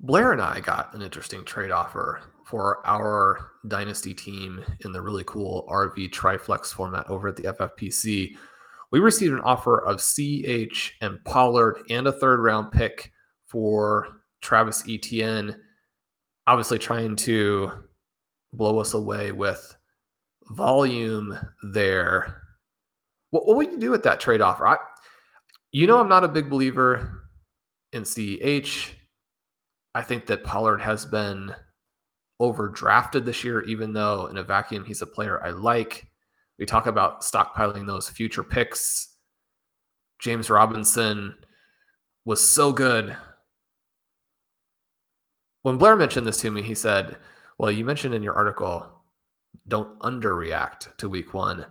Blair 0.00 0.32
and 0.32 0.40
I 0.40 0.60
got 0.60 0.94
an 0.94 1.02
interesting 1.02 1.44
trade 1.44 1.70
offer 1.70 2.20
for 2.44 2.86
our 2.86 3.50
dynasty 3.66 4.14
team 4.14 4.64
in 4.84 4.92
the 4.92 5.02
really 5.02 5.24
cool 5.24 5.66
RV 5.68 6.10
Triflex 6.10 6.72
format 6.72 7.08
over 7.10 7.28
at 7.28 7.36
the 7.36 7.42
FFPC. 7.42 8.36
We 8.90 9.00
received 9.00 9.34
an 9.34 9.40
offer 9.40 9.84
of 9.84 9.98
CEH 9.98 10.92
and 11.02 11.22
Pollard 11.24 11.82
and 11.90 12.06
a 12.06 12.12
third 12.12 12.40
round 12.40 12.72
pick 12.72 13.12
for 13.46 14.08
Travis 14.40 14.84
Etienne, 14.88 15.56
obviously 16.46 16.78
trying 16.78 17.16
to 17.16 17.70
blow 18.52 18.78
us 18.78 18.94
away 18.94 19.32
with 19.32 19.76
volume 20.50 21.38
there. 21.72 22.42
What, 23.30 23.46
what 23.46 23.56
would 23.56 23.72
you 23.72 23.78
do 23.78 23.90
with 23.90 24.04
that 24.04 24.20
trade 24.20 24.40
offer? 24.40 24.66
I, 24.66 24.76
you 25.72 25.86
know, 25.86 26.00
I'm 26.00 26.08
not 26.08 26.24
a 26.24 26.28
big 26.28 26.48
believer 26.48 27.27
in 27.92 28.02
CEH. 28.02 28.90
I 29.94 30.02
think 30.02 30.26
that 30.26 30.44
Pollard 30.44 30.78
has 30.78 31.04
been 31.04 31.54
overdrafted 32.40 33.24
this 33.24 33.42
year, 33.42 33.62
even 33.62 33.92
though 33.92 34.26
in 34.26 34.36
a 34.36 34.42
vacuum 34.42 34.84
he's 34.84 35.02
a 35.02 35.06
player 35.06 35.44
I 35.44 35.50
like. 35.50 36.06
We 36.58 36.66
talk 36.66 36.86
about 36.86 37.22
stockpiling 37.22 37.86
those 37.86 38.08
future 38.08 38.44
picks. 38.44 39.16
James 40.20 40.50
Robinson 40.50 41.34
was 42.24 42.46
so 42.46 42.72
good 42.72 43.16
when 45.62 45.76
Blair 45.76 45.96
mentioned 45.96 46.26
this 46.26 46.40
to 46.40 46.50
me, 46.50 46.62
he 46.62 46.74
said, 46.74 47.18
Well, 47.58 47.70
you 47.70 47.84
mentioned 47.84 48.14
in 48.14 48.22
your 48.22 48.34
article, 48.34 48.86
don't 49.66 49.98
underreact 50.00 50.96
to 50.96 51.08
week 51.08 51.34
one, 51.34 51.66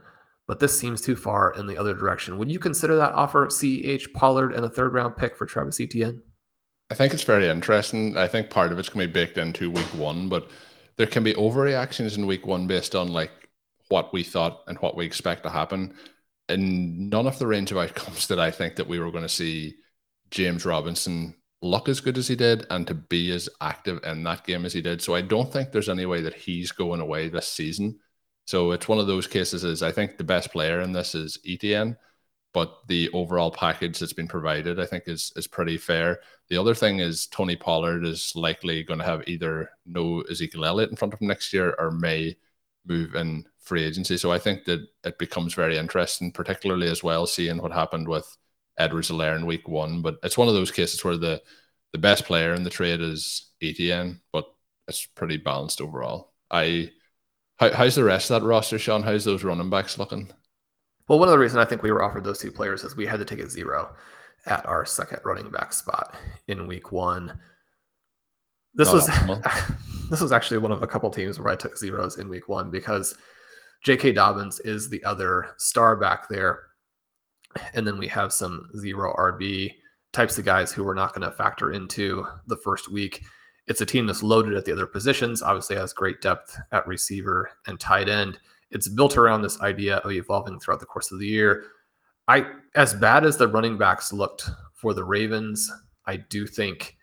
but 0.48 0.60
this 0.60 0.78
seems 0.78 1.02
too 1.02 1.16
far 1.16 1.54
in 1.54 1.68
the 1.68 1.78
other 1.78 1.94
direction. 1.94 2.38
Would 2.38 2.52
you 2.52 2.60
consider 2.60 2.96
that 2.96 3.14
offer 3.14 3.48
CEH 3.48 4.14
Pollard 4.14 4.54
and 4.54 4.66
a 4.66 4.70
third 4.70 4.94
round 4.94 5.18
pick 5.18 5.36
for 5.36 5.46
Travis 5.46 5.80
Etienne? 5.80 6.22
I 6.90 6.94
think 6.94 7.14
it's 7.14 7.24
very 7.24 7.48
interesting. 7.48 8.16
I 8.18 8.28
think 8.28 8.50
part 8.50 8.72
of 8.72 8.80
it's 8.80 8.88
going 8.88 9.06
to 9.06 9.14
be 9.14 9.26
baked 9.26 9.38
into 9.38 9.70
week 9.70 9.94
one, 9.94 10.30
but 10.30 10.50
there 10.96 11.08
can 11.08 11.24
be 11.24 11.34
overreactions 11.34 12.18
in 12.18 12.26
week 12.26 12.48
one 12.48 12.66
based 12.66 12.96
on 12.96 13.10
like 13.10 13.32
what 13.90 14.14
we 14.14 14.24
thought 14.24 14.64
and 14.68 14.78
what 14.80 14.96
we 14.96 15.06
expect 15.06 15.44
to 15.44 15.50
happen. 15.50 15.94
And 16.48 17.10
none 17.10 17.28
of 17.28 17.40
the 17.40 17.48
range 17.48 17.72
of 17.72 17.78
outcomes 17.78 18.28
that 18.28 18.40
I 18.40 18.52
think 18.52 18.78
that 18.78 18.88
we 18.88 19.00
were 19.00 19.12
going 19.12 19.24
to 19.24 19.30
see 19.30 19.76
James 20.32 20.66
Robinson 20.66 21.36
look 21.62 21.90
as 21.90 22.00
good 22.00 22.18
as 22.18 22.28
he 22.28 22.36
did 22.36 22.66
and 22.70 22.88
to 22.88 22.94
be 22.94 23.32
as 23.32 23.50
active 23.60 24.02
in 24.04 24.24
that 24.24 24.46
game 24.46 24.66
as 24.66 24.74
he 24.74 24.82
did. 24.82 25.02
So 25.02 25.14
I 25.14 25.22
don't 25.22 25.52
think 25.52 25.72
there's 25.72 25.90
any 25.90 26.06
way 26.06 26.22
that 26.22 26.36
he's 26.36 26.72
going 26.72 27.02
away 27.02 27.28
this 27.28 27.48
season. 27.48 28.00
So 28.48 28.72
it's 28.72 28.88
one 28.88 28.98
of 29.00 29.08
those 29.08 29.28
cases 29.28 29.64
is 29.64 29.84
I 29.84 29.92
think 29.92 30.18
the 30.18 30.24
best 30.24 30.52
player 30.52 30.80
in 30.82 30.94
this 30.94 31.14
is 31.16 31.38
Etienne, 31.46 31.98
but 32.54 32.80
the 32.88 33.10
overall 33.12 33.52
package 33.52 34.00
that's 34.00 34.14
been 34.14 34.28
provided 34.28 34.80
I 34.80 34.86
think 34.86 35.04
is 35.08 35.32
is 35.36 35.48
pretty 35.48 35.78
fair. 35.78 36.20
The 36.50 36.58
other 36.58 36.74
thing 36.74 37.00
is 37.00 37.28
Tony 37.28 37.58
Pollard 37.58 38.06
is 38.06 38.32
likely 38.36 38.84
going 38.84 39.00
to 39.00 39.06
have 39.06 39.28
either 39.28 39.70
no 39.86 40.22
Ezekiel 40.22 40.66
Elliott 40.66 40.90
in 40.90 40.96
front 40.96 41.14
of 41.14 41.22
him 41.22 41.28
next 41.28 41.54
year 41.54 41.76
or 41.78 41.92
may 41.92 42.38
move 42.86 43.16
in 43.16 43.46
free 43.60 43.84
agency. 43.84 44.18
So 44.18 44.32
I 44.32 44.40
think 44.40 44.64
that 44.66 44.80
it 45.04 45.20
becomes 45.20 45.54
very 45.54 45.78
interesting, 45.78 46.32
particularly 46.32 46.90
as 46.90 47.04
well 47.04 47.28
seeing 47.28 47.62
what 47.62 47.74
happened 47.74 48.08
with 48.08 48.38
Edwards-Helaire 48.78 49.36
in 49.36 49.46
week 49.46 49.68
one. 49.68 50.02
But 50.02 50.20
it's 50.24 50.38
one 50.38 50.48
of 50.48 50.54
those 50.54 50.72
cases 50.72 51.04
where 51.04 51.18
the 51.18 51.42
the 51.92 51.98
best 51.98 52.26
player 52.26 52.54
in 52.54 52.64
the 52.64 52.70
trade 52.70 53.02
is 53.02 53.52
Etienne, 53.62 54.22
but 54.32 54.46
it's 54.88 55.06
pretty 55.06 55.38
balanced 55.38 55.82
overall. 55.82 56.34
I 56.50 56.92
how, 57.58 57.74
how's 57.74 57.96
the 57.96 58.04
rest 58.04 58.30
of 58.30 58.42
that 58.42 58.48
roster, 58.48 58.80
Sean? 58.80 59.04
How's 59.04 59.26
those 59.26 59.44
running 59.44 59.70
backs 59.70 59.98
looking? 59.98 60.32
Well, 61.08 61.20
one 61.20 61.28
of 61.28 61.32
the 61.32 61.40
reasons 61.40 61.60
I 61.60 61.66
think 61.66 61.84
we 61.84 61.92
were 61.92 62.04
offered 62.04 62.24
those 62.24 62.40
two 62.40 62.52
players 62.52 62.84
is 62.84 62.96
we 62.96 63.06
had 63.06 63.20
to 63.20 63.26
take 63.26 63.40
a 63.40 63.50
zero 63.50 63.96
at 64.46 64.66
our 64.66 64.86
second 64.86 65.20
running 65.24 65.50
back 65.50 65.74
spot 65.74 66.16
in 66.48 66.68
week 66.68 66.92
one. 66.92 67.40
This 68.74 68.88
Not 68.88 68.96
was 68.96 69.08
this 70.10 70.22
was 70.22 70.32
actually 70.32 70.60
one 70.60 70.72
of 70.72 70.84
a 70.84 70.88
couple 70.88 71.10
teams 71.10 71.40
where 71.40 71.52
I 71.52 71.56
took 71.56 71.78
zeros 71.78 72.18
in 72.18 72.30
week 72.30 72.48
one 72.48 72.70
because 72.70 73.16
J.K. 73.84 74.14
Dobbins 74.14 74.60
is 74.62 74.90
the 74.90 75.04
other 75.04 75.52
star 75.58 75.96
back 75.96 76.28
there. 76.30 76.64
And 77.74 77.88
then 77.88 77.98
we 77.98 78.08
have 78.08 78.34
some 78.34 78.70
zero 78.78 79.16
RB 79.18 79.74
types 80.14 80.38
of 80.38 80.46
guys 80.46 80.72
who 80.72 80.84
we're 80.84 80.94
not 80.94 81.14
going 81.14 81.30
to 81.30 81.36
factor 81.36 81.72
into 81.72 82.26
the 82.48 82.58
first 82.58 82.92
week. 82.92 83.24
It's 83.68 83.82
a 83.82 83.86
team 83.86 84.06
that's 84.06 84.24
loaded 84.24 84.54
at 84.54 84.66
the 84.66 84.72
other 84.72 84.88
positions, 84.88 85.42
obviously 85.42 85.76
has 85.76 85.94
great 85.94 86.22
depth 86.22 86.58
at 86.72 86.88
receiver 86.88 87.52
and 87.68 87.80
tight 87.80 88.08
end. 88.08 88.40
It's 88.72 88.88
built 88.88 89.18
around 89.18 89.42
this 89.42 89.60
idea 89.62 89.98
of 89.98 90.12
evolving 90.12 90.60
throughout 90.60 90.80
the 90.80 90.86
course 90.86 91.12
of 91.12 91.20
the 91.20 91.28
year. 91.28 91.66
I 92.28 92.46
as 92.76 92.94
bad 92.94 93.26
as 93.26 93.38
the 93.38 93.48
running 93.48 93.78
backs 93.78 94.12
looked 94.12 94.50
for 94.74 94.94
the 94.94 95.04
Ravens, 95.04 95.72
I 96.06 96.18
do 96.18 96.46
think 96.46 96.98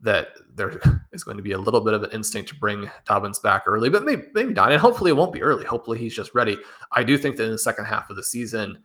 that 0.00 0.28
there 0.54 0.80
is 1.12 1.24
going 1.24 1.36
to 1.36 1.42
be 1.42 1.52
a 1.52 1.58
little 1.58 1.80
bit 1.80 1.94
of 1.94 2.02
an 2.02 2.10
instinct 2.12 2.48
to 2.50 2.54
bring 2.56 2.90
Dobbins 3.04 3.40
back 3.40 3.64
early, 3.66 3.88
but 3.88 4.04
maybe 4.04 4.22
maybe 4.34 4.54
not. 4.54 4.72
And 4.72 4.80
hopefully 4.80 5.10
it 5.10 5.16
won't 5.16 5.32
be 5.32 5.42
early. 5.42 5.64
Hopefully 5.64 5.98
he's 5.98 6.14
just 6.14 6.34
ready. 6.34 6.56
I 6.92 7.02
do 7.02 7.18
think 7.18 7.36
that 7.36 7.44
in 7.44 7.52
the 7.52 7.58
second 7.58 7.86
half 7.86 8.10
of 8.10 8.16
the 8.16 8.24
season, 8.24 8.78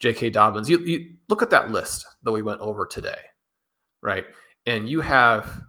J.K. 0.00 0.30
Dobbins. 0.30 0.68
You, 0.68 0.80
you 0.80 1.14
look 1.28 1.42
at 1.42 1.50
that 1.50 1.70
list 1.70 2.04
that 2.24 2.32
we 2.32 2.42
went 2.42 2.60
over 2.60 2.86
today, 2.86 3.20
right? 4.02 4.26
And 4.66 4.88
you 4.88 5.00
have 5.00 5.62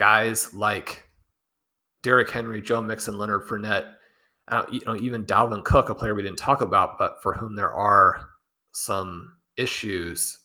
guys 0.00 0.54
like 0.54 1.06
Derrick 2.02 2.30
Henry, 2.30 2.62
Joe 2.62 2.80
Mixon, 2.80 3.18
Leonard 3.18 3.46
Fournette, 3.46 3.92
uh, 4.48 4.62
you 4.72 4.80
know, 4.86 4.96
even 4.96 5.26
Dalvin 5.26 5.62
Cook, 5.62 5.90
a 5.90 5.94
player 5.94 6.14
we 6.14 6.22
didn't 6.22 6.38
talk 6.38 6.62
about, 6.62 6.98
but 6.98 7.22
for 7.22 7.34
whom 7.34 7.54
there 7.54 7.74
are 7.74 8.30
some 8.72 9.36
issues. 9.58 10.38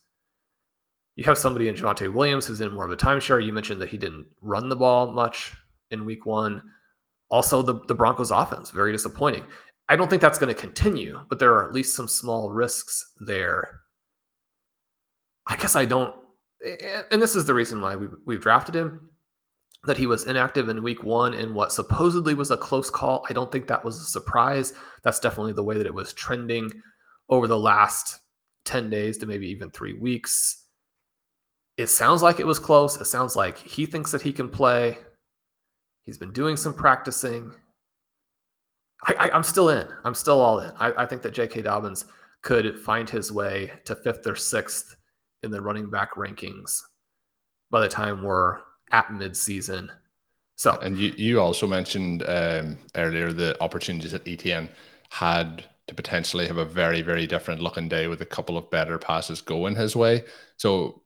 You 1.16 1.24
have 1.24 1.38
somebody 1.38 1.70
in 1.70 1.76
Javonte 1.76 2.14
Williams 2.14 2.45
who's 2.45 2.60
in 2.60 2.74
more 2.74 2.84
of 2.84 2.91
a 2.91 2.97
timeshare. 2.97 3.43
You 3.43 3.53
mentioned 3.53 3.82
that 3.82 3.88
he 3.88 3.97
didn't 3.97 4.26
run 4.41 4.68
the 4.68 4.76
ball 4.76 5.14
much 5.14 5.53
in 5.89 6.03
week 6.03 6.26
one. 6.26 6.62
Also, 7.30 7.62
the, 7.62 7.76
the 7.88 7.95
Broncos 7.95 8.32
offense, 8.32 8.72
very 8.72 8.91
disappointing. 8.91 9.45
I 9.88 9.95
don't 9.95 10.10
think 10.10 10.22
that's 10.22 10.38
going 10.38 10.53
to 10.53 10.60
continue, 10.60 11.22
but 11.30 11.39
there 11.39 11.53
are 11.53 11.66
at 11.66 11.74
least 11.74 11.95
some 11.95 12.10
small 12.10 12.49
risks 12.51 13.14
there. 13.22 13.80
I 15.47 15.56
guess 15.56 15.78
I 15.78 15.86
don't, 15.86 16.14
and 17.10 17.22
this 17.22 17.38
is 17.38 17.45
the 17.45 17.53
reason 17.53 17.80
why 17.80 17.95
we, 17.95 18.08
we've 18.26 18.41
drafted 18.41 18.76
him 18.76 19.12
that 19.86 19.97
he 19.97 20.07
was 20.07 20.25
inactive 20.25 20.69
in 20.69 20.83
week 20.83 21.03
one 21.03 21.33
in 21.33 21.53
what 21.53 21.71
supposedly 21.71 22.33
was 22.33 22.51
a 22.51 22.57
close 22.57 22.89
call. 22.89 23.25
I 23.29 23.33
don't 23.33 23.51
think 23.51 23.67
that 23.67 23.83
was 23.83 23.99
a 23.99 24.05
surprise. 24.05 24.73
That's 25.03 25.19
definitely 25.19 25.53
the 25.53 25.63
way 25.63 25.77
that 25.77 25.86
it 25.86 25.93
was 25.93 26.13
trending 26.13 26.71
over 27.29 27.47
the 27.47 27.59
last 27.59 28.19
10 28.65 28.89
days 28.89 29.17
to 29.19 29.25
maybe 29.25 29.47
even 29.47 29.69
three 29.69 29.93
weeks. 29.93 30.63
It 31.77 31.88
sounds 31.88 32.21
like 32.21 32.39
it 32.39 32.47
was 32.47 32.59
close. 32.59 32.99
It 32.99 33.05
sounds 33.05 33.36
like 33.36 33.57
he 33.57 33.86
thinks 33.86 34.11
that 34.11 34.21
he 34.21 34.33
can 34.33 34.49
play. 34.49 34.97
He's 36.03 36.17
been 36.17 36.31
doing 36.31 36.57
some 36.57 36.73
practicing. 36.73 37.51
I, 39.03 39.29
am 39.33 39.43
still 39.43 39.69
in. 39.69 39.88
I'm 40.03 40.15
still 40.15 40.39
all 40.39 40.59
in. 40.59 40.71
I, 40.79 41.03
I 41.03 41.05
think 41.05 41.21
that 41.23 41.33
J.K. 41.33 41.61
Dobbins 41.63 42.05
could 42.41 42.79
find 42.79 43.09
his 43.09 43.31
way 43.31 43.71
to 43.86 43.95
fifth 43.95 44.25
or 44.25 44.36
sixth 44.36 44.95
in 45.43 45.51
the 45.51 45.61
running 45.61 45.89
back 45.89 46.15
rankings 46.15 46.79
by 47.71 47.81
the 47.81 47.88
time 47.88 48.23
we're 48.23 48.59
at 48.91 49.07
midseason. 49.07 49.89
So, 50.55 50.77
and 50.79 50.97
you, 50.97 51.13
you 51.17 51.41
also 51.41 51.67
mentioned 51.67 52.23
um, 52.27 52.77
earlier 52.95 53.33
the 53.33 53.61
opportunities 53.61 54.11
that 54.11 54.27
Etienne 54.27 54.69
had 55.09 55.65
to 55.88 55.93
potentially 55.93 56.47
have 56.47 56.57
a 56.57 56.65
very, 56.65 57.01
very 57.01 57.27
different 57.27 57.61
looking 57.61 57.89
day 57.89 58.07
with 58.07 58.21
a 58.21 58.25
couple 58.25 58.57
of 58.57 58.71
better 58.71 58.97
passes 58.97 59.41
going 59.41 59.75
his 59.75 59.95
way. 59.95 60.23
So, 60.57 61.01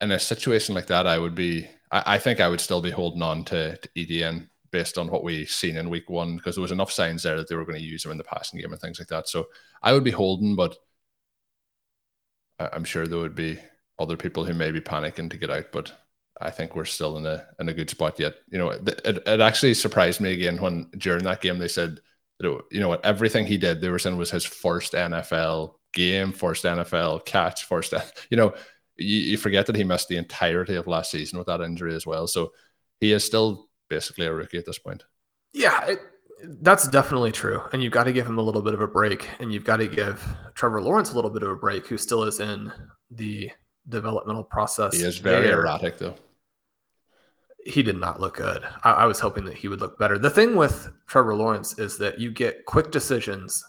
in 0.00 0.12
a 0.12 0.18
situation 0.18 0.74
like 0.74 0.86
that, 0.86 1.06
I 1.06 1.18
would 1.18 1.34
be, 1.34 1.68
I, 1.90 2.14
I 2.14 2.18
think 2.18 2.40
I 2.40 2.48
would 2.48 2.60
still 2.60 2.80
be 2.80 2.90
holding 2.90 3.22
on 3.22 3.44
to, 3.46 3.76
to 3.76 3.88
Etienne 3.96 4.48
based 4.70 4.98
on 4.98 5.08
what 5.08 5.24
we've 5.24 5.50
seen 5.50 5.76
in 5.76 5.90
week 5.90 6.08
one 6.08 6.36
because 6.36 6.54
there 6.54 6.62
was 6.62 6.72
enough 6.72 6.92
signs 6.92 7.22
there 7.22 7.36
that 7.36 7.48
they 7.48 7.56
were 7.56 7.64
going 7.64 7.78
to 7.78 7.84
use 7.84 8.04
him 8.04 8.12
in 8.12 8.18
the 8.18 8.24
passing 8.24 8.60
game 8.60 8.72
and 8.72 8.80
things 8.80 8.98
like 8.98 9.08
that. 9.08 9.28
So, 9.28 9.48
I 9.82 9.92
would 9.92 10.04
be 10.04 10.10
holding, 10.10 10.54
but 10.54 10.76
I'm 12.58 12.84
sure 12.84 13.06
there 13.06 13.18
would 13.18 13.34
be 13.34 13.58
other 13.98 14.16
people 14.16 14.44
who 14.44 14.54
may 14.54 14.70
be 14.70 14.80
panicking 14.80 15.30
to 15.30 15.38
get 15.38 15.50
out, 15.50 15.72
but 15.72 15.92
I 16.40 16.50
think 16.50 16.74
we're 16.74 16.84
still 16.84 17.16
in 17.16 17.26
a 17.26 17.46
in 17.58 17.68
a 17.68 17.74
good 17.74 17.90
spot 17.90 18.18
yet. 18.18 18.34
You 18.50 18.58
know, 18.58 18.70
it, 18.70 18.88
it, 19.04 19.22
it 19.26 19.40
actually 19.40 19.74
surprised 19.74 20.20
me 20.20 20.32
again 20.32 20.60
when 20.60 20.90
during 20.96 21.24
that 21.24 21.40
game 21.40 21.58
they 21.58 21.68
said 21.68 22.00
that 22.38 22.62
you 22.70 22.80
know 22.80 22.88
what 22.88 23.04
everything 23.04 23.46
he 23.46 23.58
did 23.58 23.80
they 23.80 23.90
were 23.90 23.98
saying 23.98 24.16
was 24.16 24.30
his 24.30 24.44
first 24.44 24.92
NFL 24.92 25.74
game, 25.92 26.32
first 26.32 26.64
NFL 26.64 27.24
catch, 27.26 27.64
first 27.64 27.94
you 28.30 28.36
know 28.36 28.54
you, 28.96 29.18
you 29.18 29.36
forget 29.36 29.66
that 29.66 29.76
he 29.76 29.84
missed 29.84 30.08
the 30.08 30.16
entirety 30.16 30.76
of 30.76 30.86
last 30.86 31.10
season 31.10 31.38
with 31.38 31.46
that 31.48 31.60
injury 31.60 31.94
as 31.94 32.06
well. 32.06 32.26
So 32.26 32.52
he 33.00 33.12
is 33.12 33.24
still 33.24 33.68
basically 33.88 34.26
a 34.26 34.32
rookie 34.32 34.58
at 34.58 34.66
this 34.66 34.78
point. 34.78 35.04
Yeah, 35.52 35.84
it, 35.86 35.98
that's 36.62 36.86
definitely 36.88 37.32
true. 37.32 37.62
And 37.72 37.82
you've 37.82 37.92
got 37.92 38.04
to 38.04 38.12
give 38.12 38.26
him 38.26 38.38
a 38.38 38.42
little 38.42 38.62
bit 38.62 38.74
of 38.74 38.80
a 38.80 38.86
break. 38.86 39.28
And 39.40 39.52
you've 39.52 39.64
got 39.64 39.78
to 39.78 39.88
give 39.88 40.24
Trevor 40.54 40.80
Lawrence 40.82 41.12
a 41.12 41.16
little 41.16 41.30
bit 41.30 41.42
of 41.42 41.50
a 41.50 41.56
break, 41.56 41.86
who 41.86 41.98
still 41.98 42.24
is 42.24 42.40
in 42.40 42.72
the 43.10 43.50
developmental 43.88 44.44
process. 44.44 44.96
He 44.96 45.02
is 45.02 45.18
very 45.18 45.48
there. 45.48 45.60
erratic, 45.60 45.98
though. 45.98 46.14
He 47.66 47.82
did 47.82 47.96
not 47.96 48.20
look 48.20 48.36
good. 48.36 48.64
I, 48.84 48.92
I, 48.92 49.04
was 49.06 49.20
hoping 49.20 49.44
that 49.44 49.56
he 49.56 49.68
would 49.68 49.80
look 49.80 49.98
better. 49.98 50.18
The 50.18 50.30
thing 50.30 50.56
with 50.56 50.90
Trevor 51.06 51.34
Lawrence 51.34 51.78
is 51.78 51.98
that 51.98 52.18
you 52.18 52.30
get 52.30 52.64
quick 52.64 52.90
decisions. 52.90 53.62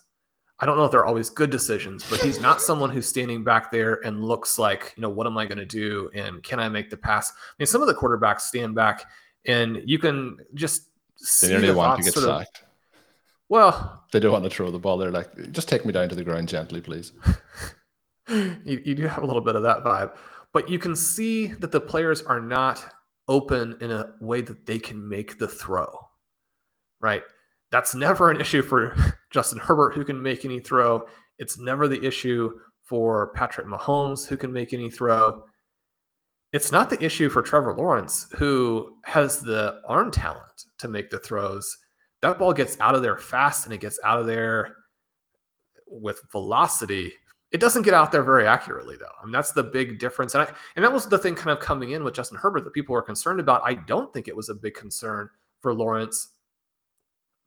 I 0.59 0.65
don't 0.65 0.77
know 0.77 0.85
if 0.85 0.91
they're 0.91 1.05
always 1.05 1.29
good 1.29 1.49
decisions, 1.49 2.05
but 2.09 2.21
he's 2.21 2.39
not 2.39 2.61
someone 2.61 2.89
who's 2.89 3.07
standing 3.07 3.43
back 3.43 3.71
there 3.71 3.95
and 4.05 4.23
looks 4.23 4.59
like, 4.59 4.93
you 4.95 5.01
know, 5.01 5.09
what 5.09 5.27
am 5.27 5.37
I 5.37 5.45
going 5.45 5.57
to 5.57 5.65
do? 5.65 6.09
And 6.13 6.41
can 6.43 6.59
I 6.59 6.69
make 6.69 6.89
the 6.89 6.97
pass? 6.97 7.31
I 7.31 7.53
mean, 7.59 7.65
some 7.65 7.81
of 7.81 7.87
the 7.87 7.95
quarterbacks 7.95 8.41
stand 8.41 8.75
back 8.75 9.03
and 9.45 9.81
you 9.85 9.99
can 9.99 10.37
just 10.53 10.83
they 11.41 11.49
nearly 11.49 11.67
the 11.67 11.73
want 11.75 11.97
to 11.99 12.03
get 12.03 12.13
sacked. 12.13 12.59
Of, 12.59 12.65
well, 13.49 14.03
they 14.11 14.19
don't 14.19 14.31
want 14.31 14.43
to 14.45 14.49
throw 14.49 14.71
the 14.71 14.79
ball. 14.79 14.97
They're 14.97 15.11
like, 15.11 15.51
just 15.51 15.67
take 15.67 15.85
me 15.85 15.91
down 15.91 16.09
to 16.09 16.15
the 16.15 16.23
ground 16.23 16.47
gently, 16.47 16.79
please. 16.79 17.11
you, 18.29 18.81
you 18.85 18.95
do 18.95 19.07
have 19.07 19.23
a 19.23 19.25
little 19.25 19.41
bit 19.41 19.55
of 19.55 19.63
that 19.63 19.83
vibe, 19.83 20.15
but 20.53 20.69
you 20.69 20.79
can 20.79 20.95
see 20.95 21.47
that 21.47 21.71
the 21.71 21.81
players 21.81 22.21
are 22.21 22.39
not 22.39 22.93
open 23.31 23.77
in 23.79 23.91
a 23.91 24.11
way 24.19 24.41
that 24.41 24.65
they 24.65 24.77
can 24.77 25.07
make 25.07 25.39
the 25.39 25.47
throw, 25.47 25.87
right? 26.99 27.23
That's 27.71 27.95
never 27.95 28.29
an 28.29 28.41
issue 28.41 28.61
for 28.61 28.93
Justin 29.31 29.59
Herbert, 29.59 29.93
who 29.93 30.03
can 30.03 30.21
make 30.21 30.43
any 30.43 30.59
throw. 30.59 31.07
It's 31.39 31.57
never 31.57 31.87
the 31.87 32.05
issue 32.05 32.51
for 32.83 33.31
Patrick 33.33 33.67
Mahomes, 33.67 34.27
who 34.27 34.35
can 34.35 34.51
make 34.51 34.73
any 34.73 34.91
throw. 34.91 35.45
It's 36.51 36.73
not 36.73 36.89
the 36.89 37.01
issue 37.01 37.29
for 37.29 37.41
Trevor 37.41 37.73
Lawrence, 37.73 38.27
who 38.33 38.97
has 39.05 39.39
the 39.39 39.79
arm 39.87 40.11
talent 40.11 40.65
to 40.79 40.89
make 40.89 41.09
the 41.09 41.19
throws. 41.19 41.77
That 42.21 42.37
ball 42.37 42.51
gets 42.51 42.77
out 42.81 42.95
of 42.95 43.01
there 43.01 43.17
fast 43.17 43.65
and 43.65 43.73
it 43.73 43.79
gets 43.79 43.97
out 44.03 44.19
of 44.19 44.27
there 44.27 44.75
with 45.87 46.21
velocity. 46.33 47.13
It 47.51 47.59
doesn't 47.59 47.81
get 47.81 47.93
out 47.93 48.11
there 48.11 48.23
very 48.23 48.47
accurately, 48.47 48.95
though. 48.95 49.11
I 49.21 49.25
mean, 49.25 49.33
that's 49.33 49.51
the 49.51 49.63
big 49.63 49.99
difference. 49.99 50.35
And, 50.35 50.43
I, 50.43 50.53
and 50.75 50.85
that 50.85 50.93
was 50.93 51.07
the 51.07 51.17
thing 51.17 51.35
kind 51.35 51.49
of 51.49 51.59
coming 51.59 51.91
in 51.91 52.03
with 52.03 52.13
Justin 52.13 52.37
Herbert 52.37 52.63
that 52.63 52.73
people 52.73 52.93
were 52.93 53.01
concerned 53.01 53.41
about. 53.41 53.61
I 53.65 53.73
don't 53.73 54.13
think 54.13 54.27
it 54.27 54.35
was 54.35 54.49
a 54.49 54.55
big 54.55 54.73
concern 54.73 55.29
for 55.59 55.73
Lawrence, 55.73 56.29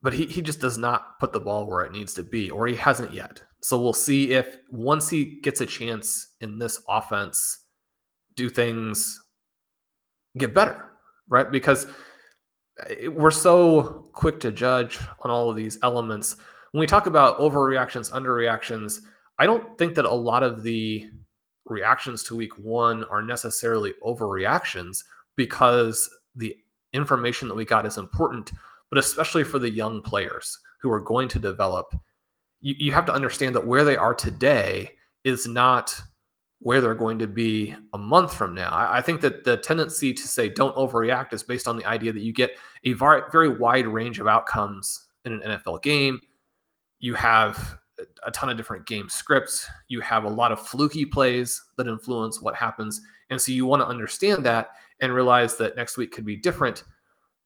but 0.03 0.13
he, 0.13 0.27
he 0.27 0.43
just 0.43 0.61
does 0.61 0.77
not 0.77 1.19
put 1.19 1.33
the 1.33 1.39
ball 1.39 1.65
where 1.65 1.83
it 1.83 1.91
needs 1.91 2.13
to 2.15 2.23
be, 2.23 2.51
or 2.51 2.67
he 2.67 2.75
hasn't 2.75 3.13
yet. 3.13 3.41
So 3.61 3.81
we'll 3.81 3.93
see 3.93 4.33
if 4.33 4.57
once 4.69 5.09
he 5.09 5.39
gets 5.41 5.61
a 5.61 5.65
chance 5.65 6.35
in 6.39 6.59
this 6.59 6.83
offense, 6.87 7.61
do 8.35 8.47
things 8.47 9.19
get 10.37 10.53
better, 10.53 10.91
right? 11.29 11.51
Because 11.51 11.87
eh, 12.87 13.07
we're 13.07 13.31
so 13.31 14.07
quick 14.13 14.39
to 14.41 14.51
judge 14.51 14.99
on 15.21 15.31
all 15.31 15.49
of 15.49 15.55
these 15.55 15.79
elements. 15.81 16.35
When 16.73 16.79
we 16.79 16.85
talk 16.85 17.07
about 17.07 17.39
overreactions, 17.39 18.11
underreactions, 18.11 18.99
I 19.37 19.45
don't 19.45 19.77
think 19.77 19.95
that 19.95 20.05
a 20.05 20.13
lot 20.13 20.43
of 20.43 20.63
the 20.63 21.09
reactions 21.65 22.23
to 22.23 22.35
week 22.35 22.57
one 22.57 23.03
are 23.05 23.21
necessarily 23.21 23.93
overreactions 24.03 25.03
because 25.35 26.09
the 26.35 26.55
information 26.93 27.47
that 27.47 27.55
we 27.55 27.65
got 27.65 27.85
is 27.85 27.97
important, 27.97 28.51
but 28.89 28.97
especially 28.97 29.43
for 29.43 29.59
the 29.59 29.69
young 29.69 30.01
players 30.01 30.57
who 30.81 30.91
are 30.91 31.01
going 31.01 31.27
to 31.29 31.39
develop, 31.39 31.93
you, 32.61 32.75
you 32.77 32.91
have 32.91 33.05
to 33.05 33.13
understand 33.13 33.55
that 33.55 33.67
where 33.67 33.83
they 33.83 33.97
are 33.97 34.13
today 34.13 34.91
is 35.23 35.47
not 35.47 35.99
where 36.59 36.79
they're 36.79 36.95
going 36.95 37.19
to 37.19 37.27
be 37.27 37.75
a 37.93 37.97
month 37.97 38.33
from 38.33 38.55
now. 38.55 38.69
I, 38.69 38.97
I, 38.97 39.01
think 39.01 39.21
that 39.21 39.43
the 39.43 39.57
tendency 39.57 40.13
to 40.13 40.27
say 40.27 40.49
don't 40.49 40.75
overreact 40.75 41.33
is 41.33 41.43
based 41.43 41.67
on 41.67 41.77
the 41.77 41.85
idea 41.85 42.13
that 42.13 42.21
you 42.21 42.33
get 42.33 42.57
a 42.85 42.93
very, 42.93 43.23
very 43.31 43.49
wide 43.49 43.87
range 43.87 44.19
of 44.19 44.27
outcomes 44.27 45.07
in 45.25 45.33
an 45.33 45.41
NFL 45.41 45.83
game. 45.83 46.19
You 46.99 47.13
have 47.15 47.77
a 48.25 48.31
ton 48.31 48.49
of 48.49 48.57
different 48.57 48.85
game 48.85 49.09
scripts. 49.09 49.67
You 49.87 50.01
have 50.01 50.23
a 50.23 50.29
lot 50.29 50.51
of 50.51 50.59
fluky 50.59 51.05
plays 51.05 51.63
that 51.77 51.87
influence 51.87 52.41
what 52.41 52.55
happens. 52.55 53.01
And 53.29 53.41
so 53.41 53.51
you 53.51 53.65
want 53.65 53.81
to 53.81 53.87
understand 53.87 54.45
that 54.45 54.69
and 54.99 55.13
realize 55.13 55.57
that 55.57 55.75
next 55.75 55.97
week 55.97 56.11
could 56.11 56.25
be 56.25 56.35
different. 56.35 56.83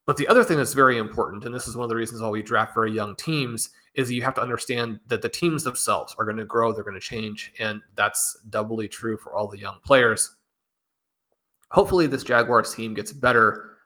But 0.05 0.17
the 0.17 0.27
other 0.27 0.43
thing 0.43 0.57
that's 0.57 0.73
very 0.73 0.97
important, 0.97 1.45
and 1.45 1.53
this 1.53 1.67
is 1.67 1.75
one 1.75 1.83
of 1.83 1.89
the 1.89 1.95
reasons 1.95 2.21
why 2.21 2.29
we 2.29 2.41
draft 2.41 2.73
very 2.73 2.91
young 2.91 3.15
teams, 3.15 3.69
is 3.93 4.11
you 4.11 4.23
have 4.23 4.33
to 4.35 4.41
understand 4.41 4.99
that 5.07 5.21
the 5.21 5.29
teams 5.29 5.63
themselves 5.63 6.15
are 6.17 6.25
going 6.25 6.37
to 6.37 6.45
grow, 6.45 6.71
they're 6.71 6.83
going 6.83 6.95
to 6.95 6.99
change. 6.99 7.53
And 7.59 7.81
that's 7.95 8.39
doubly 8.49 8.87
true 8.87 9.17
for 9.17 9.35
all 9.35 9.47
the 9.47 9.59
young 9.59 9.77
players. 9.85 10.35
Hopefully, 11.71 12.07
this 12.07 12.23
Jaguars 12.23 12.73
team 12.73 12.95
gets 12.95 13.13
better. 13.13 13.77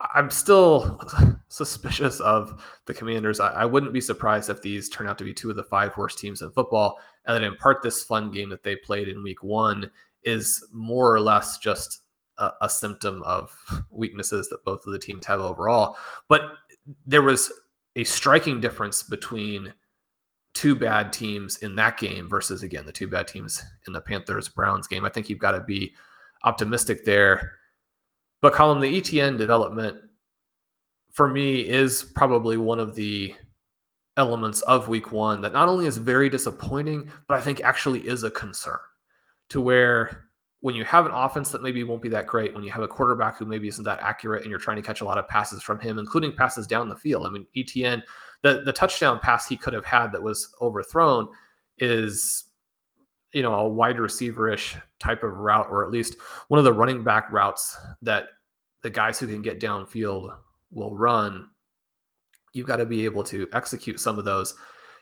I'm 0.00 0.30
still 0.30 1.00
suspicious 1.48 2.20
of 2.20 2.62
the 2.86 2.94
Commanders. 2.94 3.38
I, 3.38 3.52
I, 3.52 3.64
wouldn't 3.66 3.92
be 3.92 4.00
surprised 4.00 4.48
if 4.48 4.62
these 4.62 4.88
turn 4.88 5.06
out 5.06 5.18
to 5.18 5.24
be 5.24 5.34
two 5.34 5.50
of 5.50 5.56
the 5.56 5.64
five 5.64 5.96
worst 5.96 6.18
teams 6.18 6.42
in 6.42 6.50
football, 6.52 6.98
and 7.26 7.36
that 7.36 7.46
in 7.46 7.56
part 7.56 7.82
this 7.82 8.02
fun 8.02 8.30
game 8.30 8.48
that 8.48 8.62
they 8.62 8.76
played 8.76 9.08
in 9.08 9.22
Week 9.22 9.42
One 9.42 9.90
is 10.24 10.66
more 10.72 11.14
or 11.14 11.20
less 11.20 11.58
just 11.58 12.00
a, 12.38 12.50
a 12.62 12.68
symptom 12.68 13.22
of 13.24 13.54
weaknesses 13.90 14.48
that 14.48 14.64
both 14.64 14.86
of 14.86 14.92
the 14.92 14.98
teams 14.98 15.26
have 15.26 15.40
overall. 15.40 15.96
But 16.28 16.52
there 17.06 17.22
was 17.22 17.52
a 17.96 18.04
striking 18.04 18.60
difference 18.60 19.02
between 19.02 19.72
two 20.54 20.74
bad 20.74 21.12
teams 21.12 21.58
in 21.58 21.76
that 21.76 21.98
game 21.98 22.28
versus 22.28 22.62
again 22.62 22.84
the 22.84 22.92
two 22.92 23.06
bad 23.06 23.28
teams 23.28 23.62
in 23.86 23.92
the 23.92 24.00
Panthers 24.00 24.48
Browns 24.48 24.86
game. 24.86 25.04
I 25.04 25.08
think 25.08 25.28
you've 25.28 25.38
got 25.38 25.52
to 25.52 25.60
be 25.60 25.92
optimistic 26.44 27.04
there. 27.04 27.59
But 28.42 28.54
Colm, 28.54 28.80
the 28.80 28.96
Etienne 28.96 29.36
development 29.36 29.98
for 31.12 31.28
me 31.28 31.60
is 31.60 32.04
probably 32.14 32.56
one 32.56 32.80
of 32.80 32.94
the 32.94 33.34
elements 34.16 34.62
of 34.62 34.88
week 34.88 35.12
one 35.12 35.40
that 35.40 35.52
not 35.52 35.68
only 35.68 35.86
is 35.86 35.96
very 35.96 36.28
disappointing, 36.28 37.10
but 37.28 37.36
I 37.36 37.40
think 37.40 37.60
actually 37.62 38.06
is 38.06 38.22
a 38.22 38.30
concern 38.30 38.78
to 39.50 39.60
where 39.60 40.30
when 40.60 40.74
you 40.74 40.84
have 40.84 41.06
an 41.06 41.12
offense 41.12 41.50
that 41.50 41.62
maybe 41.62 41.82
won't 41.84 42.02
be 42.02 42.08
that 42.10 42.26
great, 42.26 42.54
when 42.54 42.62
you 42.62 42.70
have 42.70 42.82
a 42.82 42.88
quarterback 42.88 43.38
who 43.38 43.46
maybe 43.46 43.66
isn't 43.68 43.84
that 43.84 44.00
accurate 44.02 44.42
and 44.42 44.50
you're 44.50 44.58
trying 44.58 44.76
to 44.76 44.82
catch 44.82 45.00
a 45.00 45.04
lot 45.04 45.16
of 45.16 45.26
passes 45.26 45.62
from 45.62 45.78
him, 45.80 45.98
including 45.98 46.32
passes 46.32 46.66
down 46.66 46.88
the 46.88 46.96
field. 46.96 47.26
I 47.26 47.30
mean, 47.30 47.46
Etienne, 47.56 48.02
the, 48.42 48.62
the 48.64 48.72
touchdown 48.72 49.20
pass 49.20 49.48
he 49.48 49.56
could 49.56 49.72
have 49.72 49.86
had 49.86 50.12
that 50.12 50.22
was 50.22 50.54
overthrown 50.60 51.28
is, 51.78 52.44
you 53.32 53.42
know, 53.42 53.54
a 53.54 53.68
wide 53.68 53.96
receiverish 53.96 54.80
type 54.98 55.22
of 55.22 55.32
route, 55.32 55.68
or 55.70 55.84
at 55.84 55.90
least 55.90 56.16
one 56.48 56.58
of 56.58 56.64
the 56.64 56.72
running 56.72 57.04
back 57.04 57.30
routes 57.30 57.76
that 58.02 58.24
the 58.82 58.90
guys 58.90 59.18
who 59.18 59.26
can 59.26 59.42
get 59.42 59.60
downfield 59.60 60.36
will 60.70 60.96
run, 60.96 61.48
you've 62.52 62.66
got 62.66 62.76
to 62.76 62.86
be 62.86 63.04
able 63.04 63.22
to 63.24 63.46
execute 63.52 64.00
some 64.00 64.18
of 64.18 64.24
those. 64.24 64.54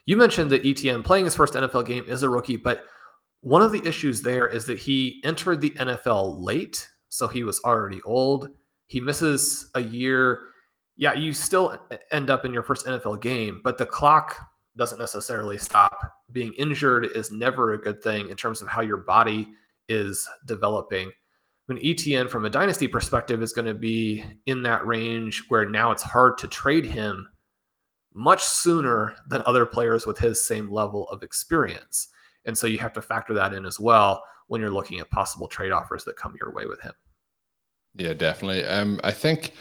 You 0.06 0.16
mentioned 0.16 0.50
that 0.50 0.66
Etienne 0.66 1.02
playing 1.02 1.26
his 1.26 1.34
first 1.34 1.54
NFL 1.54 1.86
game 1.86 2.04
is 2.06 2.22
a 2.22 2.28
rookie, 2.28 2.56
but 2.56 2.84
one 3.40 3.62
of 3.62 3.72
the 3.72 3.86
issues 3.86 4.20
there 4.20 4.48
is 4.48 4.64
that 4.66 4.78
he 4.78 5.20
entered 5.24 5.60
the 5.60 5.70
NFL 5.70 6.42
late, 6.42 6.88
so 7.08 7.28
he 7.28 7.44
was 7.44 7.60
already 7.64 8.00
old. 8.04 8.48
He 8.86 9.00
misses 9.00 9.70
a 9.74 9.80
year. 9.80 10.40
Yeah, 10.96 11.12
you 11.12 11.32
still 11.32 11.78
end 12.10 12.30
up 12.30 12.44
in 12.44 12.52
your 12.52 12.62
first 12.62 12.86
NFL 12.86 13.20
game, 13.20 13.60
but 13.62 13.78
the 13.78 13.86
clock 13.86 14.36
doesn't 14.76 14.98
necessarily 14.98 15.58
stop. 15.58 16.17
Being 16.32 16.52
injured 16.54 17.06
is 17.06 17.30
never 17.30 17.72
a 17.72 17.80
good 17.80 18.02
thing 18.02 18.28
in 18.28 18.36
terms 18.36 18.60
of 18.62 18.68
how 18.68 18.82
your 18.82 18.98
body 18.98 19.48
is 19.88 20.28
developing 20.46 21.10
when 21.68 21.78
Etienne 21.84 22.28
from 22.28 22.46
a 22.46 22.50
dynasty 22.50 22.88
perspective, 22.88 23.42
is 23.42 23.52
going 23.52 23.66
to 23.66 23.74
be 23.74 24.24
in 24.46 24.62
that 24.62 24.86
range 24.86 25.44
where 25.48 25.68
now 25.68 25.90
it's 25.90 26.02
hard 26.02 26.38
to 26.38 26.48
trade 26.48 26.86
him 26.86 27.28
much 28.14 28.42
sooner 28.42 29.14
than 29.28 29.42
other 29.44 29.66
players 29.66 30.06
with 30.06 30.16
his 30.16 30.40
same 30.40 30.72
level 30.72 31.06
of 31.10 31.22
experience. 31.22 32.08
And 32.46 32.56
so 32.56 32.66
you 32.66 32.78
have 32.78 32.94
to 32.94 33.02
factor 33.02 33.34
that 33.34 33.52
in 33.52 33.66
as 33.66 33.78
well 33.78 34.24
when 34.46 34.62
you're 34.62 34.70
looking 34.70 34.98
at 34.98 35.10
possible 35.10 35.46
trade 35.46 35.70
offers 35.70 36.04
that 36.04 36.16
come 36.16 36.34
your 36.40 36.52
way 36.52 36.64
with 36.64 36.80
him. 36.80 36.94
Yeah, 37.96 38.14
definitely. 38.14 38.64
Um, 38.64 38.98
I 39.04 39.10
think 39.12 39.52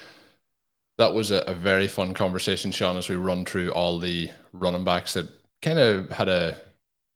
that 0.97 1.13
was 1.13 1.31
a, 1.31 1.39
a, 1.41 1.53
very 1.53 1.89
fun 1.89 2.13
conversation, 2.13 2.71
Sean, 2.71 2.95
as 2.95 3.09
we 3.09 3.17
run 3.17 3.43
through 3.43 3.71
all 3.71 3.99
the 3.99 4.29
running 4.53 4.85
backs 4.85 5.13
that 5.13 5.27
kind 5.61 5.79
of 5.79 6.09
had 6.09 6.29
a 6.29 6.57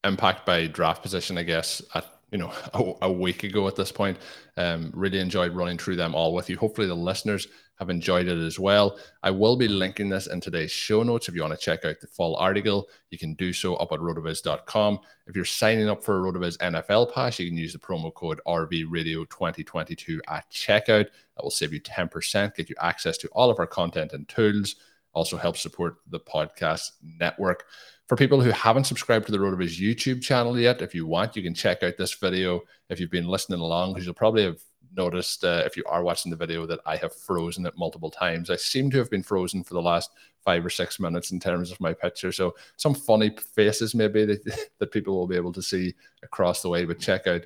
impact 0.03 0.45
by 0.45 0.67
draft 0.67 1.01
position, 1.01 1.37
I 1.37 1.43
guess, 1.43 1.81
at 1.95 2.05
you 2.31 2.37
know 2.37 2.53
a, 2.73 3.07
a 3.07 3.11
week 3.11 3.43
ago 3.43 3.67
at 3.67 3.75
this 3.75 3.91
point. 3.91 4.17
Um, 4.57 4.91
really 4.93 5.19
enjoyed 5.19 5.53
running 5.53 5.77
through 5.77 5.95
them 5.95 6.15
all 6.15 6.33
with 6.33 6.49
you. 6.49 6.57
Hopefully, 6.57 6.87
the 6.87 6.95
listeners 6.95 7.47
have 7.81 7.89
enjoyed 7.89 8.27
it 8.27 8.37
as 8.37 8.59
well. 8.59 8.99
I 9.23 9.31
will 9.31 9.55
be 9.55 9.67
linking 9.67 10.07
this 10.07 10.27
in 10.27 10.39
today's 10.39 10.69
show 10.69 11.01
notes. 11.01 11.27
If 11.27 11.33
you 11.33 11.41
want 11.41 11.55
to 11.55 11.59
check 11.59 11.83
out 11.83 11.99
the 11.99 12.05
full 12.05 12.35
article, 12.35 12.87
you 13.09 13.17
can 13.17 13.33
do 13.33 13.51
so 13.51 13.73
up 13.77 13.91
at 13.91 13.99
rotoviz.com. 13.99 14.99
If 15.25 15.35
you're 15.35 15.45
signing 15.45 15.89
up 15.89 16.03
for 16.03 16.19
a 16.19 16.31
Rotoviz 16.31 16.59
NFL 16.59 17.11
Pass, 17.11 17.39
you 17.39 17.47
can 17.47 17.57
use 17.57 17.73
the 17.73 17.79
promo 17.79 18.13
code 18.13 18.39
RVRadio2022 18.45 20.19
at 20.27 20.47
checkout. 20.51 21.07
That 21.07 21.43
will 21.43 21.49
save 21.49 21.73
you 21.73 21.81
10%, 21.81 22.53
get 22.53 22.69
you 22.69 22.75
access 22.79 23.17
to 23.17 23.27
all 23.29 23.49
of 23.49 23.57
our 23.57 23.65
content 23.65 24.13
and 24.13 24.29
tools, 24.29 24.75
also 25.13 25.35
help 25.35 25.57
support 25.57 25.95
the 26.07 26.19
podcast 26.19 26.91
network. 27.01 27.63
For 28.11 28.17
people 28.17 28.41
who 28.41 28.49
haven't 28.49 28.83
subscribed 28.83 29.27
to 29.27 29.31
the 29.31 29.37
Rotoviz 29.37 29.79
YouTube 29.79 30.21
channel 30.21 30.59
yet, 30.59 30.81
if 30.81 30.93
you 30.93 31.07
want, 31.07 31.37
you 31.37 31.41
can 31.41 31.53
check 31.53 31.81
out 31.81 31.95
this 31.95 32.13
video 32.13 32.59
if 32.89 32.99
you've 32.99 33.09
been 33.09 33.29
listening 33.29 33.61
along, 33.61 33.93
because 33.93 34.05
you'll 34.05 34.13
probably 34.13 34.43
have 34.43 34.59
noticed 34.97 35.45
uh, 35.45 35.63
if 35.65 35.77
you 35.77 35.85
are 35.85 36.03
watching 36.03 36.29
the 36.29 36.35
video 36.35 36.65
that 36.65 36.81
I 36.85 36.97
have 36.97 37.15
frozen 37.15 37.65
it 37.65 37.73
multiple 37.77 38.11
times. 38.11 38.49
I 38.49 38.57
seem 38.57 38.91
to 38.91 38.97
have 38.97 39.09
been 39.09 39.23
frozen 39.23 39.63
for 39.63 39.75
the 39.75 39.81
last 39.81 40.11
five 40.43 40.65
or 40.65 40.69
six 40.69 40.99
minutes 40.99 41.31
in 41.31 41.39
terms 41.39 41.71
of 41.71 41.79
my 41.79 41.93
picture. 41.93 42.33
So 42.33 42.53
some 42.75 42.93
funny 42.93 43.33
faces 43.55 43.95
maybe 43.95 44.25
that, 44.25 44.69
that 44.79 44.91
people 44.91 45.15
will 45.15 45.25
be 45.25 45.37
able 45.37 45.53
to 45.53 45.61
see 45.61 45.95
across 46.21 46.61
the 46.61 46.67
way. 46.67 46.83
But 46.83 46.99
check 46.99 47.27
out 47.27 47.43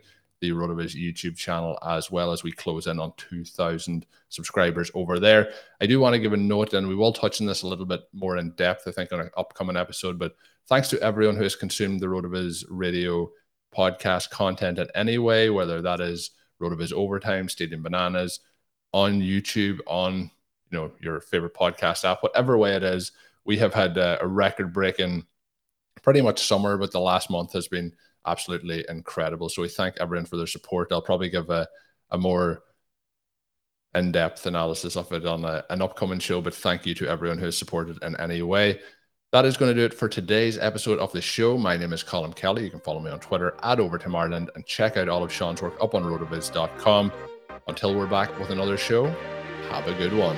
the 0.49 0.55
Rotoviz 0.55 0.95
YouTube 0.95 1.35
channel 1.35 1.77
as 1.85 2.11
well 2.11 2.31
as 2.31 2.43
we 2.43 2.51
close 2.51 2.87
in 2.87 2.99
on 2.99 3.13
2,000 3.17 4.05
subscribers 4.29 4.91
over 4.93 5.19
there. 5.19 5.51
I 5.81 5.87
do 5.87 5.99
want 5.99 6.13
to 6.13 6.19
give 6.19 6.33
a 6.33 6.37
note, 6.37 6.73
and 6.73 6.87
we 6.87 6.95
will 6.95 7.13
touch 7.13 7.41
on 7.41 7.47
this 7.47 7.63
a 7.63 7.67
little 7.67 7.85
bit 7.85 8.01
more 8.13 8.37
in 8.37 8.51
depth, 8.51 8.87
I 8.87 8.91
think, 8.91 9.11
on 9.11 9.21
an 9.21 9.31
upcoming 9.37 9.77
episode. 9.77 10.19
But 10.19 10.35
thanks 10.67 10.89
to 10.89 11.01
everyone 11.01 11.35
who 11.35 11.43
has 11.43 11.55
consumed 11.55 11.99
the 11.99 12.07
Rotoviz 12.07 12.63
radio 12.69 13.31
podcast 13.75 14.29
content 14.29 14.77
in 14.77 14.87
any 14.93 15.17
way, 15.17 15.49
whether 15.49 15.81
that 15.81 15.99
is 15.99 16.31
Rotoviz 16.61 16.93
Overtime, 16.93 17.49
Stealing 17.49 17.81
Bananas, 17.81 18.39
on 18.93 19.19
YouTube, 19.19 19.79
on 19.87 20.29
you 20.71 20.77
know 20.77 20.91
your 21.01 21.19
favorite 21.21 21.53
podcast 21.53 22.05
app, 22.05 22.21
whatever 22.21 22.57
way 22.57 22.75
it 22.75 22.83
is. 22.83 23.11
We 23.45 23.57
have 23.57 23.73
had 23.73 23.97
uh, 23.97 24.17
a, 24.21 24.25
a 24.25 24.27
record 24.27 24.73
breaking 24.73 25.25
pretty 26.03 26.21
much 26.21 26.45
summer, 26.45 26.77
but 26.77 26.91
the 26.91 26.99
last 26.99 27.29
month 27.29 27.53
has 27.53 27.67
been 27.67 27.93
absolutely 28.25 28.85
incredible. 28.89 29.49
So 29.49 29.61
we 29.61 29.69
thank 29.69 29.95
everyone 29.99 30.25
for 30.25 30.37
their 30.37 30.47
support. 30.47 30.91
I'll 30.91 31.01
probably 31.01 31.29
give 31.29 31.49
a, 31.49 31.67
a 32.11 32.17
more 32.17 32.63
in-depth 33.93 34.45
analysis 34.45 34.97
of 34.97 35.11
it 35.11 35.25
on 35.25 35.45
a, 35.45 35.63
an 35.69 35.81
upcoming 35.81 36.19
show, 36.19 36.41
but 36.41 36.53
thank 36.53 36.85
you 36.85 36.93
to 36.95 37.07
everyone 37.07 37.37
who 37.37 37.45
has 37.45 37.57
supported 37.57 38.01
in 38.03 38.15
any 38.17 38.41
way. 38.41 38.79
That 39.31 39.45
is 39.45 39.57
going 39.57 39.73
to 39.73 39.79
do 39.79 39.85
it 39.85 39.93
for 39.93 40.07
today's 40.07 40.57
episode 40.57 40.99
of 40.99 41.11
the 41.11 41.21
show. 41.21 41.57
My 41.57 41.75
name 41.75 41.93
is 41.93 42.03
Colin 42.03 42.33
Kelly. 42.33 42.63
You 42.63 42.69
can 42.69 42.79
follow 42.79 42.99
me 42.99 43.11
on 43.11 43.19
Twitter 43.19 43.55
at 43.63 43.79
Overtime 43.79 44.15
Ireland 44.15 44.49
and 44.55 44.65
check 44.65 44.97
out 44.97 45.09
all 45.09 45.23
of 45.23 45.31
Sean's 45.31 45.61
work 45.61 45.75
up 45.81 45.93
on 45.93 46.03
rotoviz.com. 46.03 47.11
Until 47.67 47.95
we're 47.95 48.07
back 48.07 48.37
with 48.39 48.51
another 48.51 48.77
show, 48.77 49.07
have 49.69 49.87
a 49.87 49.93
good 49.95 50.13
one. 50.13 50.37